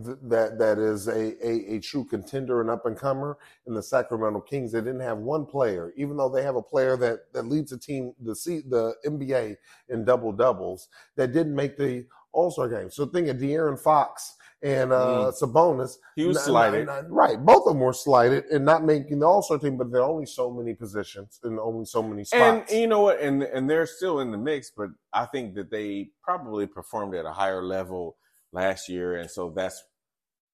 th- 0.05 0.17
that 0.23 0.57
that 0.59 0.77
is 0.79 1.07
a, 1.07 1.35
a, 1.47 1.75
a 1.75 1.79
true 1.79 2.05
contender 2.05 2.61
and 2.61 2.69
up 2.69 2.85
and 2.85 2.97
comer 2.97 3.37
in 3.67 3.73
the 3.73 3.83
Sacramento 3.83 4.41
Kings. 4.41 4.71
They 4.71 4.79
didn't 4.81 4.99
have 5.01 5.17
one 5.19 5.45
player, 5.45 5.93
even 5.97 6.17
though 6.17 6.29
they 6.29 6.43
have 6.43 6.55
a 6.55 6.61
player 6.61 6.97
that, 6.97 7.31
that 7.33 7.45
leads 7.47 7.71
the 7.71 7.77
team 7.77 8.13
the 8.21 8.35
C, 8.35 8.61
the 8.67 8.95
NBA 9.05 9.55
in 9.89 10.05
double 10.05 10.31
doubles 10.31 10.87
that 11.15 11.33
didn't 11.33 11.55
make 11.55 11.77
the 11.77 12.05
All 12.31 12.51
Star 12.51 12.67
game. 12.69 12.89
So 12.89 13.05
think 13.05 13.27
of 13.27 13.37
De'Aaron 13.37 13.79
Fox 13.79 14.35
and 14.63 14.93
uh, 14.93 15.29
Sabonis. 15.39 15.97
He 16.15 16.25
was 16.25 16.37
Not- 16.37 16.45
slighted. 16.45 16.85
not- 16.87 17.11
right. 17.11 17.37
Both 17.37 17.67
of 17.67 17.73
them 17.73 17.81
were 17.81 17.91
slighted 17.93 18.45
and 18.45 18.63
not 18.63 18.83
making 18.85 19.19
the 19.19 19.25
All 19.27 19.41
Star 19.41 19.57
team, 19.57 19.77
but 19.77 19.91
there 19.91 20.01
are 20.01 20.09
only 20.09 20.25
so 20.25 20.49
many 20.49 20.73
positions 20.73 21.39
and 21.43 21.59
only 21.59 21.85
so 21.85 22.01
many 22.01 22.23
spots. 22.23 22.71
And 22.71 22.79
you 22.81 22.87
know 22.87 23.01
what? 23.01 23.19
And 23.19 23.43
and 23.43 23.69
they're 23.69 23.85
still 23.85 24.21
in 24.21 24.31
the 24.31 24.37
mix, 24.37 24.71
but 24.75 24.89
I 25.11 25.25
think 25.25 25.53
that 25.55 25.69
they 25.69 26.09
probably 26.23 26.65
performed 26.65 27.13
at 27.15 27.25
a 27.25 27.31
higher 27.31 27.61
level 27.61 28.15
last 28.53 28.89
year, 28.89 29.17
and 29.17 29.29
so 29.31 29.51
that's 29.51 29.83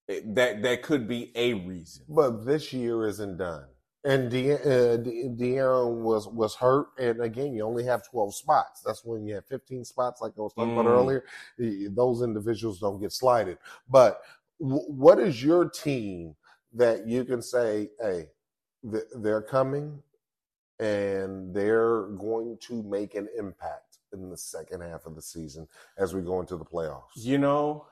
that 0.08 0.62
that 0.64 0.84
could 0.84 1.08
be 1.08 1.32
a 1.36 1.54
reason. 1.56 2.06
but 2.10 2.46
this 2.46 2.74
year 2.74 3.08
isn't 3.08 3.38
done. 3.38 3.66
And 4.06 4.32
De- 4.32 4.54
uh, 4.54 4.98
De- 4.98 5.30
De'Aaron 5.38 6.02
was 6.04 6.28
was 6.28 6.56
hurt, 6.56 6.88
and 7.00 7.22
again, 7.22 7.54
you 7.54 7.64
only 7.64 7.84
have 7.86 8.04
twelve 8.10 8.36
spots. 8.36 8.82
That's 8.86 9.06
when 9.06 9.26
you 9.26 9.36
have 9.36 9.46
fifteen 9.48 9.86
spots, 9.86 10.22
like 10.22 10.34
I 10.38 10.42
was 10.42 10.54
talking 10.54 10.74
about 10.74 10.86
Mm. 10.86 11.00
earlier. 11.00 11.26
Those 11.92 12.22
individuals 12.24 12.80
don't 12.80 13.02
get 13.02 13.12
slighted. 13.14 13.58
But 13.90 14.22
w- 14.62 14.86
what 14.90 15.20
is 15.20 15.44
your 15.44 15.70
team 15.70 16.36
that 16.74 17.08
you 17.08 17.26
can 17.26 17.42
say, 17.42 17.92
"Hey, 18.00 18.30
th- 18.90 19.06
they're 19.18 19.42
coming, 19.42 20.02
and 20.80 21.54
they're 21.54 22.04
going 22.08 22.58
to 22.68 22.84
make 22.84 23.16
an 23.16 23.28
impact 23.38 23.89
in 24.14 24.30
the 24.30 24.38
second 24.38 24.82
half 24.82 25.06
of 25.06 25.16
the 25.16 25.22
season 25.22 25.68
as 25.98 26.14
we 26.14 26.22
go 26.22 26.40
into 26.40 26.58
the 26.58 26.66
playoffs"? 26.66 27.16
You 27.16 27.38
know, 27.38 27.88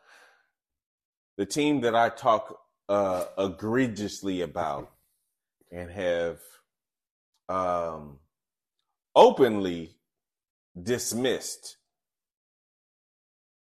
the 1.37 1.45
team 1.45 1.81
that 1.81 1.95
I 1.95 2.09
talk 2.09 2.59
uh, 2.89 3.25
egregiously 3.37 4.41
about 4.41 4.91
and 5.71 5.91
have 5.91 6.39
um, 7.49 8.19
openly 9.15 9.95
dismissed 10.81 11.77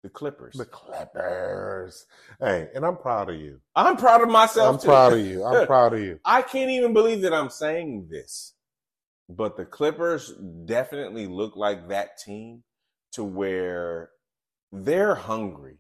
the 0.04 0.10
Clippers. 0.10 0.56
The 0.56 0.66
Clippers. 0.66 2.06
Hey, 2.40 2.70
and 2.74 2.86
I'm 2.86 2.98
proud 2.98 3.30
of 3.30 3.36
you. 3.36 3.60
I'm 3.76 3.98
proud 3.98 4.22
of 4.22 4.30
myself. 4.30 4.76
I'm 4.76 4.82
too. 4.82 4.88
proud 4.88 5.14
of 5.14 5.20
you. 5.20 5.44
I'm 5.44 5.68
proud 5.68 5.94
of 5.94 6.00
you. 6.00 6.20
I 6.26 6.42
can't 6.42 6.70
even 6.70 6.94
believe 6.94 7.22
that 7.22 7.34
I'm 7.34 7.50
saying 7.50 8.08
this, 8.10 8.54
but 9.30 9.58
the 9.58 9.66
Clippers 9.66 10.34
definitely 10.66 11.28
look 11.28 11.56
like 11.56 11.90
that 11.90 12.18
team 12.18 12.64
to 13.14 13.24
where 13.24 14.10
they're 14.72 15.16
hungry. 15.16 15.78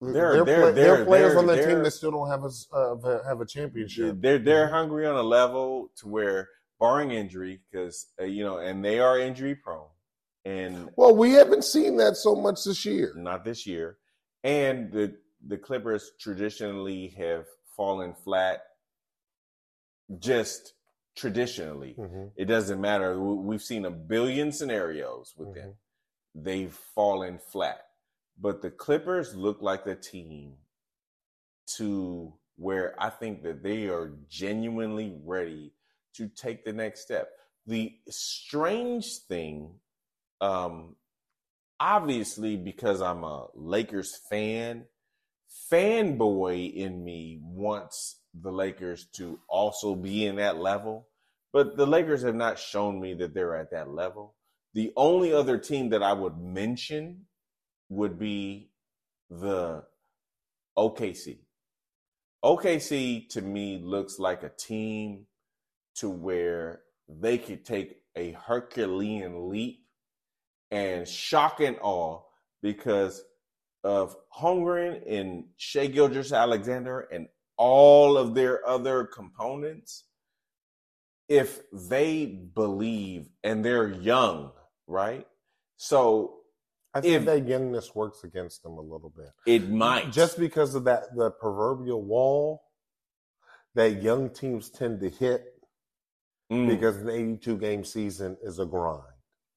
They're, 0.00 0.44
They're- 0.44 0.44
they're- 0.44 0.72
they're 0.72 1.04
players 1.04 1.36
on 1.36 1.46
the 1.46 1.56
team 1.56 1.82
that 1.82 1.90
still 1.92 2.10
don't 2.10 2.28
have 2.28 2.44
a 2.44 2.76
uh, 2.76 3.24
have 3.26 3.40
a 3.40 3.46
championship. 3.46 4.16
They're 4.20 4.38
they're 4.38 4.68
hungry 4.68 5.06
on 5.06 5.16
a 5.16 5.22
level 5.22 5.90
to 5.98 6.08
where, 6.08 6.48
barring 6.78 7.10
injury, 7.12 7.60
because 7.70 8.08
uh, 8.20 8.24
you 8.24 8.44
know, 8.44 8.58
and 8.58 8.84
they 8.84 8.98
are 8.98 9.18
injury 9.18 9.54
prone, 9.54 9.86
and 10.44 10.90
Well, 10.96 11.16
we 11.16 11.32
haven't 11.32 11.64
seen 11.64 11.96
that 11.98 12.16
so 12.16 12.34
much 12.34 12.64
this 12.64 12.84
year. 12.84 13.14
not 13.16 13.44
this 13.44 13.66
year. 13.66 13.96
And 14.42 14.92
the 14.92 15.16
the 15.46 15.56
Clippers 15.56 16.10
traditionally 16.20 17.14
have 17.16 17.46
fallen 17.76 18.14
flat. 18.24 18.62
Just 20.18 20.74
traditionally, 21.14 21.94
Mhm, 21.94 22.32
it 22.36 22.46
doesn't 22.46 22.80
matter. 22.80 23.20
We- 23.20 23.34
We've 23.48 23.62
seen 23.62 23.84
a 23.84 23.90
billion 23.90 24.52
scenarios 24.52 25.34
with 25.36 25.54
them. 25.54 25.70
mhm. 25.70 25.76
They've 26.44 26.72
fallen 26.74 27.38
flat. 27.38 27.88
But 28.36 28.62
the 28.62 28.70
Clippers 28.70 29.34
look 29.36 29.62
like 29.62 29.84
the 29.84 29.94
team 29.94 30.58
to 31.76 32.38
where 32.56 33.00
I 33.00 33.10
think 33.10 33.42
that 33.42 33.62
they 33.62 33.88
are 33.88 34.16
genuinely 34.28 35.16
ready 35.24 35.72
to 36.14 36.28
take 36.28 36.64
the 36.64 36.72
next 36.72 37.00
step. 37.02 37.30
The 37.66 38.00
strange 38.08 39.18
thing, 39.18 39.80
um, 40.40 40.96
obviously, 41.80 42.56
because 42.56 43.00
I'm 43.00 43.24
a 43.24 43.48
Lakers 43.54 44.16
fan, 44.28 44.88
fanboy 45.70 46.74
in 46.74 47.04
me 47.04 47.38
wants 47.42 48.20
the 48.42 48.52
Lakers 48.52 49.06
to 49.14 49.38
also 49.48 49.94
be 49.94 50.26
in 50.26 50.36
that 50.36 50.58
level. 50.58 51.08
But 51.52 51.76
the 51.76 51.86
Lakers 51.86 52.22
have 52.22 52.34
not 52.34 52.58
shown 52.58 53.00
me 53.00 53.14
that 53.14 53.34
they're 53.34 53.56
at 53.56 53.70
that 53.70 53.90
level. 53.90 54.34
The 54.74 54.92
only 54.96 55.32
other 55.32 55.56
team 55.56 55.90
that 55.90 56.02
I 56.02 56.12
would 56.12 56.36
mention 56.36 57.26
would 57.88 58.18
be 58.18 58.70
the 59.30 59.84
OKC. 60.76 61.38
OKC 62.44 63.28
to 63.30 63.40
me 63.40 63.80
looks 63.82 64.18
like 64.18 64.42
a 64.42 64.50
team 64.50 65.26
to 65.96 66.10
where 66.10 66.80
they 67.08 67.38
could 67.38 67.64
take 67.64 68.00
a 68.16 68.32
Herculean 68.32 69.48
leap 69.48 69.86
and 70.70 71.06
shock 71.06 71.60
and 71.60 71.76
awe 71.80 72.22
because 72.62 73.22
of 73.84 74.16
Holmgren 74.36 75.02
and 75.06 75.44
Shai 75.56 75.86
Gilgeous-Alexander 75.86 77.00
and 77.12 77.28
all 77.56 78.16
of 78.16 78.34
their 78.34 78.66
other 78.66 79.04
components. 79.04 80.04
If 81.28 81.62
they 81.72 82.26
believe 82.26 83.28
and 83.42 83.64
they're 83.64 83.88
young, 83.90 84.52
right? 84.86 85.26
So 85.76 86.40
I 86.92 87.00
think 87.00 87.14
If- 87.14 87.24
that 87.26 87.46
youngness 87.46 87.94
works 87.94 88.24
against 88.24 88.62
them 88.62 88.72
a 88.78 88.80
little 88.82 89.10
bit. 89.10 89.30
it 89.46 89.68
might 89.68 90.12
Just 90.12 90.38
because 90.38 90.74
of 90.74 90.84
that, 90.84 91.14
the 91.16 91.30
proverbial 91.30 92.02
wall 92.02 92.62
that 93.74 94.02
young 94.02 94.30
teams 94.30 94.70
tend 94.70 95.00
to 95.00 95.08
hit 95.10 95.50
Mm, 96.52 96.68
because 96.68 96.96
an 96.98 97.08
82 97.08 97.56
game 97.56 97.84
season 97.84 98.36
is 98.42 98.58
a 98.58 98.66
grind. 98.66 99.02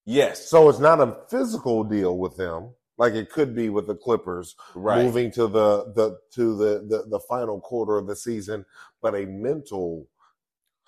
yes, 0.06 0.48
So 0.50 0.70
it's 0.70 0.80
not 0.80 1.02
a 1.02 1.26
physical 1.30 1.84
deal 1.84 2.18
with 2.18 2.38
them 2.38 2.74
like 2.98 3.14
it 3.14 3.30
could 3.32 3.56
be 3.56 3.70
with 3.70 3.88
the 3.88 3.96
Clippers 3.96 4.56
right. 4.76 5.04
moving 5.04 5.32
to 5.32 5.48
the, 5.48 5.92
the 5.96 6.18
to 6.32 6.56
the, 6.58 6.86
the 6.88 7.06
the 7.10 7.20
final 7.20 7.60
quarter 7.62 7.98
of 7.98 8.08
the 8.08 8.16
season, 8.16 8.66
but 9.02 9.16
a 9.16 9.26
mental 9.26 10.08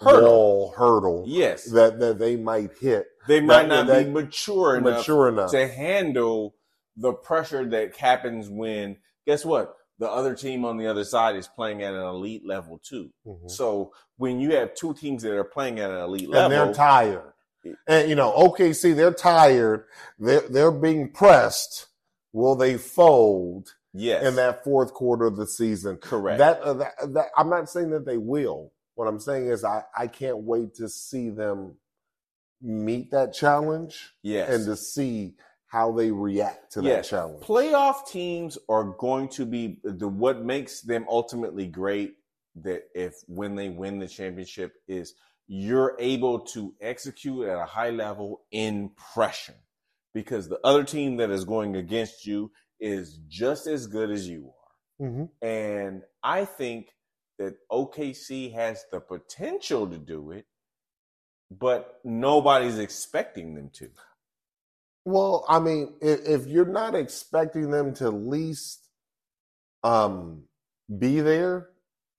Hurdle. 0.02 0.22
wall 0.30 0.74
hurdle 0.78 1.24
Yes, 1.28 1.66
that 1.72 2.00
that 2.00 2.20
they 2.20 2.38
might 2.38 2.72
hit 2.80 3.08
they 3.28 3.42
might 3.42 3.64
that- 3.64 3.68
not 3.68 3.88
that- 3.88 4.06
be 4.06 4.12
mature 4.12 4.78
enough 4.78 5.00
mature 5.00 5.28
enough. 5.28 5.52
to 5.52 5.68
handle 5.68 6.56
the 6.96 7.12
pressure 7.14 7.66
that 7.70 7.96
happens 7.98 8.50
when 8.50 8.96
guess 9.28 9.44
what 9.44 9.76
the 10.00 10.10
other 10.10 10.34
team 10.36 10.64
on 10.64 10.78
the 10.78 10.88
other 10.88 11.04
side 11.04 11.36
is 11.36 11.50
playing 11.50 11.84
at 11.84 11.94
an 11.94 12.00
elite 12.00 12.46
level 12.46 12.80
too 12.82 13.10
Mhm. 13.28 13.52
so 13.52 13.92
when 14.16 14.40
you 14.40 14.56
have 14.56 14.74
two 14.74 14.94
teams 14.94 15.22
that 15.24 15.34
are 15.34 15.44
playing 15.44 15.80
at 15.82 15.92
an 15.92 15.98
elite 16.00 16.30
level 16.30 16.46
and 16.46 16.54
level 16.54 16.66
they're 16.68 16.74
tired. 16.74 17.34
And 17.86 18.10
you 18.10 18.16
know, 18.16 18.32
OKC, 18.32 18.94
they're 18.96 19.14
tired. 19.14 19.84
They're 20.18 20.48
they're 20.48 20.72
being 20.72 21.12
pressed. 21.12 21.88
Will 22.34 22.56
they 22.56 22.78
fold 22.78 23.74
yes 23.94 24.24
in 24.24 24.36
that 24.36 24.64
fourth 24.64 24.94
quarter 24.94 25.26
of 25.26 25.36
the 25.36 25.48
season? 25.48 25.98
correct 25.98 26.40
That, 26.40 26.62
uh, 26.62 26.74
that, 26.74 26.94
that 27.14 27.26
I'm 27.38 27.50
not 27.50 27.70
saying 27.70 27.90
that 27.92 28.06
they 28.06 28.18
will. 28.18 28.72
What 28.96 29.08
I'm 29.08 29.20
saying 29.20 29.48
is 29.48 29.64
I, 29.64 29.84
I 29.98 30.08
can't 30.08 30.40
wait 30.40 30.76
to 30.76 30.90
see 30.90 31.30
them 31.30 31.76
meet 32.62 33.12
that 33.12 33.34
challenge 33.34 34.14
yes 34.22 34.54
and 34.54 34.66
to 34.66 34.76
see 34.76 35.34
how 35.68 35.92
they 35.92 36.12
react 36.12 36.74
to 36.74 36.82
that 36.82 37.06
challenge. 37.06 37.44
playoff 37.44 38.08
teams 38.08 38.58
are 38.68 38.84
going 38.84 39.30
to 39.30 39.46
be 39.46 39.80
the 39.84 40.08
what 40.08 40.44
makes 40.44 40.82
them 40.82 41.06
ultimately 41.08 41.68
great 41.68 42.16
that 42.56 42.84
if 42.94 43.14
when 43.28 43.56
they 43.56 43.70
win 43.70 44.00
the 44.00 44.08
championship 44.08 44.74
is 44.88 45.14
you're 45.48 45.96
able 46.00 46.40
to 46.40 46.74
execute 46.82 47.48
at 47.48 47.58
a 47.58 47.66
high 47.66 47.92
level 47.92 48.42
in 48.52 48.92
pressure 49.14 49.56
because 50.14 50.50
the 50.50 50.60
other 50.64 50.84
team 50.84 51.18
that 51.18 51.30
is 51.32 51.46
going 51.46 51.76
against 51.76 52.26
you 52.26 52.52
is 52.80 53.20
just 53.28 53.68
as 53.68 53.88
good 53.88 54.10
as 54.12 54.28
you 54.28 54.50
are 54.50 55.08
Mhm. 55.08 55.30
and 55.42 56.04
i 56.24 56.46
think 56.46 56.90
that 57.40 57.56
okc 57.72 58.54
has 58.54 58.86
the 58.92 59.00
potential 59.00 59.88
to 59.90 59.98
do 59.98 60.32
it 60.32 60.46
but 61.52 62.00
nobody's 62.06 62.80
expecting 62.80 63.56
them 63.56 63.70
to 63.74 63.90
Well, 65.06 65.46
I 65.50 65.60
mean, 65.60 65.96
if, 66.02 66.20
if 66.28 66.48
you're 66.48 66.66
not 66.66 66.96
expecting 66.96 67.72
them 67.72 67.94
to 67.96 68.08
at 68.08 68.14
least 68.14 68.88
um, 69.84 70.44
be 71.00 71.22
there, 71.22 71.70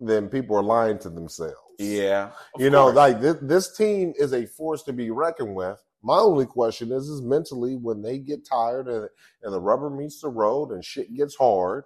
then 0.01 0.29
people 0.29 0.57
are 0.57 0.63
lying 0.63 0.99
to 1.01 1.11
themselves. 1.11 1.57
yeah 1.79 2.31
you 2.59 2.71
know, 2.71 2.89
like 2.89 3.21
this, 3.21 3.37
this 3.43 3.77
team 3.77 4.15
is 4.19 4.33
a 4.33 4.47
force 4.47 4.83
to 4.85 4.93
be 4.93 5.11
reckoned 5.11 5.55
with. 5.55 5.79
My 6.03 6.19
only 6.19 6.47
question 6.47 6.93
is, 6.93 7.09
is 7.09 7.23
mentally 7.23 7.77
when 7.77 8.03
they 8.03 8.19
get 8.19 8.47
tired 8.49 8.89
and, 8.89 9.09
and 9.43 9.53
the 9.53 9.61
rubber 9.61 9.91
meets 9.91 10.21
the 10.21 10.29
road 10.29 10.71
and 10.73 10.85
shit 10.85 11.15
gets 11.15 11.37
hard, 11.37 11.85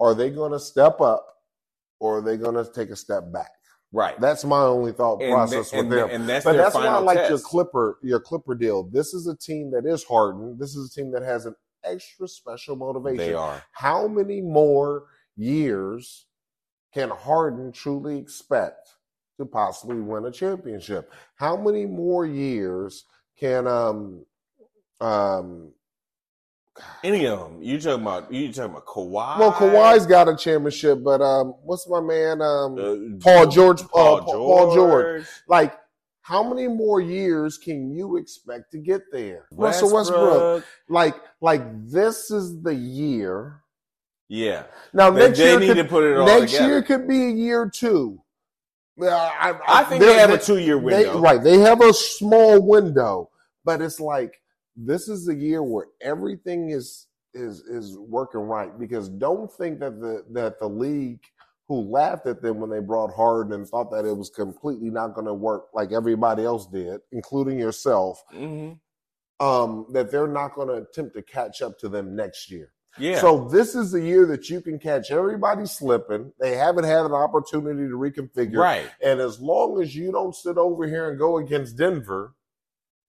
are 0.00 0.14
they 0.14 0.30
going 0.30 0.52
to 0.52 0.60
step 0.60 1.00
up 1.00 1.26
or 2.00 2.18
are 2.18 2.22
they 2.22 2.36
going 2.36 2.54
to 2.54 2.70
take 2.72 2.90
a 2.90 2.96
step 2.96 3.32
back? 3.32 3.50
right 3.92 4.20
That's 4.20 4.44
my 4.44 4.60
only 4.60 4.92
thought 4.92 5.20
process 5.30 5.70
th- 5.70 5.82
with 5.82 5.90
them. 5.90 6.10
and 6.10 6.28
that's 6.28 6.44
But 6.44 6.54
that's 6.54 6.74
why 6.74 6.86
I 6.86 6.98
like 6.98 7.18
test. 7.18 7.30
your 7.30 7.38
Clipper, 7.38 7.98
your 8.02 8.20
Clipper 8.20 8.54
deal. 8.54 8.84
This 8.84 9.14
is 9.14 9.26
a 9.26 9.36
team 9.36 9.70
that 9.72 9.86
is 9.86 10.04
hardened. 10.04 10.58
This 10.58 10.74
is 10.76 10.90
a 10.90 10.94
team 11.00 11.10
that 11.12 11.22
has 11.22 11.46
an 11.46 11.54
extra 11.84 12.28
special 12.28 12.76
motivation. 12.76 13.16
They 13.18 13.34
are. 13.34 13.62
How 13.72 14.06
many 14.08 14.42
more 14.42 15.04
years 15.36 16.26
can 16.94 17.10
Harden 17.10 17.72
truly 17.72 18.18
expect 18.18 18.90
to 19.38 19.46
possibly 19.46 20.00
win 20.00 20.26
a 20.26 20.30
championship? 20.30 21.12
How 21.36 21.56
many 21.56 21.86
more 21.86 22.26
years 22.26 23.04
can 23.38 23.66
um 23.66 24.24
um 25.00 25.72
Any 27.02 27.26
of 27.26 27.38
them? 27.38 27.62
You 27.62 27.80
talking 27.80 28.02
about? 28.02 28.32
You 28.32 28.52
talking 28.52 28.70
about 28.72 28.86
Kawhi? 28.86 29.38
Well, 29.38 29.52
Kawhi's 29.52 30.06
got 30.06 30.28
a 30.28 30.36
championship, 30.36 31.02
but 31.02 31.20
um, 31.22 31.54
what's 31.62 31.88
my 31.88 32.00
man? 32.00 32.42
Um, 32.42 32.78
Uh, 32.78 33.18
Paul 33.20 33.46
George. 33.46 33.80
Uh, 33.82 33.86
Paul, 33.86 34.20
Paul 34.22 34.74
George. 34.74 34.74
George. 34.74 35.26
Like, 35.48 35.78
how 36.20 36.42
many 36.42 36.68
more 36.68 37.00
years 37.00 37.56
can 37.56 37.90
you 37.94 38.16
expect 38.18 38.72
to 38.72 38.78
get 38.78 39.02
there? 39.12 39.46
Russell 39.52 39.92
Westbrook. 39.94 40.22
Westbrook. 40.22 40.64
Like, 40.88 41.14
like 41.40 41.62
this 41.90 42.30
is 42.30 42.60
the 42.62 42.74
year. 42.74 43.62
Yeah, 44.28 44.64
Now 44.92 45.10
next 45.10 45.38
they 45.38 45.50
year 45.50 45.60
need 45.60 45.66
could, 45.68 45.76
to 45.76 45.84
put 45.84 46.02
it 46.02 46.18
all 46.18 46.26
next 46.26 46.50
together. 46.52 46.68
year 46.72 46.82
could 46.82 47.06
be 47.06 47.26
a 47.26 47.30
year 47.30 47.70
two. 47.72 48.20
Uh, 49.00 49.08
I, 49.08 49.54
I 49.68 49.84
think 49.84 50.02
they 50.02 50.14
have 50.14 50.30
a 50.30 50.38
two-year 50.38 50.76
They, 50.76 50.82
window. 51.04 51.20
right. 51.20 51.42
They 51.42 51.58
have 51.58 51.82
a 51.82 51.92
small 51.92 52.60
window, 52.60 53.30
but 53.64 53.82
it's 53.82 54.00
like 54.00 54.40
this 54.74 55.08
is 55.08 55.26
the 55.26 55.34
year 55.34 55.62
where 55.62 55.86
everything 56.00 56.70
is 56.70 57.06
is 57.34 57.60
is 57.62 57.98
working 57.98 58.40
right. 58.40 58.78
Because 58.78 59.08
don't 59.10 59.52
think 59.52 59.80
that 59.80 60.00
the 60.00 60.24
that 60.32 60.58
the 60.58 60.68
league 60.68 61.20
who 61.68 61.80
laughed 61.82 62.26
at 62.26 62.40
them 62.40 62.60
when 62.60 62.70
they 62.70 62.78
brought 62.80 63.12
Harden 63.12 63.52
and 63.52 63.68
thought 63.68 63.90
that 63.90 64.04
it 64.04 64.16
was 64.16 64.30
completely 64.30 64.88
not 64.88 65.14
going 65.14 65.26
to 65.26 65.34
work 65.34 65.66
like 65.74 65.92
everybody 65.92 66.44
else 66.44 66.66
did, 66.66 67.00
including 67.10 67.58
yourself, 67.58 68.22
Mhm. 68.32 68.78
um, 69.40 69.86
that 69.90 70.10
they're 70.12 70.28
not 70.28 70.54
going 70.54 70.68
to 70.68 70.74
attempt 70.74 71.14
to 71.16 71.22
catch 71.22 71.62
up 71.62 71.76
to 71.80 71.88
them 71.88 72.14
next 72.14 72.50
year. 72.52 72.72
Yeah. 72.98 73.20
So 73.20 73.48
this 73.48 73.74
is 73.74 73.92
the 73.92 74.00
year 74.00 74.26
that 74.26 74.48
you 74.48 74.60
can 74.60 74.78
catch 74.78 75.10
everybody 75.10 75.66
slipping. 75.66 76.32
They 76.40 76.56
haven't 76.56 76.84
had 76.84 77.04
an 77.04 77.12
opportunity 77.12 77.88
to 77.88 77.94
reconfigure. 77.96 78.56
right. 78.58 78.88
And 79.02 79.20
as 79.20 79.40
long 79.40 79.80
as 79.82 79.94
you 79.94 80.12
don't 80.12 80.34
sit 80.34 80.56
over 80.56 80.86
here 80.86 81.10
and 81.10 81.18
go 81.18 81.38
against 81.38 81.76
Denver, 81.76 82.34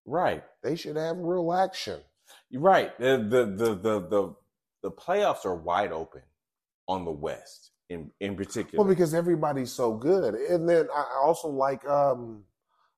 Right. 0.05 0.43
they 0.63 0.75
should 0.75 0.95
have 0.95 1.17
real 1.17 1.53
action. 1.53 1.99
Right. 2.53 2.97
The, 2.97 3.17
the 3.17 3.45
the 3.45 3.75
the 3.75 3.99
the 4.07 4.35
the 4.83 4.91
playoffs 4.91 5.45
are 5.45 5.55
wide 5.55 5.91
open 5.91 6.21
on 6.87 7.03
the 7.03 7.11
West 7.11 7.71
in 7.89 8.11
in 8.21 8.35
particular. 8.37 8.83
Well, 8.83 8.93
because 8.93 9.13
everybody's 9.13 9.71
so 9.71 9.93
good. 9.93 10.33
And 10.35 10.67
then 10.67 10.87
I 10.95 11.19
also 11.21 11.49
like 11.49 11.85
um 11.87 12.43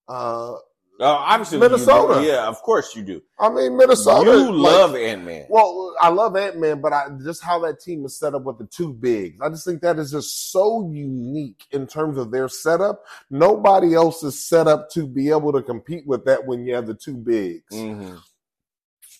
uh 0.08 0.56
Uh, 1.00 1.06
obviously, 1.06 1.58
Minnesota. 1.60 2.22
Yeah, 2.26 2.46
of 2.48 2.62
course 2.62 2.94
you 2.94 3.04
do. 3.04 3.22
I 3.40 3.50
mean 3.50 3.78
Minnesota. 3.78 4.30
you 4.32 4.52
like- 4.52 4.74
love 4.74 4.96
Ant 4.96 5.24
Man. 5.24 5.46
Well, 5.50 5.96
I 6.02 6.10
love 6.10 6.36
Ant 6.36 6.60
Man, 6.60 6.82
but 6.82 6.92
I 6.92 7.08
just 7.24 7.42
how 7.42 7.60
that 7.60 7.80
team 7.80 8.04
is 8.06 8.20
set 8.20 8.36
up 8.36 8.44
with 8.44 8.58
the 8.58 8.66
two 8.66 8.92
bigs. 8.94 9.40
I 9.42 9.48
just 9.50 9.66
think 9.66 9.82
that 9.82 9.98
is 9.98 10.12
just 10.12 10.52
so 10.52 10.90
unique 10.92 11.64
in 11.72 11.88
terms 11.88 12.18
of 12.18 12.32
their 12.32 12.50
setup. 12.50 13.06
Nobody 13.30 13.96
else 13.96 14.24
is 14.24 14.38
set 14.46 14.68
up 14.68 14.90
to 14.92 15.08
be 15.08 15.30
able 15.30 15.54
to 15.54 15.62
compete 15.62 16.06
with 16.06 16.26
that 16.26 16.46
when 16.46 16.66
you 16.66 16.76
have 16.76 16.86
the 16.88 16.96
two 16.96 17.16
bigs. 17.16 17.64
hmm 17.74 18.16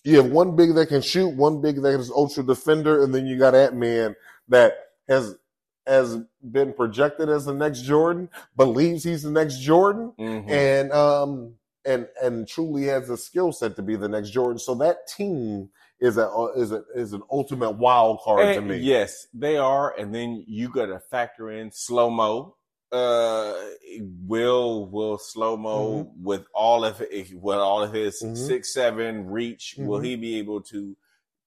You 0.04 0.16
have 0.22 0.30
one 0.30 0.56
big 0.56 0.74
that 0.74 0.88
can 0.88 1.00
shoot, 1.02 1.28
one 1.34 1.62
big 1.62 1.76
that 1.82 1.98
is 1.98 2.10
ultra 2.10 2.42
defender, 2.42 3.02
and 3.02 3.14
then 3.14 3.26
you 3.26 3.38
got 3.38 3.54
Ant 3.54 3.74
Man 3.76 4.14
that 4.48 4.74
has 5.08 5.34
has 5.86 6.18
been 6.52 6.72
projected 6.74 7.28
as 7.30 7.46
the 7.46 7.54
next 7.54 7.82
Jordan, 7.82 8.28
believes 8.54 9.02
he's 9.02 9.22
the 9.22 9.30
next 9.30 9.60
Jordan, 9.60 10.12
hmm 10.18 10.48
and 10.48 10.92
um 10.92 11.54
and 11.84 12.08
and 12.22 12.46
truly 12.46 12.84
has 12.84 13.08
the 13.08 13.16
skill 13.16 13.52
set 13.52 13.76
to 13.76 13.82
be 13.82 13.96
the 13.96 14.08
next 14.08 14.30
Jordan. 14.30 14.58
So 14.58 14.74
that 14.76 15.06
team 15.08 15.70
is 16.00 16.16
a 16.18 16.28
is 16.56 16.72
a 16.72 16.84
is 16.94 17.12
an 17.12 17.22
ultimate 17.30 17.72
wild 17.72 18.20
card 18.20 18.54
to 18.54 18.62
me. 18.62 18.78
Yes, 18.78 19.26
they 19.34 19.56
are. 19.56 19.94
And 19.98 20.14
then 20.14 20.44
you 20.46 20.68
got 20.68 20.86
to 20.86 21.00
factor 21.00 21.50
in 21.50 21.70
slow 21.72 22.10
mo. 22.10 22.56
Uh, 22.92 23.54
will 24.26 24.86
will 24.86 25.16
slow 25.16 25.56
mo 25.56 25.86
Mm-hmm. 25.86 26.24
with 26.24 26.44
all 26.52 26.84
of 26.84 27.00
it, 27.00 27.32
with 27.40 27.58
all 27.58 27.82
of 27.82 27.92
his 27.92 28.20
Mhm. 28.20 28.36
six 28.36 28.74
seven 28.74 29.30
reach? 29.30 29.76
Will 29.78 30.00
Mhm. 30.00 30.04
he 30.04 30.16
be 30.16 30.38
able 30.38 30.60
to 30.62 30.96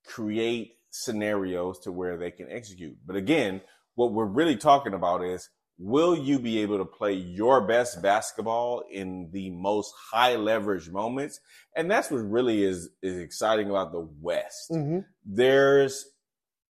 create 0.05 0.77
scenarios 0.89 1.79
to 1.79 1.91
where 1.91 2.17
they 2.17 2.31
can 2.31 2.49
execute? 2.49 2.97
But 3.05 3.17
again, 3.17 3.61
what 3.95 4.13
we're 4.13 4.25
really 4.25 4.55
talking 4.55 4.93
about 4.93 5.23
is 5.23 5.49
will 5.77 6.15
you 6.15 6.39
be 6.39 6.59
able 6.59 6.77
to 6.77 6.85
play 6.85 7.13
your 7.13 7.61
best 7.67 8.01
basketball 8.01 8.83
in 8.91 9.29
the 9.31 9.49
most 9.49 9.93
high 10.11 10.35
leverage 10.35 10.89
moments? 10.89 11.39
And 11.75 11.89
that's 11.89 12.11
what 12.11 12.19
really 12.19 12.63
is 12.63 12.89
is 13.01 13.17
exciting 13.17 13.69
about 13.69 13.91
the 13.91 14.07
West 14.21 14.71
Mhm. 14.71 15.05
there's 15.25 16.05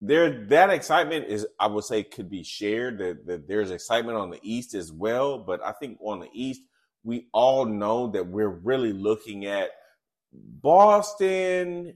there 0.01 0.47
that 0.47 0.71
excitement 0.71 1.27
is 1.29 1.47
I 1.59 1.67
would 1.67 1.85
say 1.85 2.03
could 2.03 2.29
be 2.29 2.43
shared 2.45 2.99
that, 2.99 3.27
that 3.27 3.49
there's 3.49 3.71
excitement 3.71 4.19
on 4.19 4.31
the 4.31 4.41
east 4.43 4.75
as 4.75 4.93
well 4.93 5.39
but 5.39 5.63
I 5.65 5.73
think 5.73 5.99
on 6.01 6.21
the 6.21 6.29
east 6.33 6.61
we 7.05 7.29
all 7.33 7.65
know 7.65 8.09
that 8.09 8.27
we're 8.27 8.49
really 8.49 8.93
looking 8.93 9.47
at 9.47 9.71
Boston 10.33 11.95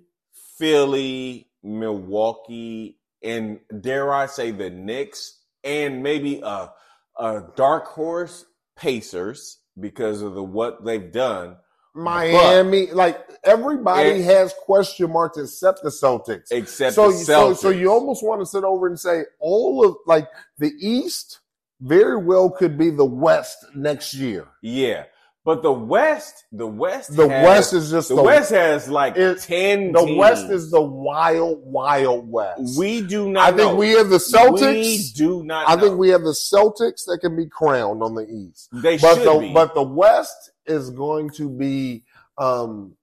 Philly 0.59 1.51
Milwaukee 1.63 2.99
and 3.23 3.61
dare 3.81 4.13
I 4.13 4.27
say 4.27 4.51
the 4.53 4.71
Knicks 4.71 5.41
and 5.65 6.03
maybe 6.03 6.41
a 6.41 6.71
a 7.19 7.43
dark 7.57 7.87
horse 7.87 8.45
Pacers 8.77 9.59
because 9.79 10.23
of 10.23 10.35
the 10.35 10.43
what 10.43 10.85
they've 10.85 11.11
done 11.13 11.57
Miami, 11.95 12.87
like 12.93 13.19
everybody 13.45 14.11
And- 14.11 14.25
has 14.25 14.55
question 14.65 15.11
marks 15.11 15.37
except 15.37 15.83
the 15.83 15.89
Celtics. 15.91 16.47
except 16.51 16.95
so, 16.95 17.11
the 17.11 17.19
so, 17.19 17.55
so 17.55 17.71
you 17.71 17.91
almost 17.91 18.23
want 18.25 18.41
to 18.41 18.47
sit 18.47 18.63
over 18.63 18.87
and 18.87 18.99
say 18.99 19.25
all 19.41 19.85
of 19.85 19.97
like 20.07 20.29
the 20.59 20.73
East 20.79 21.41
very 21.81 22.17
well 22.17 22.51
could 22.51 22.77
be 22.79 22.91
the 22.91 23.05
West 23.05 23.59
next 23.75 24.15
year. 24.15 24.47
Yeah, 24.63 25.05
but 25.49 25.63
the 25.63 25.73
West, 25.73 26.45
the 26.53 26.67
West, 26.67 27.17
The 27.17 27.27
has- 27.27 27.47
West 27.47 27.73
is 27.73 27.91
just 27.91 28.11
the, 28.11 28.17
the, 28.17 28.23
West 28.23 28.51
has 28.51 28.91
like 28.91 29.17
it- 29.17 29.41
ten. 29.41 29.93
The 29.93 30.05
teams. 30.05 30.19
West 30.19 30.51
is 30.51 30.71
the 30.71 30.83
wild, 30.83 31.61
wild 31.65 32.31
West. 32.31 32.79
We 32.79 33.01
do 33.01 33.31
not. 33.31 33.55
I 33.55 33.57
think 33.57 33.71
know. 33.73 33.77
we 33.77 33.93
have 33.93 34.11
the 34.11 34.19
Celtics. 34.19 34.83
We 34.85 35.11
do 35.17 35.43
not. 35.45 35.67
I 35.67 35.75
know. 35.75 35.81
think 35.83 35.99
we 35.99 36.11
have 36.11 36.21
the 36.21 36.37
Celtics 36.53 37.07
that 37.07 37.21
can 37.23 37.35
be 37.35 37.47
crowned 37.47 38.03
on 38.03 38.15
the 38.15 38.27
East. 38.29 38.69
They 38.75 38.99
But 38.99 39.15
should 39.15 39.27
the 39.27 39.39
be. 39.39 39.53
but 39.55 39.75
the 39.75 39.83
West 39.83 40.51
is 40.67 40.91
going 40.91 41.31
to 41.31 41.49
be 41.49 42.05
um 42.37 42.95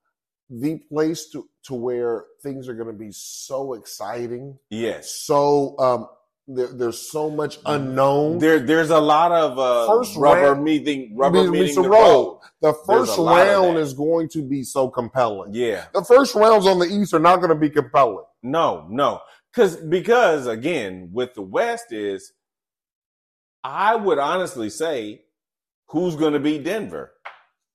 the 0.52 0.78
place 0.78 1.30
to 1.32 1.50
to 1.64 1.74
where 1.74 2.26
things 2.44 2.70
are 2.70 2.76
going 2.76 2.86
to 2.88 2.94
be 3.08 3.12
so 3.12 3.74
exciting. 3.74 4.60
yes, 4.70 5.10
So 5.10 5.76
um 5.80 6.08
there, 6.48 6.68
there's 6.68 7.10
so 7.12 7.30
much 7.30 7.60
unknown. 7.66 8.38
there. 8.40 8.60
There's 8.60 8.90
a 8.92 9.00
lot 9.00 9.32
of 9.32 9.58
uh, 9.58 9.88
First 9.88 10.16
rubber 10.16 10.52
round- 10.54 10.64
meeting. 10.64 11.16
Rubber 11.18 11.50
meets- 11.52 11.76
meeting 11.76 11.84
the 11.84 11.90
road. 11.90 12.02
road. 12.02 12.40
the 12.62 12.74
first 12.86 13.18
a 13.18 13.22
lot 13.22 13.48
of 13.48 13.64
round 13.64 13.78
is 13.78 13.94
going 13.94 14.30
to 14.30 14.42
be 14.44 14.64
so 14.64 14.88
compelling. 14.90 15.54
Yeah. 15.54 15.86
The 15.94 16.04
first 16.04 16.36
rounds 16.36 16.68
on 16.68 16.80
the 16.80 16.86
East 16.86 17.14
are 17.14 17.20
not 17.20 17.38
going 17.38 17.50
to 17.50 17.56
be 17.56 17.70
compelling. 17.70 18.26
No, 18.44 18.86
no. 18.90 19.22
Cause 19.54 19.78
because 19.78 20.48
again, 20.48 21.10
with 21.14 21.34
the 21.34 21.42
West 21.42 21.92
is 21.94 22.34
I 23.64 23.96
would 23.96 24.20
honestly 24.20 24.70
say 24.70 25.22
who's 25.88 26.16
gonna 26.18 26.40
be 26.42 26.60
Denver, 26.60 27.14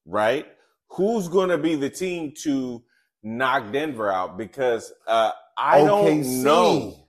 right? 0.04 0.46
Who's 0.90 1.26
gonna 1.28 1.56
be 1.58 1.76
the 1.76 1.88
team 1.90 2.34
to 2.42 2.82
knock 3.22 3.72
Denver 3.72 4.12
out? 4.12 4.36
Because 4.36 4.92
uh 5.06 5.30
I 5.56 5.78
don't 5.84 6.42
know. 6.44 7.06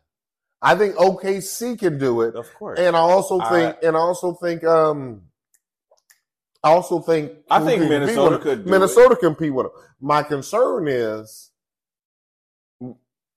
I 0.62 0.76
think 0.76 0.96
OKC 0.96 1.78
can 1.80 1.98
do 1.98 2.22
it. 2.22 2.36
Of 2.36 2.54
course. 2.54 2.80
And 2.80 2.96
I 2.96 3.00
also 3.00 3.40
I- 3.40 3.50
think, 3.50 3.78
and 3.84 3.96
I 3.96 4.00
also 4.00 4.34
think, 4.34 4.64
um, 4.64 5.24
I 6.64 6.70
also 6.70 7.00
think, 7.00 7.32
I 7.50 7.64
think 7.66 7.82
Minnesota 7.90 8.38
could 8.38 8.66
do 8.66 8.70
Minnesota 8.70 9.16
compete 9.16 9.54
with 9.54 9.66
them. 9.66 9.74
My 10.00 10.22
concern 10.22 10.88
is, 10.88 11.50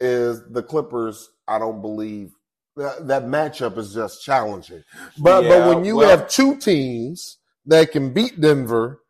is 0.01 0.43
the 0.51 0.63
Clippers. 0.63 1.31
I 1.49 1.59
don't 1.59 1.81
believe 1.81 2.33
that, 2.77 3.07
that 3.09 3.23
matchup 3.25 3.79
is 3.79 3.95
just 3.95 4.23
challenging. 4.23 4.83
But 5.19 5.45
Yeah, 5.45 5.49
but 5.51 5.69
when 5.77 5.85
you 5.87 5.97
well- 5.97 6.11
have 6.11 6.29
two 6.29 6.57
teams 6.57 7.39
that 7.67 7.93
can 7.93 8.13
beat 8.13 8.39
Denver, 8.39 9.01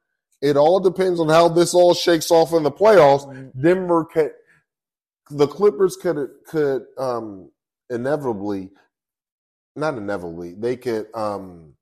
it 0.41 0.57
all 0.57 0.79
depends 0.79 1.19
on 1.19 1.29
how 1.29 1.49
this 1.49 1.75
all 1.75 1.95
shakes 1.95 2.31
off 2.31 2.53
in 2.53 2.63
the 2.63 2.71
playoffs. 2.71 3.51
Denver 3.61 4.05
could, 4.05 4.33
the 5.31 5.49
Clippers 5.49 5.97
could 5.97 6.29
could 6.47 6.85
um 6.99 7.51
inevitably, 7.91 8.71
not 9.77 9.97
inevitably, 9.97 10.55
they 10.55 10.77
could 10.77 11.07
um. 11.15 11.75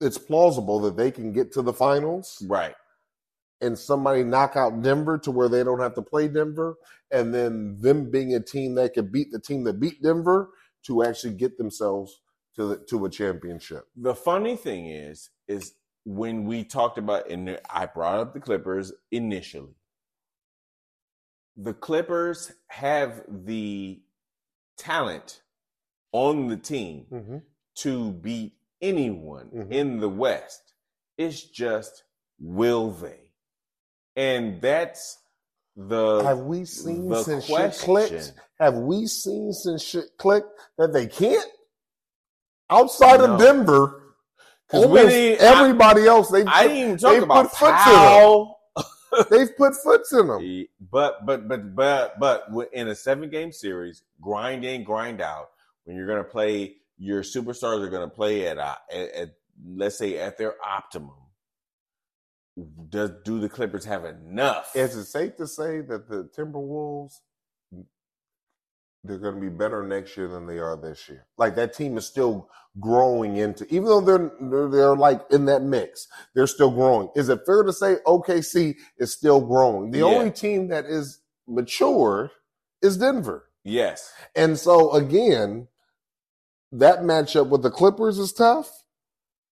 It's 0.00 0.18
plausible 0.18 0.80
that 0.80 0.96
they 0.96 1.10
can 1.10 1.32
get 1.32 1.52
to 1.52 1.62
the 1.62 1.72
finals 1.72 2.44
right. 2.46 2.74
and 3.62 3.78
somebody 3.78 4.22
knock 4.24 4.54
out 4.56 4.82
Denver 4.82 5.16
to 5.18 5.30
where 5.30 5.48
they 5.48 5.64
don't 5.64 5.80
have 5.80 5.94
to 5.94 6.02
play 6.02 6.28
Denver, 6.28 6.76
and 7.10 7.32
then 7.32 7.78
them 7.80 8.10
being 8.10 8.34
a 8.34 8.40
team 8.40 8.74
that 8.74 8.92
could 8.92 9.10
beat 9.12 9.30
the 9.30 9.40
team 9.40 9.64
that 9.64 9.80
beat 9.80 10.02
Denver 10.02 10.50
to 10.86 11.04
actually 11.04 11.34
get 11.34 11.56
themselves 11.56 12.20
to 12.56 12.66
the, 12.66 12.76
to 12.90 13.06
a 13.06 13.10
championship. 13.10 13.86
The 13.96 14.14
funny 14.14 14.56
thing 14.56 14.88
is, 14.88 15.30
is 15.48 15.72
when 16.04 16.44
we 16.44 16.64
talked 16.64 16.98
about 16.98 17.30
and 17.30 17.58
I 17.70 17.86
brought 17.86 18.18
up 18.18 18.34
the 18.34 18.40
Clippers 18.40 18.92
initially. 19.10 19.76
The 21.56 21.72
Clippers 21.74 22.52
have 22.68 23.22
the 23.28 24.02
talent 24.76 25.42
on 26.12 26.48
the 26.48 26.56
team 26.56 27.06
Mm-hmm. 27.12 27.36
to 27.78 28.12
beat 28.12 28.52
anyone 28.80 29.50
Mhm. 29.54 29.70
in 29.72 30.00
the 30.00 30.08
West. 30.08 30.74
It's 31.18 31.42
just 31.42 32.04
will 32.38 32.90
they? 32.90 33.30
And 34.16 34.60
that's 34.60 35.18
the 35.76 36.22
Have 36.22 36.38
we 36.40 36.64
seen 36.64 37.12
since 37.16 37.46
shit 37.46 37.72
clicked? 37.78 38.32
Have 38.60 38.74
we 38.76 39.06
seen 39.06 39.52
since 39.52 39.82
shit 39.82 40.16
clicked 40.18 40.48
that 40.78 40.92
they 40.92 41.06
can't? 41.06 41.50
Outside 42.70 43.18
No. 43.20 43.34
of 43.34 43.40
Denver, 43.40 44.14
'Cause 44.68 44.80
we 44.86 44.98
almost 44.98 45.08
didn't- 45.08 45.40
everybody 45.44 46.06
else 46.06 46.30
they've 46.30 46.46
I 46.46 46.62
put, 46.62 46.68
didn't 46.68 46.76
even 46.84 46.98
talk 46.98 47.22
about 47.22 47.42
put 47.50 47.50
foots 47.58 47.62
in 47.70 47.74
Powell. 47.94 48.53
They've 49.30 49.56
put 49.56 49.74
foots 49.76 50.12
in 50.12 50.28
them. 50.28 50.40
But 50.90 51.24
but 51.26 51.48
but 51.48 51.74
but 51.74 52.20
but 52.20 52.48
in 52.72 52.88
a 52.88 52.94
seven 52.94 53.30
game 53.30 53.52
series, 53.52 54.02
grind 54.20 54.64
in, 54.64 54.84
grind 54.84 55.20
out. 55.20 55.50
When 55.84 55.96
you're 55.96 56.06
going 56.06 56.24
to 56.24 56.30
play, 56.30 56.76
your 56.98 57.22
superstars 57.22 57.84
are 57.84 57.90
going 57.90 58.08
to 58.08 58.14
play 58.14 58.46
at, 58.46 58.58
uh, 58.58 58.76
at 58.92 59.10
at 59.12 59.34
let's 59.66 59.98
say 59.98 60.18
at 60.18 60.38
their 60.38 60.54
optimum. 60.64 61.14
Does 62.88 63.10
do 63.24 63.40
the 63.40 63.48
Clippers 63.48 63.84
have 63.84 64.04
enough? 64.04 64.74
Is 64.76 64.94
it 64.94 65.06
safe 65.06 65.36
to 65.36 65.46
say 65.46 65.80
that 65.80 66.08
the 66.08 66.30
Timberwolves 66.36 67.20
they're 69.04 69.18
going 69.18 69.36
to 69.36 69.40
be 69.42 69.50
better 69.50 69.82
next 69.84 70.16
year 70.16 70.28
than 70.28 70.46
they 70.46 70.58
are 70.58 70.76
this 70.76 71.08
year? 71.08 71.26
Like 71.38 71.56
that 71.56 71.74
team 71.74 71.98
is 71.98 72.06
still 72.06 72.50
growing 72.80 73.36
into, 73.38 73.66
even 73.66 73.86
though 73.86 74.00
they're 74.02 74.32
they're, 74.40 74.68
they're 74.68 74.96
like 74.96 75.22
in 75.30 75.46
that 75.46 75.62
mix, 75.62 76.08
they're 76.34 76.46
still 76.48 76.70
growing. 76.72 77.10
Is 77.16 77.28
it 77.28 77.40
fair 77.46 77.62
to 77.64 77.72
say 77.72 77.96
OKC 78.06 78.76
is 78.98 79.12
still 79.12 79.40
growing? 79.40 79.92
The 79.92 79.98
Yeah. 80.00 80.04
only 80.04 80.30
team 80.32 80.68
that 80.68 80.86
is 80.86 81.20
mature 81.48 82.32
is 82.82 82.98
Denver, 82.98 83.46
yes. 83.64 84.12
and 84.36 84.58
so 84.58 84.92
again, 84.94 85.68
that 86.72 87.00
matchup 87.00 87.48
with 87.48 87.62
the 87.62 87.70
Clippers 87.70 88.18
is 88.18 88.32
tough, 88.32 88.70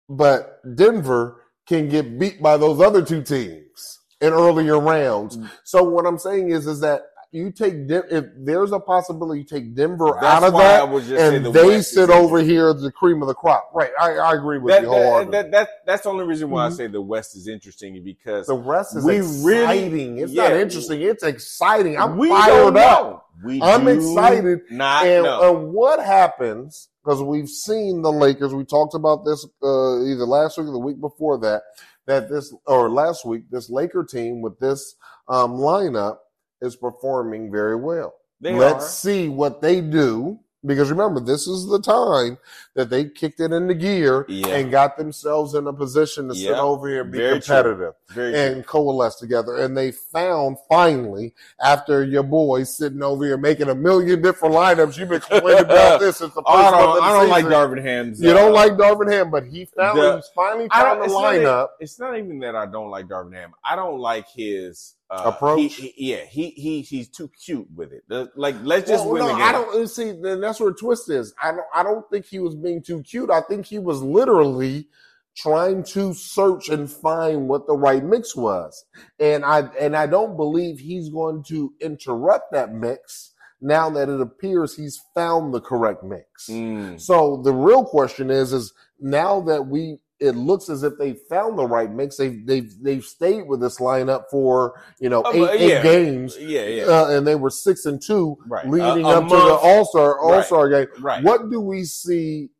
but 0.08 0.60
Denver 0.76 1.42
can 1.66 1.88
get 1.88 2.18
beat 2.18 2.42
by 2.42 2.56
those 2.56 2.80
other 2.80 3.02
two 3.02 3.22
teams 3.22 4.00
in 4.20 4.32
earlier 4.32 4.78
rounds. 4.80 5.36
Mm. 5.36 5.50
So 5.64 5.82
what 5.84 6.06
I'm 6.06 6.18
saying 6.18 6.50
is, 6.50 6.66
is 6.66 6.80
that 6.80 7.02
you 7.32 7.52
take 7.52 7.86
Den- 7.86 8.02
if 8.10 8.24
there's 8.36 8.72
a 8.72 8.80
possibility 8.80 9.40
you 9.40 9.46
take 9.46 9.74
Denver 9.74 10.12
That's 10.20 10.24
out 10.24 10.42
of 10.44 10.52
that, 10.54 10.84
and 11.18 11.46
the 11.46 11.50
they 11.52 11.66
West 11.66 11.92
sit 11.94 12.10
over 12.10 12.38
here 12.40 12.72
the 12.74 12.90
cream 12.90 13.22
of 13.22 13.28
the 13.28 13.34
crop. 13.34 13.70
Right? 13.72 13.90
I, 14.00 14.14
I 14.16 14.34
agree 14.34 14.58
with 14.58 14.72
That, 14.72 14.82
you 14.82 14.88
that, 14.90 14.94
wholeheartedly. 14.94 15.32
that, 15.32 15.50
that, 15.52 15.68
that's 15.86 16.02
the 16.02 16.08
only 16.10 16.24
reason 16.24 16.50
why 16.50 16.66
Mhm. 16.68 16.72
I 16.72 16.76
say 16.76 16.86
the 16.88 17.00
West 17.00 17.36
is 17.36 17.46
interesting 17.46 18.02
because 18.04 18.46
the 18.46 18.54
West 18.54 18.96
is 18.96 19.04
we 19.04 19.18
really- 19.48 19.62
exciting. 19.78 20.18
it's 20.18 20.32
not 20.32 20.52
interesting. 20.52 21.02
It's 21.02 21.22
exciting. 21.22 21.98
I'm 21.98 22.16
we 22.16 22.28
fired 22.30 22.74
don't 22.74 22.76
up. 22.78 23.26
We 23.44 23.62
I'm 23.62 23.86
excited. 23.88 24.60
Not 24.70 25.06
and, 25.06 25.24
know. 25.24 25.56
and 25.58 25.72
what 25.72 25.98
happens 26.04 26.88
because 27.04 27.22
we've 27.22 27.48
seen 27.48 28.02
the 28.02 28.12
Lakers. 28.12 28.52
We 28.54 28.64
talked 28.64 28.94
about 28.94 29.24
this 29.24 29.46
uh, 29.62 30.02
either 30.04 30.26
last 30.26 30.58
week 30.58 30.66
or 30.66 30.72
the 30.72 30.78
week 30.78 31.00
before 31.00 31.38
that. 31.38 31.62
That 32.06 32.28
this 32.28 32.52
or 32.66 32.90
last 32.90 33.24
week, 33.24 33.44
this 33.50 33.70
Laker 33.70 34.04
team 34.04 34.42
with 34.42 34.58
this 34.58 34.96
um, 35.28 35.52
lineup 35.52 36.16
is 36.60 36.76
performing 36.76 37.50
very 37.50 37.76
well. 37.76 38.14
They 38.40 38.54
Let's 38.54 38.86
are. 38.86 38.88
see 38.88 39.28
what 39.28 39.60
they 39.60 39.80
do 39.80 40.40
because 40.64 40.90
remember, 40.90 41.20
this 41.20 41.46
is 41.46 41.66
the 41.68 41.80
time 41.80 42.36
that 42.74 42.90
they 42.90 43.06
kicked 43.08 43.40
it 43.40 43.50
into 43.50 43.72
gear 43.72 44.26
Yeah. 44.28 44.48
and 44.48 44.70
got 44.70 44.98
themselves 44.98 45.54
in 45.54 45.66
a 45.66 45.72
position 45.72 46.28
to 46.28 46.34
sit 46.34 46.50
over 46.52 46.86
here 46.86 47.00
and 47.00 47.10
be 47.10 47.16
Very 47.16 47.40
competitive 47.40 47.94
true. 48.10 48.34
and 48.34 48.66
coalesce 48.66 49.16
together. 49.16 49.56
And 49.56 49.74
they 49.74 49.90
found 49.90 50.58
finally, 50.68 51.34
after 51.64 52.04
your 52.04 52.24
boys 52.24 52.76
sitting 52.76 53.02
over 53.02 53.24
here 53.24 53.38
making 53.38 53.70
a 53.70 53.74
million 53.74 54.20
different 54.20 54.54
lineups, 54.54 54.98
you've 54.98 55.08
been 55.08 55.20
complaining 55.22 55.64
about 55.64 55.98
this 55.98 56.18
since 56.18 56.34
the 56.34 56.42
first 56.42 56.48
I 56.54 56.70
don't, 56.72 57.02
I 57.04 57.12
don't 57.14 57.28
like. 57.30 57.46
Darvin 57.46 57.82
Ham's. 57.82 58.20
You 58.20 58.30
uh, 58.30 58.34
don't 58.34 58.52
like 58.52 58.72
Darvin 58.72 59.10
Ham, 59.10 59.30
but 59.30 59.46
he 59.46 59.64
found 59.64 59.98
the- 59.98 60.16
he's 60.16 60.28
finally 60.34 60.68
found 60.68 61.00
the 61.00 61.04
it's 61.04 61.12
not 61.14 61.22
lineup. 61.34 61.68
It's 61.80 61.98
not 61.98 62.18
even 62.18 62.38
that 62.40 62.54
I 62.54 62.66
don't 62.66 62.90
like 62.90 63.06
Darvin 63.06 63.32
Ham. 63.32 63.54
I 63.64 63.76
don't 63.76 63.98
like 63.98 64.28
his 64.28 64.94
uh, 65.10 65.22
Approach? 65.26 65.60
he- 65.60 65.88
he- 65.88 66.10
yeah, 66.12 66.24
he 66.24 66.50
he 66.50 66.82
he's 66.82 67.08
too 67.08 67.28
cute 67.44 67.68
with 67.74 67.92
it. 67.92 68.04
The- 68.08 68.30
Like, 68.36 68.56
let's 68.62 68.88
just 68.88 69.04
Well, 69.04 69.14
win 69.14 69.26
no. 69.38 69.44
I 69.44 69.52
don't 69.52 69.88
see. 69.88 70.12
Then 70.12 70.40
that's 70.40 70.60
where 70.60 70.70
the 70.70 70.76
twist 70.78 71.10
is. 71.10 71.34
I 71.42 71.50
don't. 71.52 71.66
I 71.74 71.82
don't 71.82 72.08
think 72.10 72.26
he 72.26 72.38
was 72.38 72.54
being 72.54 72.82
too 72.82 73.02
cute. 73.02 73.30
I 73.30 73.40
think 73.40 73.66
he 73.66 73.78
was 73.78 74.02
literally 74.02 74.88
trying 75.36 75.82
to 75.84 76.12
search 76.12 76.68
and 76.68 76.90
find 76.90 77.48
what 77.48 77.66
the 77.66 77.76
right 77.76 78.04
mix 78.04 78.36
was, 78.36 78.84
and 79.18 79.44
I 79.44 79.60
and 79.80 79.96
I 79.96 80.06
don't 80.06 80.36
believe 80.36 80.78
he's 80.78 81.08
going 81.08 81.42
to 81.44 81.72
interrupt 81.80 82.52
that 82.52 82.72
mix 82.72 83.32
now 83.60 83.90
that 83.90 84.08
it 84.08 84.20
appears 84.20 84.74
he's 84.76 85.00
found 85.14 85.52
the 85.52 85.60
correct 85.60 86.02
mix. 86.02 86.48
Mm. 86.48 87.00
So 87.00 87.40
the 87.44 87.52
real 87.52 87.84
question 87.84 88.30
is, 88.30 88.52
is 88.54 88.72
now 88.98 89.40
that 89.42 89.66
we, 89.66 89.98
it 90.20 90.32
looks 90.32 90.68
as 90.68 90.82
if 90.82 90.98
they 90.98 91.14
found 91.14 91.58
the 91.58 91.66
right 91.66 91.90
mix. 91.90 92.16
They've 92.16 92.44
they've 92.46 92.70
they've 92.82 93.04
stayed 93.04 93.48
with 93.48 93.60
this 93.60 93.78
lineup 93.78 94.24
for 94.30 94.80
you 95.00 95.08
know 95.08 95.22
Uh, 95.22 95.30
eight, 95.32 95.38
but 95.40 95.54
eight 95.56 95.82
games, 95.82 96.36
Yeah, 96.38 96.64
yeah, 96.66 96.82
uh, 96.84 97.06
and 97.08 97.26
they 97.26 97.34
were 97.36 97.50
six 97.50 97.86
and 97.86 98.00
two 98.00 98.36
right. 98.46 98.68
leading 98.68 99.04
a 99.04 99.08
up 99.08 99.24
to 99.24 99.28
the 99.30 99.36
month, 99.36 99.60
All 99.62 99.84
Star 99.86 100.18
All 100.20 100.32
Right. 100.32 100.44
Star 100.44 100.68
game. 100.68 100.86
right. 101.00 101.24
What 101.24 101.50
do 101.50 101.60
we 101.60 101.84
see 101.84 102.50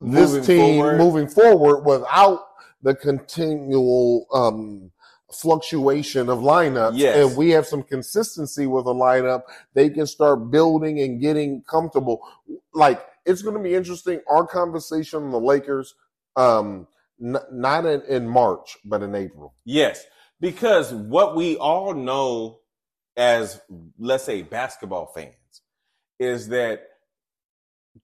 this 0.00 0.30
Moving 0.32 0.44
team 0.44 0.76
forward. 0.82 0.98
moving 0.98 1.28
forward 1.28 1.80
without 1.84 2.40
the 2.82 2.94
continual 2.94 4.26
um, 4.32 4.92
fluctuation 5.32 6.28
of 6.28 6.38
lineups? 6.38 6.92
Yes. 6.94 7.16
And 7.28 7.36
we 7.36 7.50
have 7.50 7.66
some 7.66 7.82
consistency 7.82 8.66
with 8.66 8.86
a 8.86 8.94
lineup. 8.94 9.42
They 9.74 9.90
can 9.90 10.06
start 10.06 10.50
building 10.52 11.00
and 11.00 11.20
getting 11.20 11.62
comfortable. 11.68 12.20
Like 12.72 13.04
it's 13.26 13.42
going 13.42 13.56
to 13.56 13.62
be 13.62 13.74
interesting. 13.74 14.20
Our 14.28 14.46
conversation 14.46 15.24
on 15.24 15.30
the 15.32 15.40
Lakers, 15.40 15.94
um, 16.38 16.86
n- 17.22 17.36
not 17.52 17.84
in, 17.84 18.02
in 18.08 18.28
March, 18.28 18.78
but 18.84 19.02
in 19.02 19.14
April. 19.14 19.54
Yes, 19.64 20.04
because 20.40 20.92
what 20.92 21.36
we 21.36 21.56
all 21.56 21.92
know 21.94 22.60
as, 23.18 23.60
let's 23.98 24.24
say, 24.24 24.42
basketball 24.42 25.06
fans, 25.06 25.34
is 26.20 26.48
that 26.48 26.84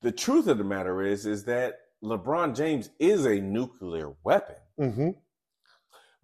the 0.02 0.12
truth 0.12 0.48
of 0.48 0.58
the 0.58 0.64
matter 0.64 1.02
is, 1.02 1.24
is 1.24 1.44
that 1.44 1.74
LeBron 2.02 2.56
James 2.56 2.90
is 2.98 3.24
a 3.24 3.40
nuclear 3.40 4.12
weapon. 4.24 4.56
Mm-hmm. 4.78 5.10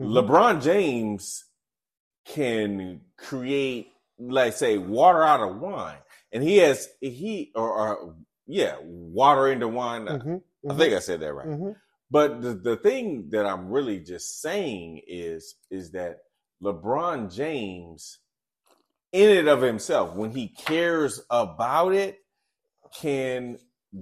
LeBron 0.00 0.62
James 0.62 1.44
can 2.26 3.00
create, 3.16 3.92
let's 4.18 4.58
say, 4.58 4.76
water 4.76 5.22
out 5.22 5.40
of 5.40 5.60
wine, 5.60 5.98
and 6.32 6.42
he 6.42 6.58
has 6.58 6.88
he 7.00 7.52
or, 7.54 7.70
or 7.70 8.14
yeah, 8.46 8.76
water 8.82 9.48
into 9.48 9.68
wine. 9.68 10.06
Mm-hmm. 10.06 10.70
I 10.70 10.74
think 10.74 10.94
I 10.94 10.98
said 10.98 11.20
that 11.20 11.32
right. 11.32 11.46
But 12.10 12.42
the, 12.42 12.54
the 12.54 12.76
thing 12.76 13.28
that 13.30 13.46
I'm 13.46 13.68
really 13.68 14.00
just 14.00 14.40
saying 14.40 15.02
is 15.06 15.54
is 15.70 15.92
that 15.92 16.18
LeBron 16.62 17.34
James, 17.34 18.18
in 19.12 19.38
and 19.38 19.48
of 19.48 19.62
himself, 19.62 20.14
when 20.14 20.30
he 20.30 20.48
cares 20.48 21.22
about 21.30 21.94
it, 21.94 22.18
can 22.94 23.58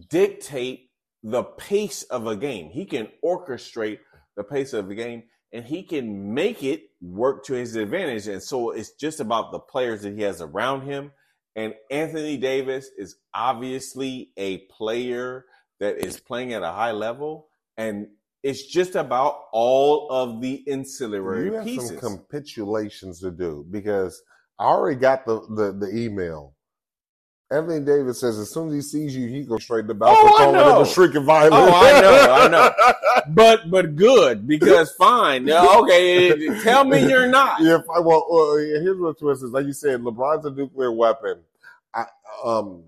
dictate 0.09 0.91
the 1.23 1.43
pace 1.43 2.03
of 2.05 2.27
a 2.27 2.37
game. 2.37 2.71
He 2.71 2.85
can 2.85 3.09
orchestrate 3.25 3.99
the 4.37 4.45
pace 4.45 4.73
of 4.73 4.89
the 4.89 4.95
game 4.95 5.25
and 5.53 5.65
he 5.65 5.83
can 5.83 6.35
make 6.35 6.63
it 6.63 6.91
work 7.01 7.45
to 7.45 7.55
his 7.55 7.75
advantage. 7.75 8.27
And 8.27 8.43
so 8.43 8.71
it's 8.71 8.93
just 8.93 9.21
about 9.21 9.51
the 9.51 9.59
players 9.59 10.03
that 10.03 10.15
he 10.15 10.23
has 10.23 10.41
around 10.41 10.83
him. 10.83 11.13
And 11.57 11.75
Anthony 11.91 12.37
Davis 12.37 12.91
is 12.97 13.17
obviously 13.35 14.31
a 14.37 14.59
player 14.67 15.47
that 15.81 16.05
is 16.05 16.21
playing 16.21 16.53
at 16.53 16.63
a 16.63 16.71
high 16.71 16.93
level. 16.93 17.49
And 17.79 18.09
it's 18.43 18.67
just 18.67 18.95
about 18.97 19.45
all 19.53 20.09
of 20.11 20.41
the 20.43 20.63
ancillary 20.71 21.47
You 21.47 21.53
have 21.55 21.65
pieces. 21.65 21.99
some 22.01 22.19
capitulations 22.19 23.21
to 23.21 23.31
do 23.31 23.65
because 23.71 24.21
I 24.59 24.65
already 24.65 25.01
got 25.01 25.25
the, 25.25 25.41
the, 25.57 25.73
the 25.73 25.97
email. 25.97 26.55
Anthony 27.51 27.83
Davis 27.83 28.21
says 28.21 28.39
as 28.39 28.51
soon 28.53 28.69
as 28.69 28.75
he 28.75 28.81
sees 28.83 29.17
you, 29.17 29.27
he 29.27 29.43
goes 29.45 29.63
straight 29.63 29.87
to 29.89 29.93
Oh, 29.93 29.95
balcony 29.95 30.53
know. 30.53 30.77
him 30.77 30.83
a 30.83 30.87
shrieking 30.87 31.25
violent. 31.25 31.55
Oh, 31.55 31.73
I 31.73 32.01
know, 32.01 32.33
I 32.35 32.49
know. 32.49 33.23
but 33.35 33.71
but 33.71 33.97
good 33.97 34.47
because 34.47 34.93
fine. 34.93 35.47
Yeah, 35.47 35.65
Okay, 35.79 36.61
tell 36.63 36.85
me 36.85 37.09
you're 37.09 37.27
not. 37.29 37.61
yeah, 37.63 37.79
well, 37.89 38.27
well, 38.29 38.57
here's 38.59 38.99
what 39.01 39.19
twist 39.19 39.43
is. 39.43 39.51
Like 39.53 39.65
you 39.65 39.73
said, 39.73 40.03
LeBron's 40.03 40.45
a 40.45 40.51
nuclear 40.51 40.93
weapon. 40.93 41.39
I, 41.95 42.05
um, 42.45 42.83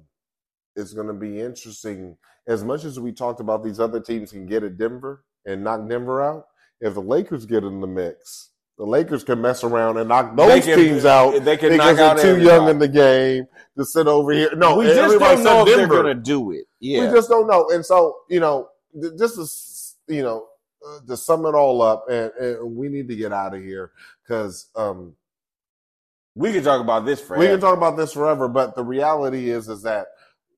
it's 0.77 0.93
going 0.93 1.07
to 1.07 1.13
be 1.13 1.41
interesting. 1.41 2.17
As 2.47 2.65
much 2.65 2.85
as 2.85 2.99
we 2.99 3.13
talked 3.13 3.41
about 3.41 3.63
these 3.65 3.81
other 3.81 4.01
teams 4.01 4.33
can 4.33 4.47
get 4.47 4.63
at 4.63 4.79
Denver 4.79 5.25
and 5.47 5.63
knock 5.65 5.89
Denver 5.89 6.23
out, 6.23 6.47
if 6.81 6.95
the 6.95 7.03
Lakers 7.03 7.47
get 7.47 7.65
in 7.65 7.81
the 7.81 7.87
mix, 7.87 8.51
the 8.79 8.87
Lakers 8.87 9.23
can 9.23 9.41
mess 9.43 9.63
around 9.63 9.99
and 9.99 10.09
knock 10.09 10.35
those 10.35 10.65
can- 10.65 10.79
teams 10.79 11.05
out 11.05 11.45
They 11.45 11.57
can 11.57 11.73
because 11.73 11.99
knock 11.99 11.99
out 11.99 12.17
they're 12.17 12.37
too 12.37 12.43
young 12.43 12.69
in 12.69 12.79
the 12.79 12.89
game 12.89 13.47
to 13.77 13.85
sit 13.85 14.07
over 14.07 14.33
here. 14.33 14.55
No, 14.57 14.77
we 14.77 14.87
just 14.87 15.19
don't 15.19 15.45
know 15.45 15.67
if 15.67 15.77
they're 15.77 15.87
going 15.87 16.07
to 16.07 16.15
do 16.15 16.53
it. 16.53 16.65
Yeah, 16.81 17.07
We 17.07 17.15
just 17.15 17.29
don't 17.29 17.47
know. 17.47 17.69
And 17.71 17.85
so, 17.85 18.17
you 18.31 18.41
know, 18.41 18.69
th- 18.99 19.13
this 19.17 19.37
is, 19.37 19.97
you 20.09 20.23
know, 20.23 20.47
uh, 20.87 21.01
to 21.07 21.15
sum 21.15 21.45
it 21.45 21.55
all 21.55 21.83
up, 21.83 22.07
and, 22.09 22.33
and 22.41 22.75
we 22.75 22.89
need 22.89 23.07
to 23.09 23.15
get 23.17 23.35
out 23.35 23.55
of 23.55 23.63
here 23.63 23.93
because 24.23 24.69
um, 24.75 25.15
we 26.35 26.51
can 26.53 26.65
talk 26.65 26.81
about 26.81 27.05
this 27.05 27.21
forever. 27.21 27.41
we 27.41 27.49
can 27.49 27.61
talk 27.61 27.77
about 27.77 27.99
this 27.99 28.15
forever. 28.15 28.49
But 28.49 28.75
the 28.77 28.83
reality 28.83 29.51
is, 29.51 29.69
is 29.69 29.83
that 29.83 30.07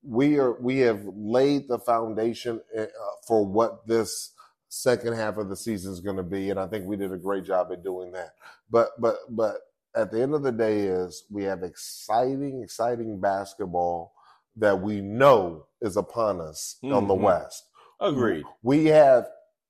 we 0.03 0.37
are 0.39 0.53
we 0.61 0.79
have 0.79 1.01
laid 1.15 1.67
the 1.67 1.79
foundation 1.79 2.61
uh, 2.77 2.85
for 3.27 3.45
what 3.45 3.87
this 3.87 4.33
second 4.69 5.13
half 5.13 5.37
of 5.37 5.49
the 5.49 5.55
season 5.55 5.93
is 5.93 5.99
going 5.99 6.17
to 6.17 6.23
be, 6.23 6.49
and 6.49 6.59
I 6.59 6.67
think 6.67 6.85
we 6.85 6.97
did 6.97 7.11
a 7.13 7.17
great 7.17 7.45
job 7.45 7.69
at 7.71 7.83
doing 7.83 8.11
that. 8.13 8.31
But 8.69 8.89
but 8.99 9.17
but 9.29 9.57
at 9.95 10.11
the 10.11 10.21
end 10.21 10.33
of 10.33 10.43
the 10.43 10.51
day 10.51 10.81
is 10.81 11.25
we 11.29 11.43
have 11.43 11.63
exciting, 11.63 12.61
exciting 12.63 13.19
basketball 13.19 14.13
that 14.57 14.81
we 14.81 15.01
know 15.01 15.67
is 15.81 15.97
upon 15.97 16.41
us 16.41 16.77
on 16.83 17.07
the 17.07 17.15
Mhm. 17.15 17.21
West. 17.21 17.65
Agreed. 17.99 18.43
We 18.63 18.85
have 18.87 19.27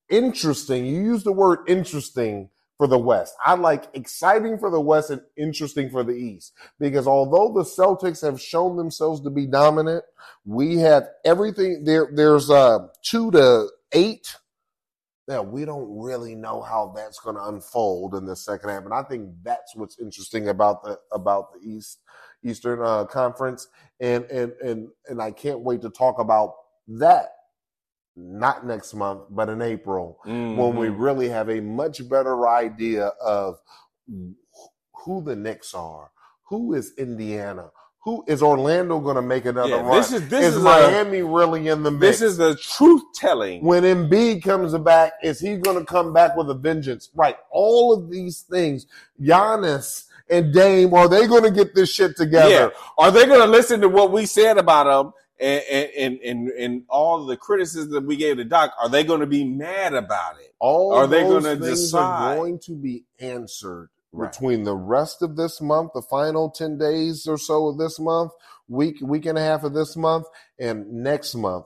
interesting, 0.10 0.86
you 0.86 1.02
use 1.02 1.24
the 1.24 1.32
word 1.34 1.60
interesting 1.68 2.50
for 2.84 2.88
the 2.88 3.00
West. 3.00 3.34
I 3.46 3.54
like 3.54 3.86
exciting 3.94 4.58
for 4.58 4.70
the 4.70 4.82
West 4.82 5.10
and 5.10 5.22
interesting 5.38 5.90
for 5.90 6.04
the 6.04 6.12
East 6.12 6.52
because 6.82 7.08
although 7.08 7.54
the 7.54 7.64
Celtics 7.64 8.22
have 8.22 8.42
shown 8.42 8.76
themselves 8.76 9.22
to 9.22 9.30
be 9.30 9.48
dominant, 9.48 10.04
we 10.44 10.80
have 10.80 11.08
everything 11.24 11.86
there. 11.86 12.10
There's 12.14 12.50
uh, 12.50 12.80
two 13.02 13.32
to 13.32 13.70
eight 13.94 14.36
that 15.30 15.48
we 15.48 15.64
don't 15.64 15.98
really 15.98 16.36
know 16.36 16.62
how 16.62 16.92
that's 16.94 17.22
going 17.22 17.38
to 17.38 17.46
unfold 17.46 18.16
in 18.16 18.26
the 18.26 18.36
second 18.36 18.68
half, 18.70 18.84
and 18.84 18.94
I 18.94 19.04
think 19.04 19.30
that's 19.44 19.74
what's 19.78 19.98
interesting 19.98 20.50
about 20.50 20.84
the 20.84 21.00
about 21.14 21.54
the 21.54 21.60
East 21.66 22.00
Eastern 22.44 22.82
uh, 22.84 23.06
Conference, 23.06 23.66
and 24.02 24.26
and 24.26 24.52
and 24.62 24.90
and 25.08 25.22
I 25.22 25.32
can't 25.32 25.62
wait 25.62 25.84
to 25.84 25.90
talk 25.90 26.20
about 26.20 26.56
that. 26.90 27.30
Not 28.16 28.66
next 28.66 28.94
month, 28.94 29.22
but 29.32 29.50
in 29.50 29.62
April, 29.62 30.20
when 30.24 30.76
we 30.76 30.88
Mhm. 30.88 30.96
really 31.00 31.30
have 31.30 31.50
a 31.50 31.60
much 31.62 32.08
better 32.08 32.48
idea 32.48 33.08
of 33.24 33.60
who 35.06 35.22
the 35.24 35.36
Knicks 35.36 35.74
are, 35.74 36.12
who 36.44 36.74
is 36.74 36.94
Indiana, 36.98 37.72
who 38.04 38.24
is 38.28 38.44
Orlando 38.44 39.00
going 39.00 39.16
to 39.16 39.22
make 39.22 39.46
another 39.46 39.70
Yeah, 39.78 39.82
run? 39.82 39.98
this 39.98 40.12
is 40.12 40.28
this 40.30 40.46
is, 40.46 40.56
is 40.58 40.62
a, 40.62 40.64
Miami 40.64 41.22
really 41.24 41.68
in 41.70 41.84
the 41.84 41.90
mix? 41.92 42.20
this 42.20 42.22
is 42.22 42.38
the 42.38 42.56
truth 42.56 43.02
telling. 43.16 43.64
when 43.64 43.84
Embiid 43.84 44.44
comes 44.44 44.78
back, 44.78 45.14
is 45.24 45.40
he 45.40 45.56
going 45.56 45.80
to 45.80 45.86
come 45.86 46.14
back 46.14 46.36
with 46.36 46.50
a 46.50 46.54
vengeance? 46.54 47.10
Right. 47.16 47.38
All 47.50 47.94
of 47.94 48.10
these 48.12 48.42
things, 48.42 48.86
Giannis 49.22 50.06
and 50.30 50.54
Dame, 50.54 50.94
are 50.94 51.08
they 51.10 51.28
going 51.28 51.44
to 51.44 51.52
get 51.52 51.74
this 51.76 51.90
shit 51.92 52.16
together? 52.18 52.50
Yeah. 52.50 52.70
Are 52.98 53.10
they 53.12 53.26
going 53.26 53.40
to 53.42 53.48
listen 53.48 53.82
to 53.82 53.90
what 53.90 54.12
we 54.12 54.26
said 54.26 54.58
about 54.58 54.84
them 54.86 55.14
and 55.44 55.90
and, 55.98 56.20
and 56.22 56.50
and 56.50 56.84
all 56.90 57.26
the 57.26 57.38
criticism 57.38 57.92
that 57.92 58.06
we 58.06 58.16
gave 58.16 58.38
to 58.38 58.44
Doc? 58.46 58.74
Are 58.82 58.90
they 58.90 59.04
going 59.04 59.20
to 59.20 59.28
be 59.28 59.44
mad 59.44 59.94
about 59.94 60.40
it? 60.40 60.54
All 60.60 60.94
Are 60.94 61.08
they 61.08 61.24
gonna 61.24 61.56
decide? 61.56 62.32
are 62.32 62.36
going 62.36 62.60
to 62.66 62.76
be 62.76 63.06
answered 63.20 63.90
Right. 64.16 64.32
between 64.32 64.64
the 64.64 64.76
rest 64.76 65.24
of 65.24 65.38
this 65.38 65.60
month, 65.60 65.94
the 65.96 66.04
final 66.04 66.52
ten 66.52 66.78
days 66.78 67.26
or 67.28 67.38
so 67.38 67.68
of 67.68 67.80
this 67.80 68.00
month, 68.00 68.32
week 68.68 68.98
week 69.02 69.26
and 69.26 69.40
a 69.40 69.42
half 69.42 69.64
of 69.64 69.74
this 69.74 69.96
month, 69.98 70.28
and 70.60 70.88
next 70.92 71.34
month. 71.34 71.66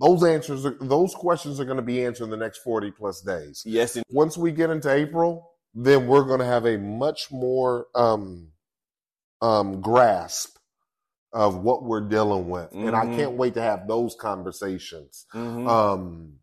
Those 0.00 0.24
answers, 0.24 0.66
are, 0.66 0.76
those 0.80 1.14
questions 1.14 1.60
are 1.60 1.64
going 1.64 1.76
to 1.76 1.82
be 1.84 2.04
answered 2.04 2.24
in 2.24 2.30
the 2.30 2.36
next 2.36 2.58
forty 2.58 2.90
plus 2.90 3.20
days. 3.20 3.62
Yes, 3.64 3.94
and 3.94 4.04
Once 4.10 4.36
we 4.36 4.50
get 4.50 4.70
into 4.70 4.92
April, 4.92 5.52
then 5.72 6.08
we're 6.08 6.24
going 6.24 6.40
to 6.40 6.44
have 6.46 6.66
a 6.66 6.78
much 6.78 7.30
more 7.30 7.86
um, 7.94 8.48
um, 9.40 9.80
grasp 9.80 10.53
of 11.34 11.56
what 11.62 11.82
we're 11.82 12.08
dealing 12.08 12.48
with, 12.48 12.72
and 12.72 12.94
I 12.96 13.04
Mhm. 13.04 13.16
can't 13.16 13.32
wait 13.32 13.54
to 13.54 13.60
have 13.60 13.88
those 13.88 14.14
conversations. 14.14 15.26
Mhm. 15.34 15.68
Um, 15.68 16.38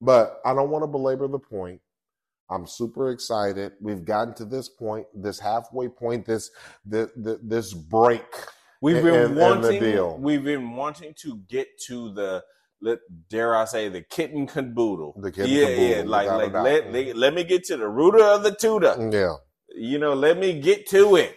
but 0.00 0.40
I 0.44 0.54
don't 0.54 0.70
want 0.70 0.82
to 0.82 0.86
belabor 0.88 1.28
the 1.28 1.38
point. 1.38 1.80
I'm 2.50 2.66
super 2.66 3.10
excited. 3.10 3.72
We've 3.80 4.04
gotten 4.04 4.34
to 4.34 4.44
this 4.46 4.68
point, 4.68 5.06
this 5.14 5.38
halfway 5.40 5.88
point, 5.88 6.26
this 6.26 6.50
this, 6.84 7.10
this 7.16 7.72
break. 7.74 8.24
we've 8.80 9.02
been 9.02 9.34
the 9.34 9.40
wanting. 9.40 9.80
deal. 9.80 10.16
We've 10.18 10.44
been 10.44 10.74
wanting 10.74 11.14
to 11.22 11.36
get 11.48 11.68
to 11.86 12.12
the. 12.14 12.44
Let, 12.80 12.98
dare 13.30 13.54
I 13.56 13.64
say 13.64 13.88
the 13.88 14.02
kitten 14.02 14.46
caboodle? 14.46 15.14
The 15.20 15.32
kitten 15.32 15.50
yeah, 15.50 15.66
caboodle, 15.66 15.88
yeah. 15.88 16.02
Like, 16.06 16.28
like 16.28 16.52
let, 16.52 16.92
let 16.92 17.16
let 17.16 17.34
me 17.34 17.44
get 17.44 17.64
to 17.64 17.76
the 17.78 17.88
rooter 17.88 18.22
of 18.24 18.42
the 18.42 18.54
tutor. 18.54 18.94
Yeah, 19.10 19.36
you 19.74 19.98
know, 19.98 20.12
let 20.14 20.38
me 20.38 20.60
get 20.60 20.86
to 20.88 21.16
it. 21.16 21.34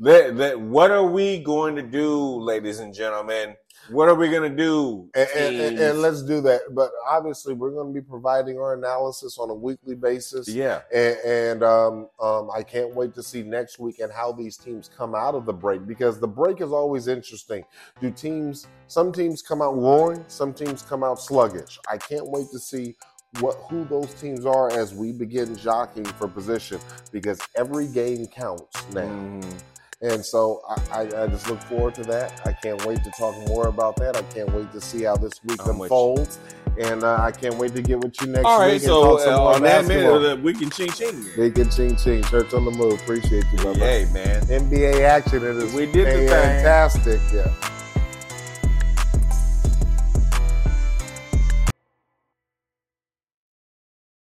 Let, 0.00 0.36
let, 0.36 0.60
what 0.60 0.92
are 0.92 1.04
we 1.06 1.40
going 1.40 1.74
to 1.74 1.82
do, 1.82 2.40
ladies 2.40 2.78
and 2.78 2.94
gentlemen? 2.94 3.56
What 3.90 4.08
are 4.08 4.14
we 4.14 4.28
going 4.28 4.48
to 4.48 4.56
do? 4.56 5.10
and, 5.14 5.28
and, 5.34 5.78
and, 5.78 6.02
let's 6.02 6.22
do 6.22 6.40
that. 6.42 6.60
But 6.72 6.90
obviously, 7.08 7.54
we're 7.54 7.70
going 7.72 7.92
to 7.92 8.00
be 8.00 8.06
providing 8.06 8.58
our 8.58 8.74
analysis 8.74 9.38
on 9.38 9.50
a 9.50 9.54
weekly 9.54 9.96
basis. 9.96 10.46
yeah, 10.46 10.82
And, 10.94 11.16
and 11.24 11.62
um, 11.64 12.08
um, 12.20 12.48
I 12.54 12.62
can't 12.62 12.94
wait 12.94 13.14
to 13.14 13.22
see 13.24 13.42
next 13.42 13.80
week 13.80 13.98
and 13.98 14.12
how 14.12 14.30
these 14.30 14.56
teams 14.56 14.88
come 14.94 15.16
out 15.16 15.34
of 15.34 15.46
the 15.46 15.52
break 15.52 15.86
because 15.86 16.20
the 16.20 16.28
break 16.28 16.60
is 16.60 16.70
always 16.70 17.08
interesting. 17.08 17.64
Do 18.00 18.10
teams, 18.10 18.68
some 18.86 19.10
teams 19.10 19.42
come 19.42 19.62
out 19.62 19.74
roaring, 19.74 20.24
some 20.28 20.52
teams 20.54 20.82
come 20.82 21.02
out 21.02 21.18
sluggish. 21.18 21.80
I 21.90 21.96
can't 21.96 22.28
wait 22.28 22.50
to 22.52 22.60
see 22.60 22.94
what 23.40 23.56
who 23.68 23.84
those 23.84 24.14
teams 24.14 24.46
are 24.46 24.70
as 24.70 24.94
we 24.94 25.12
begin 25.12 25.56
jockeying 25.56 26.06
for 26.06 26.28
position 26.28 26.78
because 27.10 27.40
every 27.56 27.86
game 27.88 28.26
counts 28.26 28.86
now. 28.92 29.02
Mhm. 29.02 29.62
And 30.00 30.24
so 30.24 30.62
I, 30.68 31.02
I, 31.02 31.22
I 31.24 31.26
just 31.26 31.48
look 31.50 31.60
forward 31.62 31.94
to 31.96 32.02
that. 32.04 32.40
I 32.46 32.52
can't 32.52 32.84
wait 32.86 33.02
to 33.02 33.10
talk 33.10 33.36
more 33.48 33.66
about 33.66 33.96
that. 33.96 34.16
I 34.16 34.22
can't 34.22 34.52
wait 34.52 34.70
to 34.72 34.80
see 34.80 35.02
how 35.02 35.16
this 35.16 35.42
week 35.44 35.60
I'm 35.66 35.80
unfolds. 35.80 36.38
And 36.78 37.02
uh, 37.02 37.16
I 37.20 37.32
can't 37.32 37.56
wait 37.56 37.74
to 37.74 37.82
get 37.82 37.98
with 37.98 38.20
you 38.20 38.28
next 38.28 38.44
All 38.44 38.60
right, 38.60 38.74
week 38.74 38.82
so 38.82 39.00
and 39.00 39.18
talk 39.18 39.20
some 39.24 39.34
uh, 39.34 39.38
more 39.38 39.54
on 39.54 39.62
that 39.62 39.86
minute, 39.86 40.40
we 40.42 40.54
can 40.54 40.70
ching 40.70 40.90
ching. 40.92 41.24
Big 41.36 41.56
can 41.56 41.68
ching 41.70 41.96
ching. 41.96 42.22
Church 42.22 42.54
on 42.54 42.64
the 42.64 42.70
move. 42.70 43.00
Appreciate 43.00 43.44
you, 43.50 43.58
brother. 43.58 43.80
Hey, 43.80 44.08
man. 44.12 44.42
NBA 44.42 45.00
action. 45.00 45.38
It 45.38 45.56
is 45.56 45.74
We 45.74 45.86
did 45.86 46.06
the 46.06 46.12
thing. 46.12 46.28
fantastic. 46.28 47.20
Yeah. 47.34 47.52